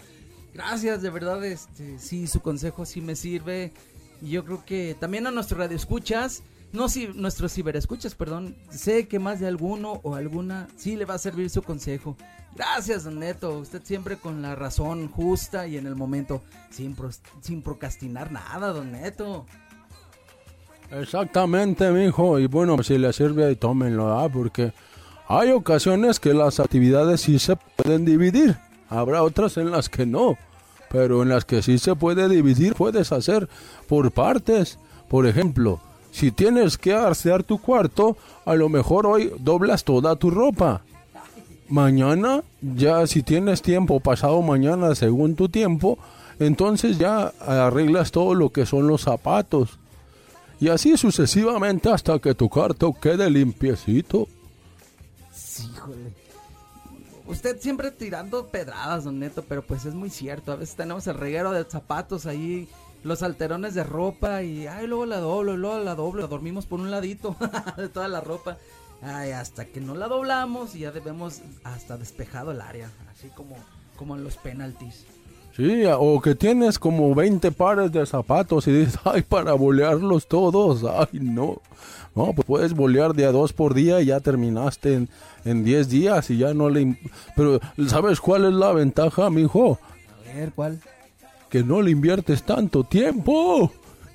Gracias, 0.53 1.01
de 1.01 1.09
verdad, 1.09 1.43
este, 1.43 1.99
sí, 1.99 2.25
su 2.27 2.39
consejo 2.39 2.85
sí 2.85 3.01
me 3.01 3.17
sirve. 3.17 3.73
Yo 4.21 4.45
creo 4.45 4.63
que 4.65 4.95
también 4.97 5.27
a 5.27 5.31
nuestro 5.31 5.57
radio 5.57 5.75
escuchas, 5.75 6.41
no 6.71 6.87
si 6.87 7.07
nuestros 7.07 7.51
ciberescuchas, 7.53 8.15
perdón, 8.15 8.55
sé 8.71 9.09
que 9.09 9.19
más 9.19 9.41
de 9.41 9.47
alguno 9.47 9.99
o 10.03 10.15
alguna 10.15 10.69
sí 10.77 10.95
le 10.95 11.03
va 11.03 11.15
a 11.15 11.17
servir 11.17 11.49
su 11.49 11.61
consejo. 11.63 12.15
Gracias, 12.55 13.03
don 13.03 13.19
Neto, 13.19 13.57
usted 13.57 13.81
siempre 13.83 14.17
con 14.17 14.41
la 14.41 14.53
razón 14.55 15.07
justa 15.09 15.65
y 15.67 15.77
en 15.77 15.87
el 15.87 15.95
momento, 15.95 16.41
sin, 16.69 16.95
pros- 16.95 17.19
sin 17.41 17.61
procrastinar 17.63 18.31
nada, 18.31 18.71
don 18.71 18.91
Neto. 18.91 19.45
Exactamente, 20.91 21.89
mijo. 21.91 22.37
Y 22.39 22.45
bueno, 22.47 22.81
si 22.83 22.97
le 22.97 23.11
sirve, 23.13 23.45
ahí 23.45 23.55
tómenlo, 23.55 24.19
¿ah? 24.19 24.29
Porque 24.29 24.71
hay 25.27 25.51
ocasiones 25.51 26.19
que 26.19 26.33
las 26.33 26.59
actividades 26.59 27.21
sí 27.21 27.39
se 27.39 27.55
pueden 27.55 28.05
dividir. 28.05 28.57
Habrá 28.89 29.23
otras 29.23 29.57
en 29.57 29.71
las 29.71 29.89
que 29.89 30.05
no. 30.05 30.37
Pero 30.91 31.23
en 31.23 31.29
las 31.29 31.45
que 31.45 31.63
sí 31.63 31.79
se 31.79 31.95
puede 31.95 32.29
dividir, 32.29 32.75
puedes 32.75 33.11
hacer 33.11 33.49
por 33.87 34.11
partes. 34.11 34.77
Por 35.09 35.25
ejemplo, 35.25 35.79
si 36.11 36.31
tienes 36.31 36.77
que 36.77 36.93
asear 36.93 37.41
tu 37.43 37.59
cuarto, 37.59 38.15
a 38.45 38.53
lo 38.53 38.69
mejor 38.69 39.07
hoy 39.07 39.33
doblas 39.39 39.83
toda 39.83 40.15
tu 40.15 40.29
ropa. 40.29 40.81
Mañana, 41.69 42.43
ya 42.61 43.07
si 43.07 43.23
tienes 43.23 43.61
tiempo, 43.61 43.99
pasado 43.99 44.41
mañana 44.41 44.95
según 44.95 45.35
tu 45.35 45.49
tiempo, 45.49 45.97
entonces 46.39 46.97
ya 46.97 47.33
arreglas 47.39 48.11
todo 48.11 48.33
lo 48.33 48.49
que 48.49 48.65
son 48.65 48.87
los 48.87 49.01
zapatos. 49.01 49.79
Y 50.59 50.69
así 50.69 50.97
sucesivamente 50.97 51.89
hasta 51.89 52.19
que 52.19 52.35
tu 52.35 52.49
cuarto 52.49 52.93
quede 52.93 53.29
limpiecito. 53.29 54.27
Sí, 55.33 55.69
híjole. 55.73 56.13
Usted 57.25 57.59
siempre 57.59 57.91
tirando 57.91 58.47
pedradas, 58.47 59.05
don 59.05 59.19
Neto, 59.19 59.43
pero 59.47 59.61
pues 59.61 59.85
es 59.85 59.93
muy 59.93 60.09
cierto. 60.09 60.51
A 60.51 60.55
veces 60.55 60.75
tenemos 60.75 61.07
el 61.07 61.15
reguero 61.15 61.51
de 61.51 61.63
zapatos 61.63 62.25
ahí, 62.25 62.67
los 63.03 63.23
alterones 63.23 63.73
de 63.73 63.83
ropa 63.83 64.43
y 64.43 64.67
ay, 64.67 64.87
luego 64.87 65.05
la 65.05 65.19
doblo, 65.19 65.55
luego 65.55 65.79
la 65.79 65.95
doblo, 65.95 66.27
dormimos 66.27 66.65
por 66.65 66.79
un 66.79 66.91
ladito 66.91 67.35
de 67.77 67.89
toda 67.89 68.07
la 68.07 68.21
ropa. 68.21 68.57
Ay, 69.05 69.31
hasta 69.31 69.65
que 69.65 69.81
no 69.81 69.95
la 69.95 70.07
doblamos 70.07 70.75
y 70.75 70.79
ya 70.79 70.91
debemos 70.91 71.41
hasta 71.63 71.97
despejado 71.97 72.51
el 72.51 72.61
área, 72.61 72.89
así 73.11 73.27
como, 73.35 73.55
como 73.97 74.15
en 74.15 74.23
los 74.23 74.37
penaltis. 74.37 75.05
Sí, 75.55 75.83
o 75.85 76.19
que 76.19 76.33
tienes 76.33 76.79
como 76.79 77.13
20 77.13 77.51
pares 77.51 77.91
de 77.91 78.05
zapatos 78.05 78.67
y 78.67 78.71
dices, 78.71 78.99
ay, 79.03 79.21
para 79.21 79.53
bolearlos 79.53 80.27
todos, 80.27 80.83
ay, 80.83 81.19
no. 81.19 81.61
No, 82.15 82.31
pues 82.33 82.45
puedes 82.45 82.73
bolear 82.73 83.13
de 83.13 83.25
a 83.25 83.31
dos 83.31 83.53
por 83.53 83.73
día 83.73 84.01
y 84.01 84.05
ya 84.05 84.19
terminaste 84.19 84.95
en, 84.95 85.09
en 85.45 85.63
10 85.63 85.89
días 85.89 86.29
y 86.29 86.37
ya 86.37 86.53
no 86.53 86.69
le... 86.69 86.97
Pero, 87.35 87.59
¿sabes 87.87 88.21
cuál 88.21 88.45
es 88.45 88.53
la 88.53 88.71
ventaja, 88.71 89.29
mijo? 89.29 89.79
A 90.31 90.35
ver, 90.35 90.51
¿cuál? 90.53 90.79
Que 91.49 91.63
no 91.63 91.81
le 91.81 91.91
inviertes 91.91 92.43
tanto 92.43 92.83
tiempo. 92.83 93.71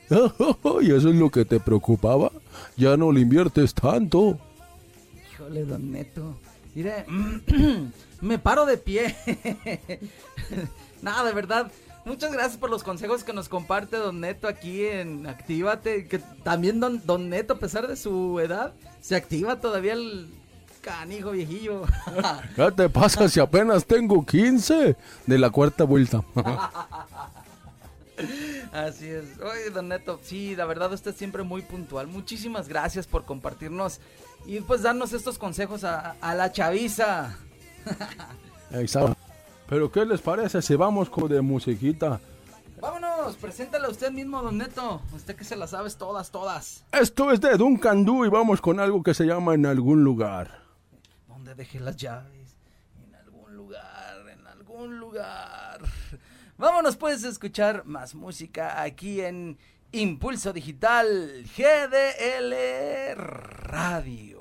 y 0.81 0.93
eso 0.93 1.09
es 1.09 1.15
lo 1.15 1.31
que 1.31 1.45
te 1.45 1.61
preocupaba. 1.61 2.31
Ya 2.77 2.97
no 2.97 3.13
le 3.13 3.21
inviertes 3.21 3.75
tanto. 3.75 4.39
Híjole, 5.39 5.65
don 5.65 5.93
Neto. 5.93 6.35
Mire, 6.75 7.07
me 8.21 8.41
paro 8.41 8.67
de 8.67 8.77
pie. 8.77 9.15
Nada, 11.03 11.29
de 11.29 11.33
verdad. 11.33 11.71
Muchas 12.05 12.33
gracias 12.33 12.57
por 12.57 12.71
los 12.71 12.83
consejos 12.83 13.23
que 13.23 13.33
nos 13.33 13.49
comparte 13.49 13.99
Don 13.99 14.19
Neto 14.19 14.49
aquí 14.49 14.85
en 14.85 15.29
Actívate. 15.29 16.09
Que 16.09 16.19
también 16.43 16.81
Don, 16.81 17.01
don 17.07 17.29
Neto, 17.29 17.55
a 17.55 17.59
pesar 17.59 17.87
de 17.87 17.95
su 17.95 18.41
edad, 18.41 18.73
se 19.01 19.15
activa 19.15 19.61
todavía 19.61 19.93
el 19.93 20.29
canijo 20.81 21.31
viejillo. 21.31 21.85
¿Qué 22.57 22.73
te 22.73 22.89
pasa 22.89 23.29
si 23.29 23.39
apenas 23.39 23.85
tengo 23.85 24.27
15 24.27 24.97
de 25.27 25.39
la 25.39 25.51
cuarta 25.51 25.85
vuelta? 25.85 26.25
Así 28.73 29.07
es. 29.07 29.39
Oye, 29.41 29.71
Don 29.73 29.87
Neto, 29.87 30.19
sí, 30.21 30.57
la 30.57 30.65
verdad 30.65 30.93
usted 30.93 31.15
siempre 31.15 31.45
muy 31.45 31.63
puntual. 31.63 32.09
Muchísimas 32.09 32.69
gracias 32.69 33.07
por 33.07 33.25
compartirnos 33.25 34.01
y 34.47 34.61
pues 34.61 34.83
darnos 34.83 35.13
estos 35.13 35.39
consejos 35.39 35.85
a, 35.85 36.17
a 36.21 36.35
la 36.35 36.51
chaviza. 36.53 37.37
Exacto. 38.71 39.17
Pero 39.69 39.91
¿qué 39.91 40.05
les 40.07 40.21
parece 40.21 40.63
si 40.63 40.75
vamos 40.75 41.11
con 41.11 41.29
de 41.29 41.41
musiquita? 41.41 42.21
Vámonos, 42.81 43.37
preséntala 43.37 43.89
usted 43.89 44.11
mismo, 44.13 44.41
Don 44.41 44.57
Neto. 44.57 45.03
Usted 45.13 45.35
que 45.35 45.45
se 45.45 45.57
las 45.57 45.71
sabes 45.71 45.97
todas, 45.97 46.31
todas. 46.31 46.85
Esto 46.93 47.33
es 47.33 47.41
de 47.41 47.57
Duncan 47.57 48.05
Du 48.05 48.25
y 48.25 48.29
vamos 48.29 48.61
con 48.61 48.79
algo 48.79 49.03
que 49.03 49.15
se 49.15 49.25
llama 49.25 49.55
En 49.55 49.67
algún 49.67 50.05
lugar. 50.05 50.63
¿Dónde 51.27 51.55
dejé 51.55 51.81
las 51.81 51.97
llaves? 51.97 52.57
En 53.05 53.15
algún 53.17 53.57
lugar, 53.57 54.29
en 54.33 54.47
algún 54.47 54.99
lugar. 54.99 55.81
Vámonos 56.57 56.97
pues 56.97 57.25
a 57.25 57.29
escuchar 57.29 57.85
más 57.85 58.15
música 58.15 58.81
aquí 58.81 59.21
en 59.21 59.59
Impulso 59.93 60.53
Digital 60.53 61.43
GDL 61.57 63.15
Radio. 63.15 64.38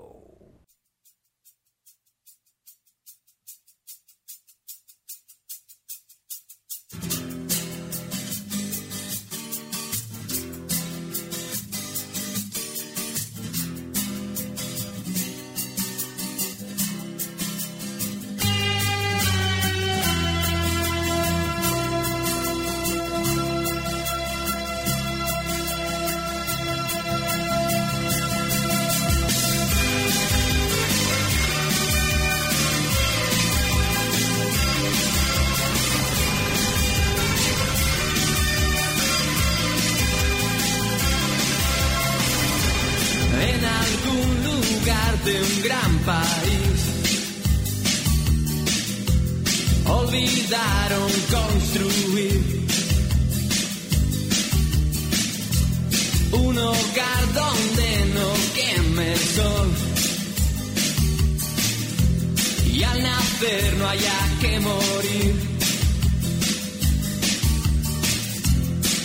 Y 62.77 62.83
al 62.83 63.01
nacer 63.01 63.73
no 63.79 63.87
haya 63.89 64.19
que 64.39 64.59
morir. 64.59 65.35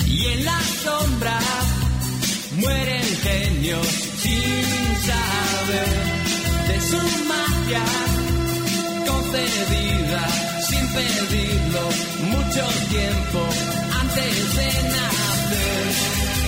Y 0.09 0.27
en 0.27 0.44
la 0.44 0.61
sombra 0.85 1.39
mueren 2.57 3.07
genios 3.23 3.86
sin 4.24 4.66
saber 5.09 5.93
de 6.69 6.81
su 6.90 7.03
magia 7.32 7.85
concedida 9.09 10.23
sin 10.69 10.86
pedirlo 10.97 11.85
mucho 12.35 12.65
tiempo 12.90 13.40
antes 14.03 14.57
de 14.57 14.66
nacer. 14.97 16.41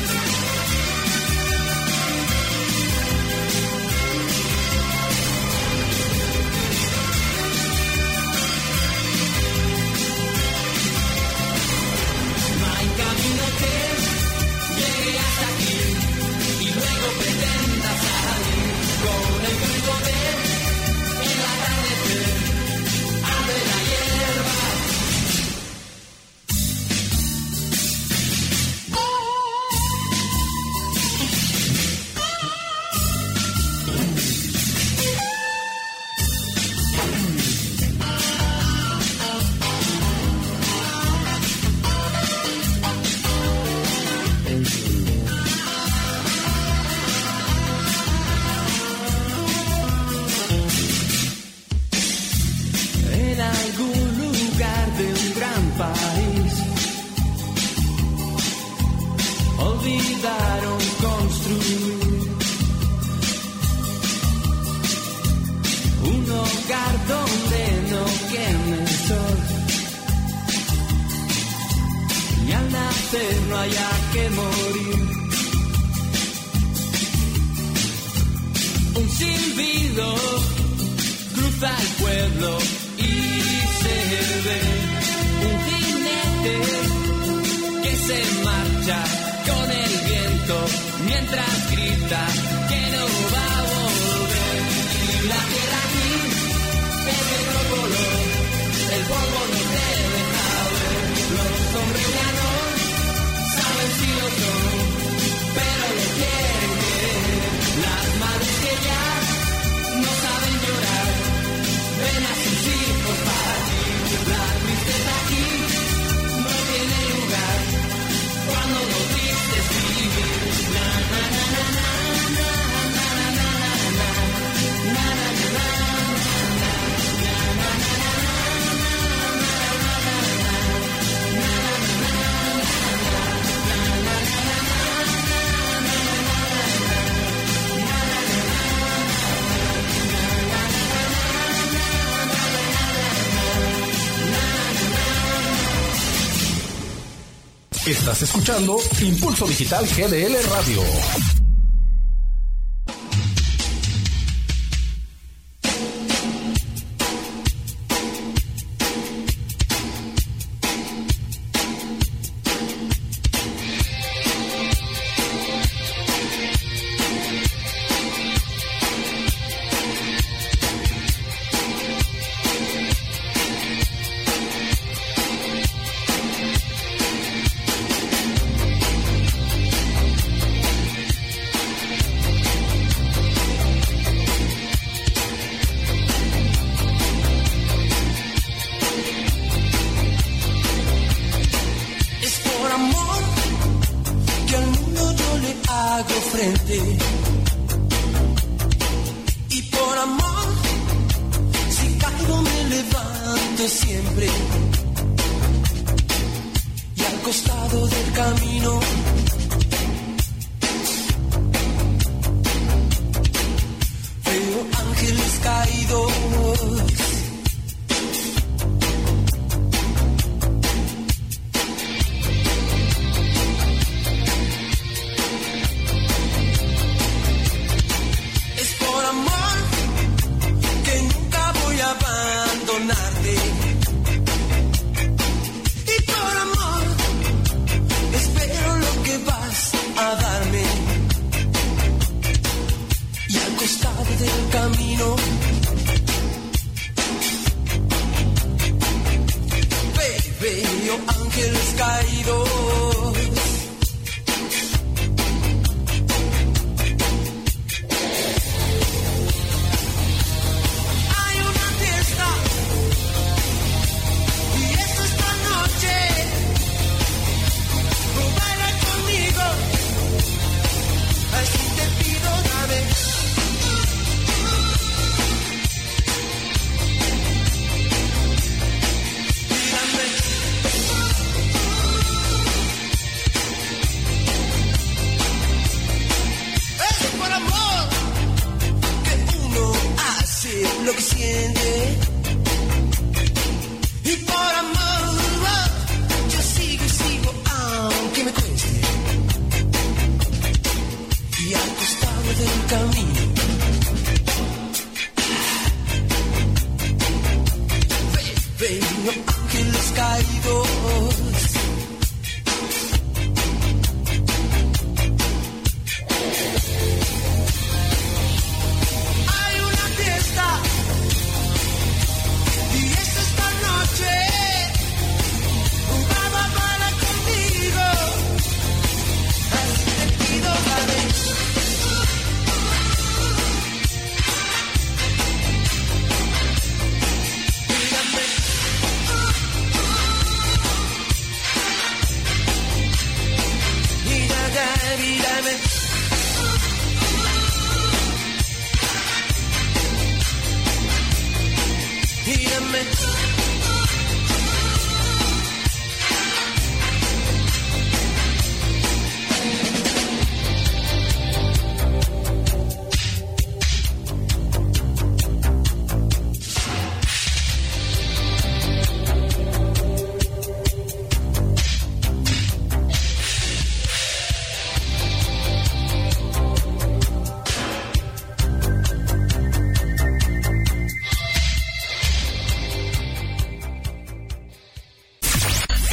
Escuchando 148.22 148.76
Impulso 149.00 149.46
Digital 149.46 149.86
GDL 149.86 150.36
Radio. 150.50 151.34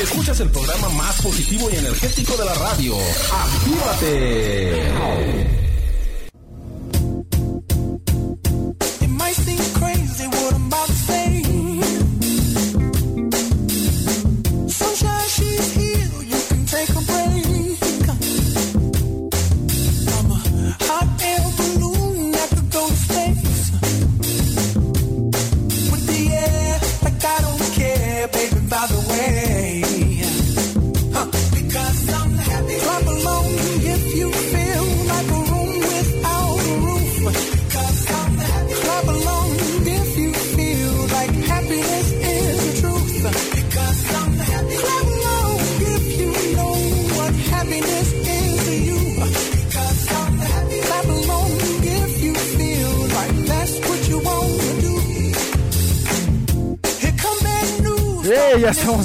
Escuchas 0.01 0.39
el 0.39 0.49
programa 0.49 0.89
más 0.89 1.21
positivo 1.21 1.69
y 1.71 1.75
energético 1.75 2.35
de 2.35 2.45
la 2.45 2.55
radio. 2.55 2.95
¡Actívate! 3.31 4.91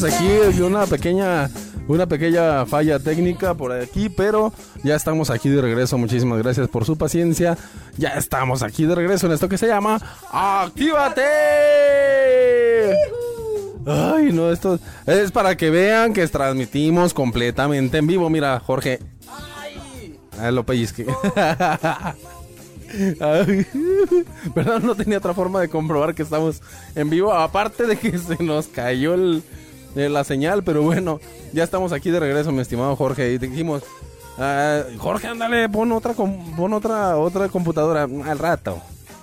aquí 0.06 0.60
una 0.60 0.86
pequeña 0.86 1.50
una 1.88 2.06
pequeña 2.06 2.66
falla 2.66 2.98
técnica 2.98 3.54
por 3.54 3.72
aquí, 3.72 4.08
pero 4.08 4.52
ya 4.82 4.96
estamos 4.96 5.30
aquí 5.30 5.48
de 5.48 5.62
regreso. 5.62 5.96
Muchísimas 5.98 6.42
gracias 6.42 6.68
por 6.68 6.84
su 6.84 6.98
paciencia. 6.98 7.56
Ya 7.96 8.08
estamos 8.10 8.62
aquí 8.62 8.86
de 8.86 8.94
regreso 8.94 9.26
en 9.26 9.32
esto 9.32 9.48
que 9.48 9.58
se 9.58 9.68
llama 9.68 10.00
¡Actívate! 10.32 11.22
Ay, 13.86 14.32
no, 14.32 14.50
esto 14.50 14.80
es 15.06 15.30
para 15.30 15.56
que 15.56 15.70
vean 15.70 16.12
que 16.12 16.26
transmitimos 16.26 17.14
completamente 17.14 17.98
en 17.98 18.08
vivo. 18.08 18.28
Mira, 18.28 18.58
Jorge. 18.58 18.98
Lo 20.50 20.66
pellizqué. 20.66 21.06
Ay, 21.36 23.16
ah, 23.20 23.46
¿Verdad? 24.54 24.80
No 24.82 24.94
tenía 24.94 25.18
otra 25.18 25.34
forma 25.34 25.60
de 25.60 25.68
comprobar 25.68 26.14
que 26.14 26.22
estamos 26.22 26.62
en 26.94 27.10
vivo. 27.10 27.32
Aparte 27.32 27.86
de 27.86 27.96
que 27.96 28.18
se 28.18 28.42
nos 28.42 28.66
cayó 28.66 29.14
el, 29.14 29.42
la 29.96 30.24
señal, 30.24 30.62
pero 30.62 30.82
bueno, 30.82 31.20
ya 31.52 31.64
estamos 31.64 31.92
aquí 31.92 32.10
de 32.10 32.20
regreso, 32.20 32.52
mi 32.52 32.60
estimado 32.60 32.94
Jorge. 32.96 33.32
Y 33.32 33.38
te 33.38 33.48
dijimos, 33.48 33.82
ah, 34.38 34.82
Jorge, 34.98 35.28
ándale, 35.28 35.68
pon 35.68 35.90
otra, 35.92 36.12
pon 36.12 36.72
otra, 36.72 37.16
otra 37.16 37.48
computadora 37.48 38.02
al 38.04 38.38
rato. 38.38 38.80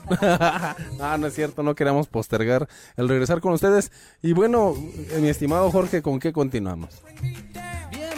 ah, 0.21 1.17
no 1.19 1.27
es 1.27 1.33
cierto, 1.33 1.63
no 1.63 1.75
queremos 1.75 2.07
postergar 2.07 2.67
el 2.97 3.07
regresar 3.07 3.39
con 3.39 3.53
ustedes. 3.53 3.91
Y 4.21 4.33
bueno, 4.33 4.75
mi 5.19 5.29
estimado 5.29 5.71
Jorge, 5.71 6.01
¿con 6.01 6.19
qué 6.19 6.33
continuamos? 6.33 6.89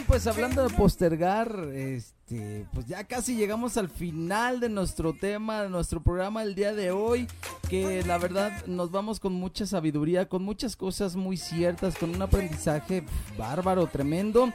Pues 0.06 0.26
hablando 0.28 0.62
de 0.62 0.72
postergar, 0.72 1.68
este, 1.74 2.64
pues 2.72 2.86
ya 2.86 3.04
casi 3.04 3.34
llegamos 3.34 3.76
al 3.76 3.88
final 3.88 4.60
de 4.60 4.68
nuestro 4.68 5.14
tema, 5.14 5.62
de 5.62 5.68
nuestro 5.68 6.00
programa 6.00 6.44
el 6.44 6.54
día 6.54 6.72
de 6.72 6.92
hoy, 6.92 7.26
que 7.68 8.04
la 8.04 8.16
verdad 8.16 8.64
nos 8.66 8.92
vamos 8.92 9.18
con 9.18 9.32
mucha 9.32 9.66
sabiduría, 9.66 10.28
con 10.28 10.44
muchas 10.44 10.76
cosas 10.76 11.16
muy 11.16 11.36
ciertas, 11.36 11.96
con 11.96 12.10
un 12.14 12.22
aprendizaje 12.22 13.04
bárbaro, 13.36 13.88
tremendo. 13.88 14.52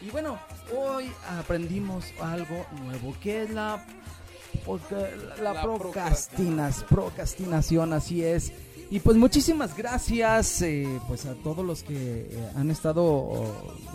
Y 0.00 0.10
bueno, 0.10 0.38
hoy 0.74 1.10
aprendimos 1.38 2.06
algo 2.20 2.64
nuevo, 2.82 3.14
que 3.20 3.42
es 3.42 3.50
la, 3.50 3.84
la, 5.42 5.62
procrastinas, 5.62 6.82
procrastinación, 6.84 7.92
así 7.92 8.24
es. 8.24 8.52
Y 8.90 9.00
pues 9.00 9.16
muchísimas 9.16 9.76
gracias 9.76 10.62
eh, 10.62 10.86
pues 11.08 11.26
a 11.26 11.34
todos 11.34 11.64
los 11.64 11.82
que 11.82 12.28
eh, 12.30 12.48
han 12.54 12.70
estado 12.70 13.32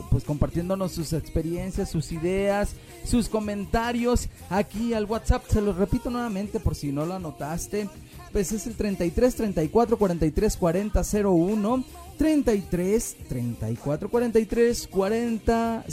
pues 0.10 0.24
compartiéndonos 0.24 0.92
sus 0.92 1.14
experiencias, 1.14 1.90
sus 1.90 2.12
ideas, 2.12 2.72
sus 3.06 3.30
comentarios 3.30 4.28
aquí 4.50 4.94
al 4.94 5.06
WhatsApp. 5.06 5.44
Se 5.48 5.62
los 5.62 5.78
repito 5.78 6.10
nuevamente 6.10 6.60
por 6.60 6.76
si 6.76 6.92
no 6.92 7.06
lo 7.06 7.14
anotaste. 7.14 7.88
Pues 8.32 8.52
es 8.52 8.68
el 8.68 8.76
33 8.76 9.36
34 9.36 9.98
43 9.98 10.58
40 10.58 11.02
01 11.24 11.84
33 12.18 13.16
34 13.28 14.10
43 14.10 14.88
40 14.88 15.86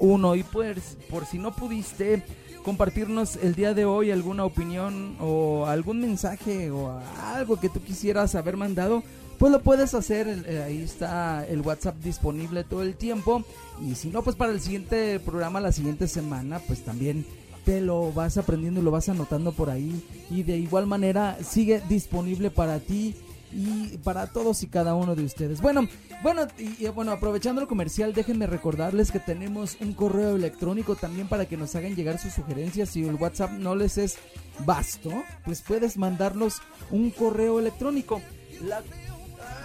01 0.00 0.34
y 0.36 0.42
pues 0.44 0.96
por 1.10 1.26
si 1.26 1.38
no 1.38 1.54
pudiste 1.54 2.22
compartirnos 2.62 3.36
el 3.36 3.54
día 3.54 3.74
de 3.74 3.84
hoy 3.84 4.10
alguna 4.10 4.44
opinión 4.44 5.16
o 5.20 5.66
algún 5.66 6.00
mensaje 6.00 6.70
o 6.70 6.98
algo 7.34 7.58
que 7.58 7.68
tú 7.68 7.82
quisieras 7.82 8.34
haber 8.34 8.56
mandado, 8.56 9.02
pues 9.38 9.52
lo 9.52 9.60
puedes 9.60 9.94
hacer. 9.94 10.44
eh, 10.46 10.62
Ahí 10.62 10.82
está 10.82 11.46
el 11.46 11.60
WhatsApp 11.62 11.96
disponible 12.02 12.64
todo 12.64 12.82
el 12.82 12.94
tiempo. 12.94 13.44
Y 13.84 13.94
si 13.94 14.08
no, 14.08 14.22
pues 14.22 14.36
para 14.36 14.52
el 14.52 14.60
siguiente 14.60 15.18
programa, 15.20 15.60
la 15.60 15.72
siguiente 15.72 16.06
semana, 16.08 16.60
pues 16.60 16.84
también 16.84 17.26
te 17.64 17.80
lo 17.80 18.12
vas 18.12 18.38
aprendiendo 18.38 18.80
y 18.80 18.84
lo 18.84 18.90
vas 18.90 19.08
anotando 19.08 19.52
por 19.52 19.70
ahí. 19.70 20.02
Y 20.30 20.42
de 20.42 20.56
igual 20.56 20.86
manera 20.86 21.38
sigue 21.42 21.82
disponible 21.88 22.50
para 22.50 22.78
ti 22.78 23.14
y 23.52 23.98
para 23.98 24.26
todos 24.28 24.62
y 24.62 24.68
cada 24.68 24.94
uno 24.94 25.14
de 25.14 25.24
ustedes. 25.24 25.60
Bueno, 25.60 25.86
bueno, 26.22 26.46
y, 26.58 26.84
y, 26.84 26.88
bueno, 26.88 27.12
aprovechando 27.12 27.60
el 27.60 27.66
comercial, 27.68 28.12
déjenme 28.14 28.46
recordarles 28.46 29.10
que 29.12 29.20
tenemos 29.20 29.76
un 29.80 29.92
correo 29.92 30.36
electrónico 30.36 30.96
también 30.96 31.28
para 31.28 31.46
que 31.46 31.56
nos 31.56 31.74
hagan 31.74 31.94
llegar 31.94 32.18
sus 32.18 32.32
sugerencias. 32.32 32.90
Si 32.90 33.06
el 33.06 33.14
WhatsApp 33.16 33.52
no 33.52 33.74
les 33.76 33.98
es 33.98 34.16
vasto, 34.64 35.12
pues 35.44 35.62
puedes 35.62 35.96
mandarnos 35.96 36.60
un 36.90 37.10
correo 37.10 37.58
electrónico. 37.58 38.22
La... 38.66 38.78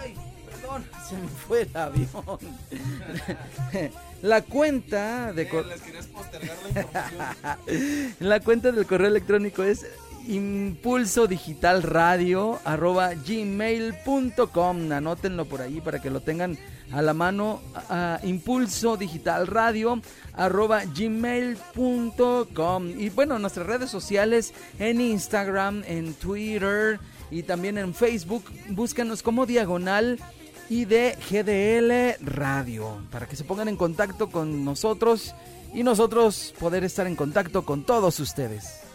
Ay, 0.02 0.14
perdón, 0.50 0.84
se 1.08 1.16
me 1.16 1.28
fue 1.28 1.62
el 1.62 1.76
avión. 1.76 2.08
La 4.22 4.42
cuenta 4.42 5.32
de... 5.32 5.48
cor- 5.48 5.64
la 8.20 8.40
cuenta 8.40 8.72
del 8.72 8.84
correo 8.86 9.06
electrónico 9.06 9.62
es 9.62 9.86
impulso 10.28 11.26
digital 11.26 11.82
radio 11.82 12.60
arroba 12.64 13.14
gmail.com 13.14 14.92
anótenlo 14.92 15.46
por 15.46 15.62
ahí 15.62 15.80
para 15.80 16.00
que 16.00 16.10
lo 16.10 16.20
tengan 16.20 16.58
a 16.92 17.02
la 17.02 17.14
mano. 17.14 17.60
Impulso 18.22 18.96
digital 18.96 19.46
radio 19.46 20.00
arroba 20.34 20.82
gmail.com 20.84 22.90
y 22.98 23.08
bueno 23.10 23.38
nuestras 23.38 23.66
redes 23.66 23.90
sociales 23.90 24.52
en 24.78 25.00
instagram 25.00 25.82
en 25.86 26.14
twitter 26.14 27.00
y 27.30 27.42
también 27.42 27.78
en 27.78 27.94
facebook. 27.94 28.44
Búscanos 28.70 29.22
como 29.22 29.46
diagonal 29.46 30.18
y 30.70 30.84
de 30.84 31.16
GDL 31.30 32.24
Radio 32.24 33.02
para 33.10 33.26
que 33.26 33.36
se 33.36 33.44
pongan 33.44 33.68
en 33.68 33.76
contacto 33.76 34.30
con 34.30 34.64
nosotros 34.64 35.34
y 35.74 35.82
nosotros 35.82 36.54
poder 36.58 36.84
estar 36.84 37.06
en 37.06 37.16
contacto 37.16 37.64
con 37.64 37.84
todos 37.84 38.20
ustedes. 38.20 38.87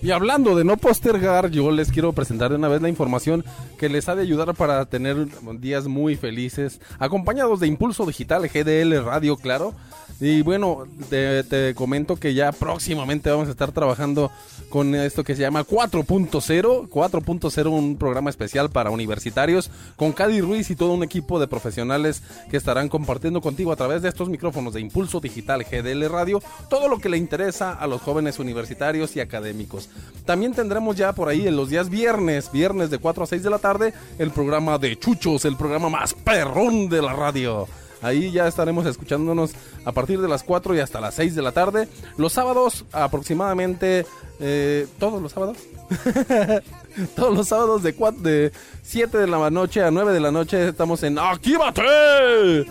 Y 0.00 0.12
hablando 0.12 0.54
de 0.54 0.64
no 0.64 0.76
postergar, 0.76 1.50
yo 1.50 1.72
les 1.72 1.90
quiero 1.90 2.12
presentar 2.12 2.50
de 2.50 2.56
una 2.56 2.68
vez 2.68 2.80
la 2.80 2.88
información 2.88 3.44
que 3.78 3.88
les 3.88 4.08
ha 4.08 4.14
de 4.14 4.22
ayudar 4.22 4.54
para 4.54 4.84
tener 4.86 5.26
días 5.58 5.88
muy 5.88 6.14
felices, 6.14 6.80
acompañados 7.00 7.58
de 7.58 7.66
Impulso 7.66 8.06
Digital 8.06 8.48
GDL 8.48 9.04
Radio, 9.04 9.36
claro. 9.36 9.74
Y 10.20 10.42
bueno, 10.42 10.86
te, 11.08 11.74
comento 11.74 12.16
que 12.16 12.34
ya 12.34 12.50
próximamente 12.50 13.30
vamos 13.30 13.46
a 13.46 13.52
estar 13.52 13.70
trabajando 13.70 14.32
con 14.68 14.94
esto 14.96 15.22
que 15.22 15.36
se 15.36 15.42
llama 15.42 15.64
4.0, 15.64 16.88
4.0, 16.88 17.70
un 17.70 17.96
programa 17.96 18.28
especial 18.28 18.68
para 18.68 18.90
universitarios, 18.90 19.70
con 19.94 20.12
Cady 20.12 20.40
Ruiz 20.40 20.70
y 20.70 20.76
todo 20.76 20.92
un 20.92 21.04
equipo 21.04 21.38
de 21.38 21.46
profesionales 21.46 22.22
que 22.50 22.56
estarán 22.56 22.88
compartiendo 22.88 23.40
contigo 23.40 23.70
a 23.70 23.76
través 23.76 24.02
de 24.02 24.08
estos 24.08 24.28
micrófonos 24.28 24.74
de 24.74 24.80
Impulso 24.80 25.20
Digital 25.20 25.64
GDL 25.64 26.08
Radio 26.08 26.42
todo 26.68 26.88
lo 26.88 26.98
que 26.98 27.08
le 27.08 27.16
interesa 27.16 27.72
a 27.72 27.86
los 27.86 28.02
jóvenes 28.02 28.40
universitarios 28.40 29.14
y 29.14 29.20
académicos. 29.20 29.88
También 30.26 30.52
tendremos 30.52 30.96
ya 30.96 31.12
por 31.12 31.28
ahí 31.28 31.46
en 31.46 31.56
los 31.56 31.70
días 31.70 31.88
viernes, 31.90 32.50
viernes 32.50 32.90
de 32.90 32.98
4 32.98 33.22
a 33.22 33.26
6 33.26 33.42
de 33.42 33.50
la 33.50 33.58
tarde, 33.58 33.94
el 34.18 34.32
programa 34.32 34.78
de 34.78 34.98
Chuchos, 34.98 35.44
el 35.44 35.56
programa 35.56 35.88
más 35.88 36.12
perrón 36.12 36.88
de 36.88 37.02
la 37.02 37.12
radio. 37.12 37.68
Ahí 38.02 38.30
ya 38.30 38.46
estaremos 38.46 38.86
escuchándonos 38.86 39.52
a 39.84 39.92
partir 39.92 40.20
de 40.20 40.28
las 40.28 40.42
4 40.44 40.74
y 40.76 40.80
hasta 40.80 41.00
las 41.00 41.14
6 41.14 41.34
de 41.34 41.42
la 41.42 41.52
tarde. 41.52 41.88
Los 42.16 42.32
sábados 42.32 42.84
aproximadamente, 42.92 44.06
eh, 44.40 44.86
todos 44.98 45.20
los 45.20 45.32
sábados. 45.32 45.56
todos 47.16 47.34
los 47.36 47.48
sábados 47.48 47.82
de, 47.82 47.96
cua- 47.96 48.14
de 48.16 48.52
7 48.82 49.18
de 49.18 49.26
la 49.26 49.50
noche 49.50 49.82
a 49.82 49.90
9 49.90 50.12
de 50.12 50.20
la 50.20 50.30
noche 50.30 50.68
estamos 50.68 51.02
en 51.02 51.18
¡Actívate! 51.18 52.66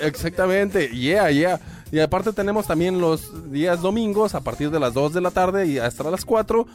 Exactamente, 0.00 0.88
yeah, 0.88 1.30
yeah. 1.30 1.60
Y 1.92 2.00
aparte 2.00 2.32
tenemos 2.32 2.66
también 2.66 3.00
los 3.00 3.52
días 3.52 3.80
domingos 3.80 4.34
a 4.34 4.40
partir 4.40 4.70
de 4.70 4.80
las 4.80 4.92
2 4.94 5.12
de 5.14 5.20
la 5.20 5.30
tarde 5.30 5.66
y 5.66 5.78
hasta 5.78 6.10
las 6.10 6.24
4. 6.24 6.66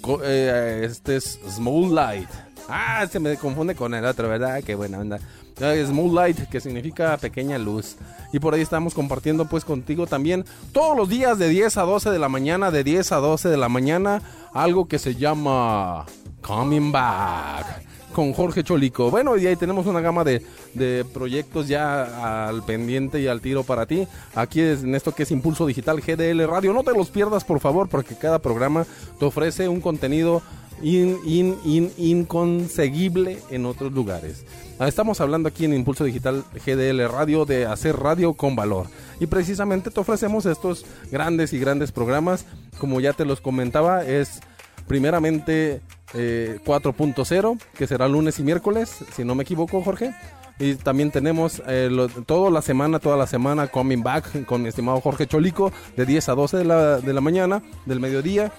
co- 0.00 0.20
eh, 0.22 0.82
este 0.84 1.16
es 1.16 1.38
Small 1.50 1.94
Light. 1.94 2.28
Ah, 2.68 3.06
se 3.10 3.18
me 3.18 3.36
confunde 3.36 3.74
con 3.74 3.94
el 3.94 4.04
otro, 4.04 4.28
¿verdad? 4.28 4.62
Qué 4.62 4.74
buena 4.74 4.98
onda. 4.98 5.18
Small 5.58 6.14
Light, 6.14 6.48
que 6.48 6.60
significa 6.60 7.16
pequeña 7.16 7.58
luz. 7.58 7.96
Y 8.32 8.38
por 8.38 8.54
ahí 8.54 8.60
estamos 8.60 8.94
compartiendo 8.94 9.46
pues 9.46 9.64
contigo 9.64 10.06
también 10.06 10.44
todos 10.72 10.96
los 10.96 11.08
días 11.08 11.38
de 11.38 11.48
10 11.48 11.76
a 11.76 11.82
12 11.82 12.10
de 12.10 12.18
la 12.18 12.28
mañana, 12.28 12.70
de 12.70 12.84
10 12.84 13.12
a 13.12 13.16
12 13.16 13.48
de 13.48 13.56
la 13.56 13.68
mañana, 13.68 14.22
algo 14.52 14.86
que 14.86 14.98
se 14.98 15.14
llama 15.14 16.06
Coming 16.42 16.92
Back 16.92 17.88
con 18.12 18.32
Jorge 18.32 18.64
Cholico. 18.64 19.10
Bueno, 19.10 19.36
y 19.36 19.46
ahí 19.46 19.56
tenemos 19.56 19.86
una 19.86 20.00
gama 20.00 20.24
de, 20.24 20.42
de 20.74 21.04
proyectos 21.04 21.68
ya 21.68 22.46
al 22.48 22.64
pendiente 22.64 23.20
y 23.20 23.28
al 23.28 23.40
tiro 23.40 23.62
para 23.62 23.86
ti. 23.86 24.06
Aquí 24.34 24.60
es 24.60 24.82
en 24.82 24.94
esto 24.94 25.14
que 25.14 25.22
es 25.22 25.30
Impulso 25.30 25.66
Digital 25.66 26.00
GDL 26.00 26.46
Radio. 26.48 26.72
No 26.72 26.82
te 26.82 26.92
los 26.92 27.10
pierdas, 27.10 27.44
por 27.44 27.60
favor, 27.60 27.88
porque 27.88 28.16
cada 28.16 28.40
programa 28.40 28.86
te 29.18 29.24
ofrece 29.24 29.68
un 29.68 29.80
contenido 29.80 30.42
in- 30.82 31.18
in- 31.24 31.56
in- 31.64 31.92
inconseguible 31.96 33.38
en 33.50 33.66
otros 33.66 33.92
lugares. 33.92 34.44
Ah, 34.78 34.86
Estamos 34.88 35.20
hablando 35.20 35.48
aquí 35.48 35.64
en 35.64 35.74
Impulso 35.74 36.04
Digital 36.04 36.44
GDL 36.64 37.08
Radio 37.08 37.44
de 37.44 37.66
hacer 37.66 37.96
radio 37.96 38.34
con 38.34 38.54
valor. 38.56 38.86
Y 39.20 39.26
precisamente 39.26 39.90
te 39.90 39.98
ofrecemos 40.00 40.46
estos 40.46 40.84
grandes 41.10 41.52
y 41.52 41.58
grandes 41.58 41.90
programas. 41.92 42.44
Como 42.78 43.00
ya 43.00 43.12
te 43.12 43.24
los 43.24 43.40
comentaba, 43.40 44.04
es 44.04 44.40
primeramente 44.86 45.80
eh, 46.14 46.58
4.0, 46.64 47.58
que 47.76 47.86
será 47.86 48.08
lunes 48.08 48.38
y 48.38 48.42
miércoles, 48.42 48.90
si 49.14 49.24
no 49.24 49.34
me 49.34 49.42
equivoco, 49.42 49.82
Jorge. 49.82 50.14
Y 50.60 50.74
también 50.74 51.10
tenemos 51.12 51.62
eh, 51.68 51.88
lo- 51.90 52.08
toda 52.08 52.50
la 52.50 52.62
semana, 52.62 52.98
toda 52.98 53.16
la 53.16 53.26
semana, 53.26 53.68
Coming 53.68 54.02
Back 54.02 54.44
con 54.46 54.62
mi 54.62 54.68
estimado 54.68 55.00
Jorge 55.00 55.26
Cholico, 55.26 55.72
de 55.96 56.06
10 56.06 56.28
a 56.30 56.34
12 56.34 56.56
de 56.56 56.64
la, 56.64 56.98
de 57.00 57.12
la 57.12 57.20
mañana, 57.20 57.62
del 57.86 58.00
mediodía. 58.00 58.50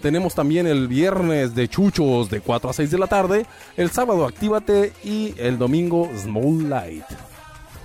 Tenemos 0.00 0.34
también 0.34 0.66
el 0.66 0.86
viernes 0.86 1.54
de 1.54 1.68
Chuchos 1.68 2.30
de 2.30 2.40
4 2.40 2.70
a 2.70 2.72
6 2.72 2.90
de 2.90 2.98
la 2.98 3.08
tarde, 3.08 3.46
el 3.76 3.90
sábado 3.90 4.26
Actívate 4.26 4.92
y 5.02 5.34
el 5.38 5.58
domingo 5.58 6.08
Small 6.16 6.68
Light. 6.70 7.04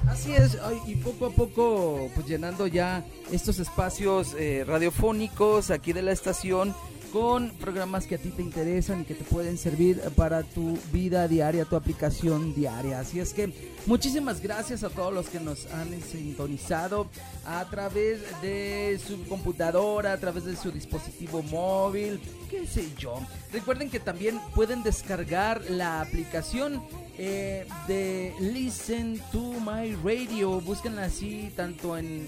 Así 0.07 0.33
es, 0.33 0.57
y 0.85 0.95
poco 0.95 1.27
a 1.27 1.29
poco, 1.31 2.09
pues 2.13 2.27
llenando 2.27 2.67
ya 2.67 3.03
estos 3.31 3.59
espacios 3.59 4.35
eh, 4.37 4.63
radiofónicos 4.67 5.71
aquí 5.71 5.93
de 5.93 6.01
la 6.01 6.11
estación 6.11 6.75
con 7.13 7.51
programas 7.51 8.05
que 8.05 8.15
a 8.15 8.17
ti 8.17 8.29
te 8.29 8.41
interesan 8.41 9.01
y 9.01 9.03
que 9.05 9.13
te 9.13 9.23
pueden 9.23 9.57
servir 9.57 10.01
para 10.15 10.43
tu 10.43 10.77
vida 10.91 11.27
diaria, 11.27 11.65
tu 11.65 11.75
aplicación 11.75 12.53
diaria. 12.53 12.99
Así 12.99 13.19
es 13.19 13.33
que 13.33 13.53
muchísimas 13.85 14.41
gracias 14.41 14.83
a 14.83 14.89
todos 14.89 15.13
los 15.13 15.27
que 15.27 15.39
nos 15.39 15.65
han 15.67 16.01
sintonizado 16.01 17.07
a 17.45 17.65
través 17.69 18.19
de 18.41 18.99
su 19.05 19.23
computadora, 19.25 20.13
a 20.13 20.17
través 20.17 20.45
de 20.45 20.55
su 20.55 20.71
dispositivo 20.71 21.41
móvil, 21.43 22.19
qué 22.49 22.65
sé 22.65 22.87
yo. 22.97 23.15
Recuerden 23.51 23.89
que 23.89 23.99
también 23.99 24.39
pueden 24.55 24.83
descargar 24.83 25.61
la 25.69 26.01
aplicación 26.01 26.81
eh, 27.17 27.67
de 27.87 28.33
Listen 28.39 29.21
to 29.31 29.53
My 29.59 29.95
Radio. 30.03 30.59
Búsquenla 30.61 31.05
así 31.05 31.51
tanto 31.55 31.97
en, 31.97 32.27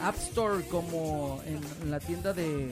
App 0.00 0.16
Store 0.16 0.64
como 0.66 1.40
en 1.46 1.90
la 1.90 1.98
tienda 1.98 2.32
de, 2.32 2.70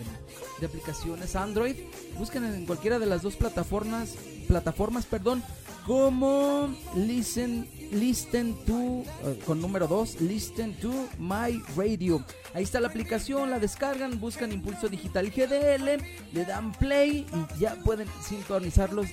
de 0.60 0.66
aplicaciones 0.66 1.34
Android. 1.34 1.76
Busquen 2.18 2.44
en 2.44 2.66
cualquiera 2.66 2.98
de 2.98 3.06
las 3.06 3.22
dos 3.22 3.34
plataformas, 3.36 4.14
plataformas, 4.46 5.04
perdón, 5.06 5.42
como 5.86 6.68
Listen 6.94 7.68
Listen 7.92 8.54
to 8.64 9.04
eh, 9.24 9.38
con 9.46 9.60
número 9.60 9.86
2, 9.86 10.20
Listen 10.22 10.74
to 10.80 10.92
My 11.18 11.62
Radio. 11.76 12.24
Ahí 12.54 12.64
está 12.64 12.80
la 12.80 12.88
aplicación, 12.88 13.50
la 13.50 13.60
descargan, 13.60 14.18
buscan 14.18 14.50
Impulso 14.50 14.88
Digital 14.88 15.30
GDL, 15.30 16.02
le 16.32 16.44
dan 16.44 16.72
play 16.72 17.26
y 17.32 17.60
ya 17.60 17.76
pueden 17.76 18.08
sintonizarlos 18.22 19.06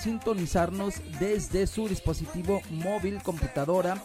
sintonizarnos 0.00 0.94
desde 1.18 1.66
su 1.66 1.88
dispositivo 1.88 2.62
móvil, 2.70 3.22
computadora. 3.22 4.02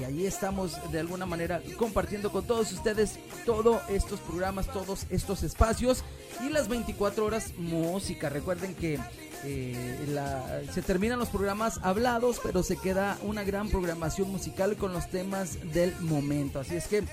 Y 0.00 0.04
ahí 0.04 0.26
estamos 0.26 0.76
de 0.90 1.00
alguna 1.00 1.26
manera 1.26 1.60
compartiendo 1.78 2.32
con 2.32 2.46
todos 2.46 2.72
ustedes 2.72 3.18
todos 3.44 3.80
estos 3.88 4.18
programas, 4.20 4.66
todos 4.66 5.06
estos 5.10 5.42
espacios 5.42 6.02
y 6.44 6.48
las 6.48 6.68
24 6.68 7.24
horas 7.24 7.52
música. 7.58 8.28
Recuerden 8.28 8.74
que 8.74 8.98
eh, 9.44 10.06
la- 10.08 10.62
se 10.72 10.80
terminan 10.80 11.18
los 11.18 11.28
programas 11.28 11.78
hablados, 11.82 12.40
pero 12.42 12.62
se 12.62 12.78
queda 12.78 13.18
una 13.22 13.44
gran 13.44 13.68
programación 13.68 14.30
musical 14.30 14.74
con 14.76 14.92
los 14.94 15.10
temas 15.10 15.58
del 15.74 15.94
momento. 16.00 16.60
Así 16.60 16.74
es 16.76 16.86
que 16.88 17.04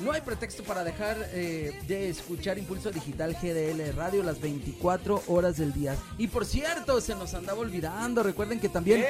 no 0.00 0.12
hay 0.12 0.20
pretexto 0.20 0.62
para 0.62 0.84
dejar 0.84 1.16
eh, 1.32 1.78
de 1.86 2.08
escuchar 2.08 2.58
Impulso 2.58 2.90
Digital 2.90 3.34
GDL 3.34 3.94
Radio 3.96 4.22
las 4.22 4.40
24 4.40 5.24
horas 5.26 5.56
del 5.56 5.72
día. 5.72 5.96
Y 6.18 6.28
por 6.28 6.46
cierto, 6.46 7.00
se 7.00 7.14
nos 7.14 7.34
andaba 7.34 7.58
olvidando. 7.60 8.22
Recuerden 8.22 8.60
que 8.60 8.68
también, 8.68 9.04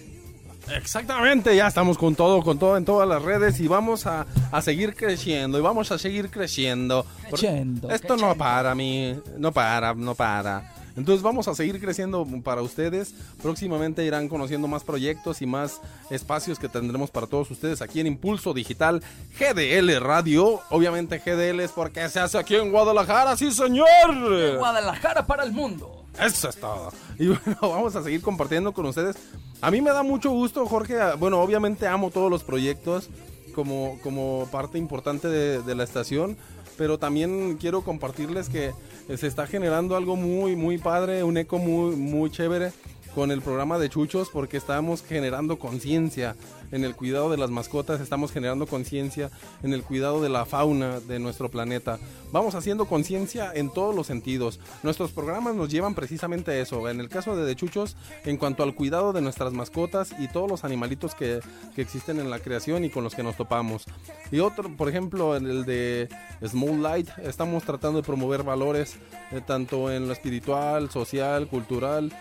Exactamente, 0.70 1.56
ya 1.56 1.66
estamos 1.66 1.98
con 1.98 2.14
todo, 2.14 2.42
con 2.42 2.58
todo 2.58 2.76
en 2.76 2.84
todas 2.84 3.08
las 3.08 3.22
redes 3.22 3.58
y 3.60 3.66
vamos 3.66 4.06
a, 4.06 4.26
a 4.52 4.62
seguir 4.62 4.94
creciendo 4.94 5.58
y 5.58 5.60
vamos 5.60 5.90
a 5.90 5.98
seguir 5.98 6.30
creciendo. 6.30 7.04
Creciendo, 7.28 7.90
Esto 7.90 8.16
no 8.16 8.34
para 8.36 8.74
mí, 8.74 9.18
no 9.38 9.52
para, 9.52 9.94
no 9.94 10.14
para. 10.14 10.72
Entonces 10.96 11.22
vamos 11.22 11.48
a 11.48 11.54
seguir 11.54 11.80
creciendo 11.80 12.26
para 12.44 12.62
ustedes. 12.62 13.14
Próximamente 13.42 14.04
irán 14.04 14.28
conociendo 14.28 14.68
más 14.68 14.84
proyectos 14.84 15.42
y 15.42 15.46
más 15.46 15.80
espacios 16.10 16.58
que 16.58 16.68
tendremos 16.68 17.10
para 17.10 17.26
todos 17.26 17.50
ustedes 17.50 17.82
aquí 17.82 18.00
en 18.00 18.06
Impulso 18.06 18.52
Digital 18.54 19.02
GDL 19.38 20.00
Radio. 20.00 20.60
Obviamente 20.70 21.18
GDL 21.18 21.60
es 21.60 21.72
porque 21.72 22.08
se 22.08 22.20
hace 22.20 22.38
aquí 22.38 22.54
en 22.54 22.70
Guadalajara, 22.70 23.36
sí 23.36 23.50
señor. 23.52 24.58
Guadalajara 24.58 25.26
para 25.26 25.44
el 25.44 25.52
mundo. 25.52 26.04
Eso 26.20 26.48
es 26.48 26.56
todo. 26.56 26.92
Y 27.18 27.28
bueno, 27.28 27.56
vamos 27.62 27.96
a 27.96 28.02
seguir 28.02 28.20
compartiendo 28.20 28.72
con 28.72 28.86
ustedes. 28.86 29.16
A 29.60 29.70
mí 29.70 29.80
me 29.80 29.90
da 29.90 30.02
mucho 30.02 30.30
gusto, 30.30 30.66
Jorge. 30.66 30.96
Bueno, 31.18 31.40
obviamente 31.40 31.86
amo 31.86 32.10
todos 32.10 32.30
los 32.30 32.42
proyectos 32.44 33.08
como, 33.54 33.98
como 34.02 34.48
parte 34.50 34.78
importante 34.78 35.28
de, 35.28 35.62
de 35.62 35.74
la 35.74 35.84
estación. 35.84 36.36
Pero 36.82 36.98
también 36.98 37.58
quiero 37.60 37.82
compartirles 37.82 38.48
que 38.48 38.72
eh, 39.08 39.16
se 39.16 39.28
está 39.28 39.46
generando 39.46 39.94
algo 39.94 40.16
muy, 40.16 40.56
muy 40.56 40.78
padre, 40.78 41.22
un 41.22 41.36
eco 41.36 41.58
muy, 41.58 41.94
muy 41.94 42.28
chévere 42.28 42.72
con 43.14 43.30
el 43.30 43.40
programa 43.40 43.78
de 43.78 43.88
Chuchos 43.88 44.30
porque 44.32 44.56
estamos 44.56 45.04
generando 45.04 45.60
conciencia 45.60 46.34
en 46.72 46.84
el 46.84 46.96
cuidado 46.96 47.30
de 47.30 47.36
las 47.36 47.50
mascotas, 47.50 48.00
estamos 48.00 48.32
generando 48.32 48.66
conciencia 48.66 49.30
en 49.62 49.72
el 49.72 49.84
cuidado 49.84 50.20
de 50.20 50.28
la 50.28 50.44
fauna 50.44 50.98
de 51.00 51.18
nuestro 51.18 51.50
planeta. 51.50 51.98
Vamos 52.32 52.54
haciendo 52.54 52.86
conciencia 52.86 53.52
en 53.54 53.70
todos 53.70 53.94
los 53.94 54.06
sentidos. 54.06 54.58
Nuestros 54.82 55.12
programas 55.12 55.54
nos 55.54 55.68
llevan 55.68 55.94
precisamente 55.94 56.50
a 56.50 56.58
eso. 56.60 56.88
En 56.88 56.98
el 56.98 57.08
caso 57.08 57.36
de 57.36 57.44
De 57.44 57.54
Chuchos, 57.54 57.96
en 58.24 58.38
cuanto 58.38 58.62
al 58.62 58.74
cuidado 58.74 59.12
de 59.12 59.20
nuestras 59.20 59.52
mascotas 59.52 60.14
y 60.18 60.28
todos 60.28 60.50
los 60.50 60.64
animalitos 60.64 61.14
que, 61.14 61.40
que 61.76 61.82
existen 61.82 62.18
en 62.18 62.30
la 62.30 62.40
creación 62.40 62.84
y 62.84 62.90
con 62.90 63.04
los 63.04 63.14
que 63.14 63.22
nos 63.22 63.36
topamos. 63.36 63.84
Y 64.30 64.40
otro, 64.40 64.74
por 64.76 64.88
ejemplo, 64.88 65.36
en 65.36 65.46
el 65.46 65.64
de 65.64 66.08
Small 66.44 66.82
Light, 66.82 67.08
estamos 67.22 67.64
tratando 67.64 68.00
de 68.00 68.06
promover 68.06 68.42
valores 68.42 68.96
eh, 69.30 69.40
tanto 69.46 69.92
en 69.92 70.06
lo 70.06 70.12
espiritual, 70.12 70.90
social, 70.90 71.48
cultural, 71.48 72.12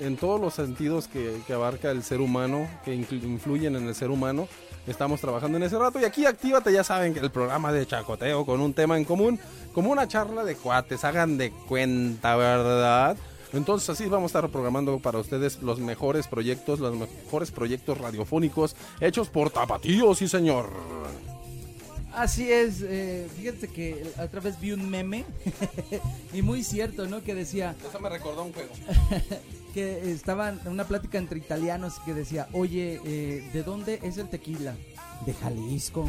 en 0.00 0.16
todos 0.16 0.40
los 0.40 0.54
sentidos 0.54 1.08
que, 1.08 1.40
que 1.46 1.52
abarca 1.52 1.90
el 1.90 2.02
ser 2.02 2.20
humano, 2.20 2.68
que 2.84 2.94
influyen 2.94 3.76
en 3.76 3.86
el 3.86 3.94
ser 3.94 4.10
humano. 4.10 4.48
Estamos 4.86 5.20
trabajando 5.20 5.56
en 5.58 5.64
ese 5.64 5.78
rato 5.78 5.98
y 6.00 6.04
aquí 6.04 6.26
actívate, 6.26 6.72
ya 6.72 6.84
saben 6.84 7.12
que 7.12 7.20
el 7.20 7.30
programa 7.30 7.72
de 7.72 7.86
chacoteo 7.86 8.46
con 8.46 8.60
un 8.60 8.72
tema 8.72 8.96
en 8.96 9.04
común, 9.04 9.40
como 9.74 9.90
una 9.90 10.06
charla 10.06 10.44
de 10.44 10.54
cuates, 10.54 11.04
hagan 11.04 11.36
de 11.38 11.50
cuenta, 11.50 12.36
¿verdad? 12.36 13.16
Entonces 13.52 13.90
así 13.90 14.06
vamos 14.06 14.34
a 14.34 14.38
estar 14.38 14.50
programando 14.50 14.98
para 14.98 15.18
ustedes 15.18 15.62
los 15.62 15.80
mejores 15.80 16.28
proyectos, 16.28 16.78
los 16.78 16.94
mejores 16.94 17.50
proyectos 17.50 17.98
radiofónicos 17.98 18.76
hechos 19.00 19.28
por 19.28 19.50
Tapatío, 19.50 20.14
sí 20.14 20.28
señor. 20.28 20.70
Así 22.16 22.50
es, 22.50 22.80
eh, 22.80 23.28
fíjate 23.36 23.68
que 23.68 24.10
a 24.16 24.26
través 24.28 24.58
vi 24.58 24.72
un 24.72 24.88
meme 24.88 25.26
y 26.32 26.40
muy 26.40 26.64
cierto, 26.64 27.06
¿no? 27.06 27.22
Que 27.22 27.34
decía, 27.34 27.76
Eso 27.86 28.00
me 28.00 28.08
recordó 28.08 28.42
un 28.42 28.54
juego. 28.54 28.72
que 29.74 30.10
estaban 30.10 30.58
en 30.64 30.72
una 30.72 30.84
plática 30.84 31.18
entre 31.18 31.38
italianos 31.38 32.00
que 32.06 32.14
decía, 32.14 32.48
oye, 32.54 33.02
eh, 33.04 33.50
¿de 33.52 33.62
dónde 33.62 34.00
es 34.02 34.16
el 34.16 34.30
tequila? 34.30 34.74
De 35.26 35.34
Jalisco. 35.34 36.08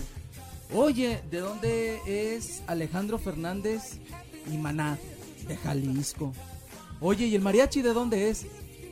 Oye, 0.73 1.21
¿de 1.29 1.39
dónde 1.39 1.99
es 2.05 2.63
Alejandro 2.67 3.19
Fernández 3.19 3.97
y 4.49 4.57
Maná? 4.57 4.97
De 5.45 5.57
Jalisco. 5.57 6.31
Oye, 7.01 7.25
¿y 7.25 7.35
el 7.35 7.41
mariachi 7.41 7.81
de 7.81 7.91
dónde 7.91 8.29
es? 8.29 8.45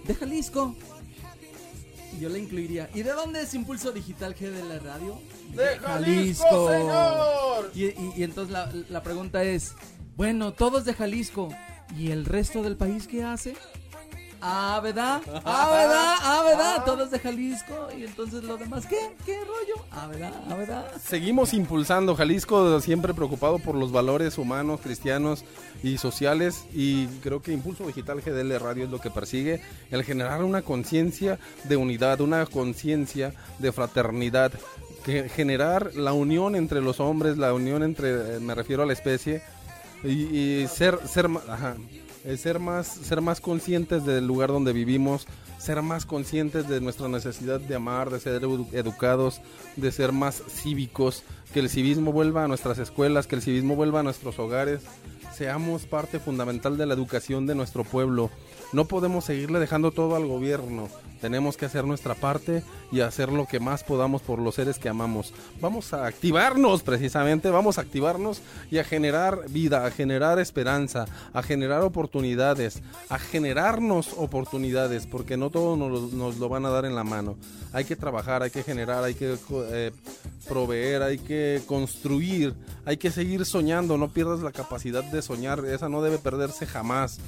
De 0.06 0.16
Jalisco. 0.16 0.76
Yo 2.20 2.30
le 2.30 2.40
incluiría, 2.40 2.90
¿y 2.94 3.04
de 3.04 3.12
dónde 3.12 3.42
es 3.42 3.54
Impulso 3.54 3.92
Digital 3.92 4.36
G 4.36 4.50
de 4.52 4.64
la 4.64 4.80
radio? 4.80 5.20
¡De 5.54 5.78
Jalisco, 5.80 6.70
señor! 6.72 7.72
Y, 7.76 7.86
y- 7.86 8.14
y 8.18 8.24
entonces 8.24 8.52
la, 8.54 8.72
la 8.90 9.04
pregunta 9.04 9.44
es, 9.44 9.74
bueno, 10.16 10.54
todos 10.54 10.86
de 10.86 10.94
Jalisco, 10.94 11.50
¿y 11.98 12.12
el 12.12 12.26
resto 12.26 12.64
del 12.64 12.78
país 12.78 13.08
qué 13.08 13.24
hace? 13.24 13.56
Ah, 14.48 14.80
¿verdad? 14.84 15.22
Ah, 15.44 15.70
¿verdad? 15.72 16.16
Ah, 16.22 16.44
¿verdad? 16.46 16.86
Todos 16.86 17.10
de 17.10 17.18
Jalisco. 17.18 17.88
Y 17.98 18.04
entonces 18.04 18.44
los 18.44 18.60
demás, 18.60 18.86
¿qué? 18.86 19.00
¿Qué 19.26 19.40
rollo? 19.40 19.84
Ah, 19.92 20.06
¿verdad? 20.06 20.34
Ah, 20.48 20.54
¿verdad? 20.54 20.92
Seguimos 21.04 21.52
impulsando 21.56 22.16
Jalisco, 22.16 22.80
siempre 22.80 23.16
preocupado 23.16 23.58
por 23.58 23.74
los 23.74 23.92
valores 23.92 24.38
humanos, 24.38 24.82
cristianos 24.84 25.44
y 25.82 25.98
sociales. 25.98 26.66
Y 26.76 27.08
creo 27.24 27.42
que 27.42 27.54
Impulso 27.54 27.88
Digital 27.88 28.22
GDL 28.22 28.60
Radio 28.60 28.84
es 28.84 28.92
lo 28.92 29.02
que 29.02 29.10
persigue, 29.10 29.62
el 29.90 30.04
generar 30.04 30.44
una 30.44 30.62
conciencia 30.62 31.40
de 31.64 31.78
unidad, 31.78 32.22
una 32.22 32.46
conciencia 32.46 33.34
de 33.58 33.72
fraternidad, 33.72 34.52
que 35.04 35.28
generar 35.28 35.96
la 35.96 36.14
unión 36.14 36.56
entre 36.56 36.82
los 36.82 37.00
hombres, 37.00 37.40
la 37.40 37.52
unión 37.52 37.82
entre, 37.82 38.36
eh, 38.36 38.40
me 38.40 38.54
refiero 38.54 38.84
a 38.84 38.86
la 38.86 38.94
especie, 38.94 39.42
y, 40.04 40.12
y 40.62 40.68
ser, 40.68 41.00
ser, 41.08 41.28
ajá, 41.50 41.78
eh, 42.26 42.38
ser 42.38 42.60
más, 42.60 42.88
ser 42.88 43.22
más 43.22 43.40
conscientes 43.40 44.06
del 44.06 44.26
lugar 44.28 44.50
donde 44.50 44.74
vivimos, 44.74 45.28
ser 45.58 45.82
más 45.82 46.06
conscientes 46.06 46.68
de 46.68 46.82
nuestra 46.82 47.08
necesidad 47.08 47.60
de 47.60 47.76
amar, 47.76 48.10
de 48.10 48.20
ser 48.20 48.42
edu- 48.42 48.68
educados, 48.74 49.42
de 49.76 49.92
ser 49.92 50.12
más 50.12 50.42
cívicos, 50.50 51.24
que 51.54 51.60
el 51.62 51.70
civismo 51.70 52.12
vuelva 52.12 52.44
a 52.44 52.48
nuestras 52.48 52.78
escuelas, 52.80 53.28
que 53.28 53.36
el 53.36 53.42
civismo 53.42 53.76
vuelva 53.76 54.02
a 54.02 54.04
nuestros 54.04 54.38
hogares, 54.40 54.82
seamos 55.34 55.86
parte 55.86 56.20
fundamental 56.20 56.78
de 56.78 56.86
la 56.86 56.94
educación 56.94 57.46
de 57.48 57.56
nuestro 57.56 57.84
pueblo. 57.84 58.30
No 58.74 58.86
podemos 58.86 59.26
seguirle 59.26 59.60
dejando 59.60 59.92
todo 59.92 60.16
al 60.16 60.28
gobierno. 60.28 60.90
Tenemos 61.22 61.58
que 61.58 61.66
hacer 61.66 61.86
nuestra 61.86 62.14
parte 62.14 62.64
y 62.92 63.00
hacer 63.00 63.32
lo 63.32 63.48
que 63.48 63.60
más 63.60 63.84
podamos 63.84 64.22
por 64.22 64.38
los 64.38 64.56
seres 64.56 64.78
que 64.78 64.90
amamos. 64.90 65.34
Vamos 65.62 65.94
a 65.94 66.06
activarnos 66.06 66.84
precisamente, 66.84 67.50
vamos 67.50 67.78
a 67.78 67.82
activarnos 67.82 68.42
y 68.70 68.78
a 68.78 68.84
generar 68.84 69.50
vida, 69.50 69.86
a 69.86 69.92
generar 69.92 70.40
esperanza, 70.40 71.06
a 71.34 71.42
generar 71.42 71.82
oportunidades, 71.82 72.84
a 73.10 73.18
generarnos 73.18 74.14
oportunidades, 74.18 75.08
porque 75.08 75.38
no 75.38 75.50
todo 75.50 75.76
nos, 75.78 76.14
nos 76.14 76.38
lo 76.38 76.50
van 76.50 76.66
a 76.66 76.70
dar 76.70 76.86
en 76.86 76.96
la 76.96 77.04
mano. 77.04 77.38
Hay 77.74 77.86
que 77.86 77.96
trabajar, 77.96 78.44
hay 78.44 78.52
que 78.52 78.64
generar, 78.64 79.04
hay 79.04 79.16
que 79.16 79.38
eh, 79.72 79.92
proveer, 80.48 81.02
hay 81.02 81.18
que 81.18 81.62
construir, 81.66 82.54
hay 82.86 82.98
que 82.98 83.10
seguir 83.10 83.46
soñando, 83.46 83.98
no 83.98 84.10
pierdas 84.10 84.42
la 84.42 84.52
capacidad 84.52 85.04
de 85.04 85.22
soñar, 85.22 85.66
esa 85.66 85.90
no 85.90 86.02
debe 86.02 86.18
perderse 86.18 86.66
jamás. 86.66 87.20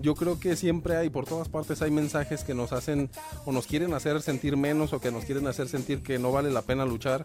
Yo 0.00 0.14
creo 0.14 0.38
que 0.38 0.56
siempre 0.56 0.96
hay, 0.96 1.10
por 1.10 1.26
todas 1.26 1.48
partes 1.48 1.82
hay 1.82 1.90
mensajes 1.90 2.44
que 2.44 2.54
nos 2.54 2.72
hacen 2.72 3.10
o 3.44 3.52
nos 3.52 3.66
quieren 3.66 3.94
hacer 3.94 4.20
sentir 4.22 4.56
menos 4.56 4.92
o 4.92 5.00
que 5.00 5.10
nos 5.10 5.24
quieren 5.24 5.46
hacer 5.46 5.68
sentir 5.68 6.02
que 6.02 6.18
no 6.18 6.32
vale 6.32 6.50
la 6.50 6.62
pena 6.62 6.84
luchar. 6.84 7.24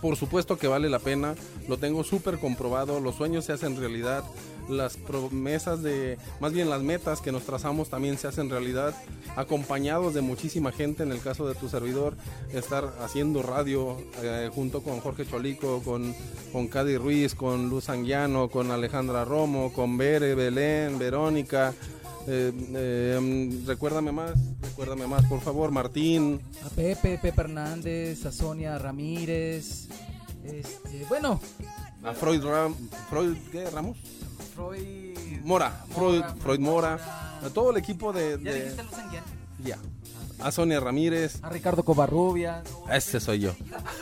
Por 0.00 0.16
supuesto 0.16 0.56
que 0.56 0.66
vale 0.66 0.88
la 0.88 0.98
pena, 0.98 1.34
lo 1.68 1.76
tengo 1.76 2.04
súper 2.04 2.38
comprobado, 2.38 3.00
los 3.00 3.16
sueños 3.16 3.44
se 3.44 3.52
hacen 3.52 3.76
realidad, 3.76 4.24
las 4.70 4.96
promesas 4.96 5.82
de, 5.82 6.18
más 6.40 6.52
bien 6.52 6.70
las 6.70 6.82
metas 6.82 7.20
que 7.20 7.32
nos 7.32 7.42
trazamos 7.44 7.88
también 7.90 8.18
se 8.18 8.26
hacen 8.28 8.48
realidad, 8.50 8.94
acompañados 9.36 10.14
de 10.14 10.20
muchísima 10.20 10.72
gente, 10.72 11.02
en 11.02 11.12
el 11.12 11.20
caso 11.20 11.46
de 11.48 11.54
tu 11.54 11.68
servidor, 11.68 12.14
estar 12.52 12.92
haciendo 13.02 13.42
radio 13.42 13.96
eh, 14.22 14.50
junto 14.54 14.82
con 14.82 15.00
Jorge 15.00 15.26
Cholico, 15.26 15.82
con, 15.82 16.14
con 16.52 16.68
Cady 16.68 16.96
Ruiz, 16.96 17.34
con 17.34 17.68
Luz 17.68 17.88
Anguiano, 17.88 18.48
con 18.48 18.70
Alejandra 18.70 19.24
Romo, 19.24 19.72
con 19.72 19.96
Bere, 19.98 20.34
Belén, 20.34 20.98
Verónica, 20.98 21.74
eh, 22.26 22.52
eh, 22.74 23.62
recuérdame 23.66 24.12
más, 24.12 24.32
recuérdame 24.60 25.06
más, 25.06 25.24
por 25.26 25.40
favor, 25.40 25.70
Martín, 25.70 26.40
A 26.64 26.68
Pepe, 26.68 27.18
Pepe 27.20 27.40
Hernández, 27.40 28.24
a 28.26 28.32
Sonia 28.32 28.78
Ramírez. 28.78 29.88
Este, 30.44 31.04
bueno, 31.08 31.40
a 32.02 32.12
Freud, 32.14 32.42
Ram- 32.42 32.74
Freud 33.10 33.36
¿qué, 33.52 33.68
Ramos? 33.70 33.98
Freud. 34.68 35.40
Mora, 35.44 35.70
Freud, 35.94 36.22
Freud 36.40 36.60
Mora, 36.60 36.94
a 37.44 37.48
todo 37.50 37.70
el 37.70 37.76
equipo 37.78 38.12
de... 38.12 38.38
¿Ya 38.42 38.52
de- 38.52 38.60
dijiste 38.62 38.82
Luz 38.82 38.94
Anguiano? 38.94 39.26
ya. 39.64 39.78
A 40.42 40.50
Sonia 40.50 40.80
Ramírez, 40.80 41.38
A 41.42 41.50
Ricardo 41.50 41.82
Covarrubias. 41.84 42.62
ese 42.90 43.20
soy 43.20 43.40
yo. 43.40 43.52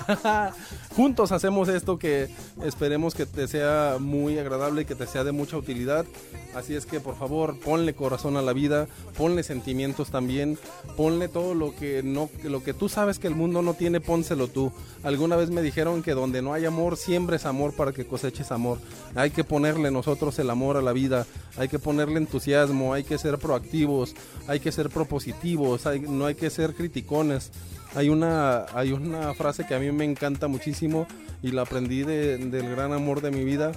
Juntos 0.97 1.33
hacemos 1.33 1.69
esto 1.69 1.99
que 1.99 2.29
esperemos 2.65 3.15
que 3.15 3.27
te 3.27 3.49
sea 3.49 3.97
muy 3.99 4.39
agradable 4.39 4.83
y 4.83 4.85
que 4.85 4.95
te 4.95 5.07
sea 5.07 5.25
de 5.25 5.33
mucha 5.33 5.57
utilidad. 5.57 6.07
Así 6.55 6.75
es 6.75 6.87
que 6.87 6.99
por 7.01 7.17
favor 7.17 7.59
ponle 7.61 7.95
corazón 7.95 8.37
a 8.37 8.43
la 8.43 8.53
vida, 8.53 8.89
ponle 9.17 9.43
sentimientos 9.43 10.11
también, 10.11 10.59
ponle 10.97 11.29
todo 11.29 11.55
lo 11.55 11.75
que 11.75 12.03
no, 12.03 12.31
lo 12.43 12.63
que 12.65 12.73
tú 12.73 12.89
sabes 12.89 13.19
que 13.19 13.27
el 13.29 13.35
mundo 13.35 13.61
no 13.63 13.75
tiene, 13.75 14.01
pónselo 14.01 14.49
tú. 14.49 14.73
Alguna 15.05 15.37
vez 15.37 15.51
me 15.51 15.63
dijeron 15.63 16.03
que 16.03 16.15
donde 16.15 16.41
no 16.43 16.55
hay 16.55 16.65
amor, 16.65 16.97
siembres 16.97 17.47
amor 17.47 17.75
para 17.75 17.93
que 17.93 18.07
coseches 18.07 18.51
amor. 18.51 18.79
Hay 19.15 19.31
que 19.31 19.45
ponerle 19.45 19.91
nosotros 19.91 20.39
el 20.39 20.51
amor 20.51 20.77
a 20.77 20.83
la 20.83 20.93
vida, 20.93 21.27
hay 21.57 21.69
que 21.69 21.79
ponerle 21.79 22.19
entusiasmo, 22.19 22.95
hay 22.95 23.05
que 23.05 23.19
ser 23.19 23.39
proactivos, 23.39 24.15
hay 24.49 24.59
que 24.61 24.73
ser 24.73 24.89
propositivos, 24.89 25.87
hay- 25.87 26.01
no 26.01 26.27
hay 26.29 26.35
que 26.35 26.51
ser 26.51 26.75
criticones. 26.75 27.51
Hay 27.95 28.09
una, 28.11 28.67
hay 28.75 28.93
una 28.93 29.35
frase 29.35 29.67
que 29.67 29.75
a 29.75 29.79
mí 29.79 29.91
me 29.93 30.05
encanta 30.05 30.47
muchísimo 30.47 31.07
y 31.43 31.51
la 31.53 31.63
aprendí 31.63 32.03
de- 32.05 32.37
del 32.39 32.71
gran 32.71 32.93
amor 32.93 33.21
de 33.23 33.31
mi 33.31 33.45
vida 33.45 33.73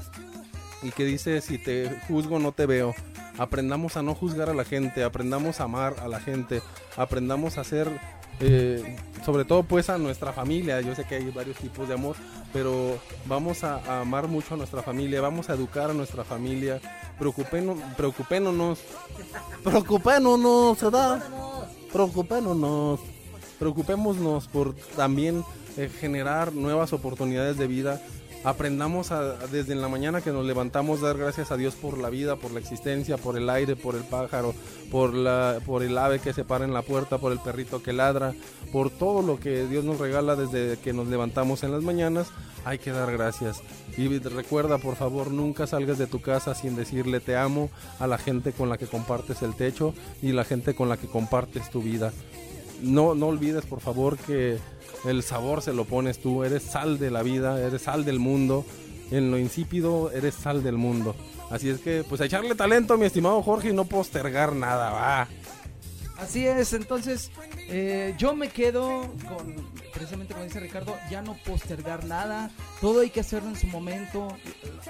y 0.83 0.89
que 0.91 1.05
dice, 1.05 1.41
si 1.41 1.57
te 1.57 1.89
juzgo 2.07 2.37
no 2.39 2.51
te 2.51 2.65
veo. 2.65 2.93
Aprendamos 3.37 3.95
a 3.97 4.01
no 4.03 4.13
juzgar 4.13 4.49
a 4.49 4.53
la 4.53 4.65
gente, 4.65 5.03
aprendamos 5.03 5.59
a 5.61 5.63
amar 5.63 5.95
a 6.01 6.07
la 6.07 6.19
gente, 6.19 6.61
aprendamos 6.97 7.57
a 7.57 7.63
ser, 7.63 7.87
eh, 8.41 8.97
sobre 9.25 9.45
todo 9.45 9.63
pues 9.63 9.89
a 9.89 9.97
nuestra 9.97 10.33
familia. 10.33 10.81
Yo 10.81 10.93
sé 10.93 11.05
que 11.05 11.15
hay 11.15 11.29
varios 11.31 11.55
tipos 11.57 11.87
de 11.87 11.93
amor, 11.93 12.15
pero 12.51 12.99
vamos 13.25 13.63
a, 13.63 13.75
a 13.77 14.01
amar 14.01 14.27
mucho 14.27 14.55
a 14.55 14.57
nuestra 14.57 14.83
familia, 14.83 15.21
vamos 15.21 15.49
a 15.49 15.53
educar 15.53 15.89
a 15.89 15.93
nuestra 15.93 16.23
familia. 16.25 16.81
Preocupémonos, 17.17 17.81
preocupémonos, 17.95 18.79
preocupémonos, 19.63 20.81
¿verdad? 20.81 21.23
Preocupémonos, 21.91 22.99
preocupémonos 23.59 24.47
por 24.47 24.73
también 24.95 25.43
eh, 25.77 25.89
generar 25.89 26.53
nuevas 26.53 26.93
oportunidades 26.93 27.57
de 27.57 27.67
vida. 27.67 28.01
Aprendamos 28.43 29.11
a- 29.11 29.19
a- 29.33 29.47
desde 29.51 29.73
en 29.73 29.81
la 29.81 29.87
mañana 29.87 30.21
que 30.21 30.31
nos 30.31 30.43
levantamos 30.45 30.99
dar 30.99 31.15
gracias 31.15 31.51
a 31.51 31.57
Dios 31.57 31.75
por 31.75 31.99
la 31.99 32.09
vida, 32.09 32.37
por 32.37 32.51
la 32.51 32.59
existencia, 32.59 33.17
por 33.17 33.37
el 33.37 33.47
aire, 33.51 33.75
por 33.75 33.93
el 33.95 34.03
pájaro, 34.03 34.55
por 34.89 35.11
por 35.65 35.83
el 35.83 35.97
ave 35.97 36.19
que 36.19 36.33
se 36.33 36.43
para 36.43 36.65
en 36.65 36.73
la 36.73 36.81
puerta, 36.81 37.19
por 37.19 37.31
el 37.31 37.39
perrito 37.39 37.83
que 37.83 37.93
ladra, 37.93 38.33
por 38.71 38.89
todo 38.89 39.21
lo 39.21 39.39
que 39.39 39.67
Dios 39.67 39.85
nos 39.85 39.99
regala 39.99 40.35
desde 40.35 40.77
que 40.79 40.91
nos 40.91 41.07
levantamos 41.07 41.61
en 41.63 41.71
las 41.71 41.83
mañanas. 41.83 42.29
Hay 42.65 42.79
que 42.79 42.91
dar 42.91 43.11
gracias. 43.11 43.61
Y 43.97 44.07
recuerda, 44.19 44.77
por 44.79 44.95
favor, 44.95 45.29
nunca 45.31 45.67
salgas 45.67 45.97
de 45.99 46.07
tu 46.07 46.19
casa 46.21 46.55
sin 46.55 46.75
decirle 46.75 47.19
te 47.19 47.35
amo 47.35 47.69
a 47.99 48.07
la 48.07 48.17
gente 48.17 48.53
con 48.53 48.69
la 48.69 48.77
que 48.77 48.87
compartes 48.87 49.41
el 49.43 49.53
techo 49.55 49.93
y 50.21 50.31
la 50.31 50.45
gente 50.45 50.73
con 50.73 50.89
la 50.89 50.97
que 50.97 51.07
compartes 51.07 51.69
tu 51.69 51.81
vida. 51.81 52.11
No, 52.81 53.13
no 53.13 53.27
olvides, 53.27 53.65
por 53.67 53.79
favor, 53.81 54.17
que 54.17 54.57
el 55.05 55.23
sabor 55.23 55.61
se 55.61 55.73
lo 55.73 55.85
pones 55.85 56.19
tú. 56.19 56.43
Eres 56.43 56.63
sal 56.63 56.99
de 56.99 57.11
la 57.11 57.23
vida, 57.23 57.59
eres 57.65 57.83
sal 57.83 58.05
del 58.05 58.19
mundo. 58.19 58.65
En 59.11 59.29
lo 59.29 59.37
insípido, 59.37 60.11
eres 60.11 60.35
sal 60.35 60.63
del 60.63 60.77
mundo. 60.77 61.15
Así 61.49 61.69
es 61.69 61.81
que, 61.81 62.05
pues, 62.07 62.21
a 62.21 62.25
echarle 62.25 62.55
talento, 62.55 62.97
mi 62.97 63.05
estimado 63.05 63.41
Jorge, 63.43 63.69
y 63.69 63.73
no 63.73 63.83
postergar 63.83 64.55
nada, 64.55 64.89
va. 64.91 65.27
Así 66.21 66.45
es, 66.45 66.73
entonces 66.73 67.31
eh, 67.67 68.13
yo 68.15 68.35
me 68.35 68.49
quedo 68.49 69.11
con, 69.27 69.55
precisamente 69.91 70.35
como 70.35 70.45
dice 70.45 70.59
Ricardo, 70.59 70.95
ya 71.09 71.23
no 71.23 71.35
postergar 71.43 72.05
nada, 72.05 72.51
todo 72.79 73.01
hay 73.01 73.09
que 73.09 73.21
hacerlo 73.21 73.49
en 73.49 73.55
su 73.55 73.65
momento, 73.65 74.27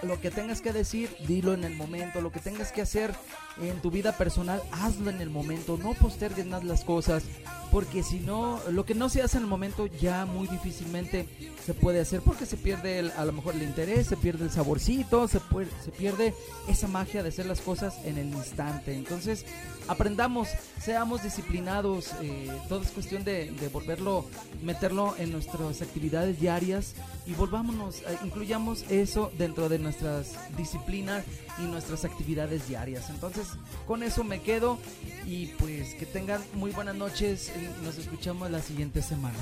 lo 0.03 0.19
que 0.19 0.29
tengas 0.29 0.61
que 0.61 0.73
decir, 0.73 1.09
dilo 1.25 1.53
en 1.53 1.63
el 1.63 1.73
momento, 1.73 2.19
lo 2.19 2.33
que 2.33 2.41
tengas 2.41 2.73
que 2.73 2.81
hacer 2.81 3.13
en 3.61 3.81
tu 3.81 3.91
vida 3.91 4.17
personal, 4.17 4.61
hazlo 4.71 5.09
en 5.09 5.21
el 5.21 5.29
momento, 5.29 5.77
no 5.77 5.93
postergues 5.93 6.45
más 6.45 6.63
las 6.63 6.83
cosas, 6.83 7.23
porque 7.71 8.03
si 8.03 8.19
no, 8.19 8.59
lo 8.69 8.85
que 8.85 8.95
no 8.95 9.07
se 9.09 9.21
hace 9.21 9.37
en 9.37 9.43
el 9.43 9.49
momento 9.49 9.85
ya 9.87 10.25
muy 10.25 10.47
difícilmente 10.47 11.27
se 11.65 11.73
puede 11.73 12.01
hacer, 12.01 12.21
porque 12.21 12.45
se 12.45 12.57
pierde 12.57 12.99
el- 12.99 13.11
a 13.11 13.23
lo 13.25 13.31
mejor 13.33 13.55
el 13.55 13.63
interés, 13.63 14.07
se 14.07 14.17
pierde 14.17 14.45
el 14.45 14.51
saborcito, 14.51 15.27
se, 15.27 15.39
puede- 15.39 15.69
pierde 15.97 16.33
esa 16.67 16.87
magia 16.87 17.23
de 17.23 17.29
hacer 17.29 17.45
las 17.45 17.61
cosas 17.61 17.95
en 18.03 18.17
el 18.17 18.27
instante, 18.27 18.93
entonces 18.93 19.45
aprendamos, 19.87 20.47
seamos 20.81 21.23
disciplinados, 21.23 22.09
eh, 22.21 22.49
todo 22.67 22.81
es 22.81 22.89
cuestión 22.91 23.23
de, 23.23 23.51
de 23.51 23.67
volverlo, 23.69 24.25
meterlo 24.63 25.15
en 25.17 25.31
nuestras 25.31 25.81
actividades 25.81 26.39
diarias 26.39 26.93
y 27.25 27.33
volvámonos, 27.33 27.97
eh, 28.01 28.17
incluyamos 28.23 28.83
eso 28.89 29.31
dentro 29.37 29.69
de 29.69 29.79
nuestras 29.79 30.31
disciplinas 30.57 31.23
y 31.59 31.63
nuestras 31.63 32.05
actividades 32.05 32.67
diarias. 32.67 33.09
Entonces, 33.09 33.40
con 33.87 34.03
eso 34.03 34.23
me 34.23 34.41
quedo 34.41 34.79
y 35.25 35.47
pues 35.47 35.93
que 35.95 36.05
tengan 36.05 36.41
muy 36.53 36.71
buenas 36.71 36.95
noches 36.95 37.51
nos 37.83 37.97
escuchamos 37.97 38.49
la 38.51 38.61
siguiente 38.61 39.01
semana. 39.01 39.37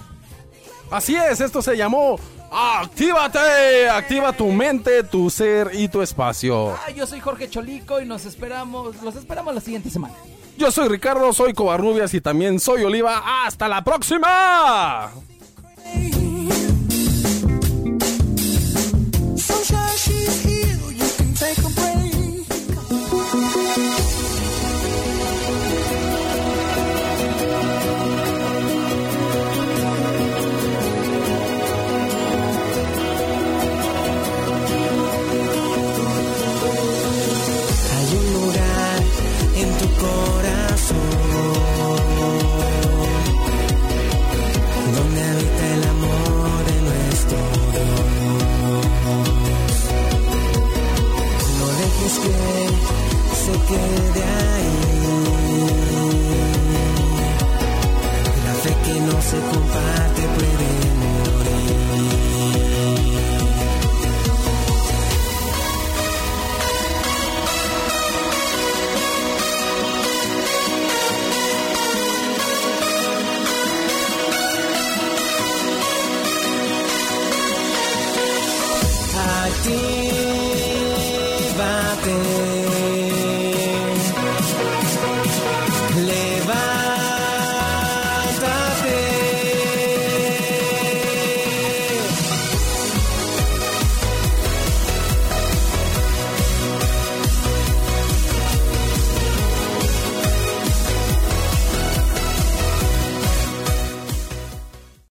Así 0.91 1.15
es, 1.15 1.39
esto 1.39 1.61
se 1.61 1.77
llamó 1.77 2.19
Actívate. 2.51 3.89
Activa 3.89 4.33
tu 4.33 4.47
mente, 4.47 5.03
tu 5.03 5.29
ser 5.29 5.71
y 5.73 5.87
tu 5.87 6.01
espacio. 6.01 6.71
Ah, 6.71 6.89
yo 6.89 7.05
soy 7.05 7.19
Jorge 7.19 7.49
Cholico 7.49 8.01
y 8.01 8.05
nos 8.05 8.25
esperamos, 8.25 9.01
los 9.03 9.15
esperamos 9.15 9.53
la 9.53 9.61
siguiente 9.61 9.89
semana. 9.89 10.15
Yo 10.57 10.71
soy 10.71 10.89
Ricardo, 10.89 11.31
soy 11.31 11.53
Covarrubias 11.53 12.13
y 12.13 12.21
también 12.21 12.59
soy 12.59 12.83
Oliva. 12.83 13.45
¡Hasta 13.45 13.67
la 13.67 13.83
próxima! 13.83 15.11
Sunshine, 19.37 19.95
she's 19.95 20.43
here. 20.43 20.91
You 20.91 21.07
can 21.17 21.33
take 21.33 21.57
a 21.59 21.69
break. 21.69 21.88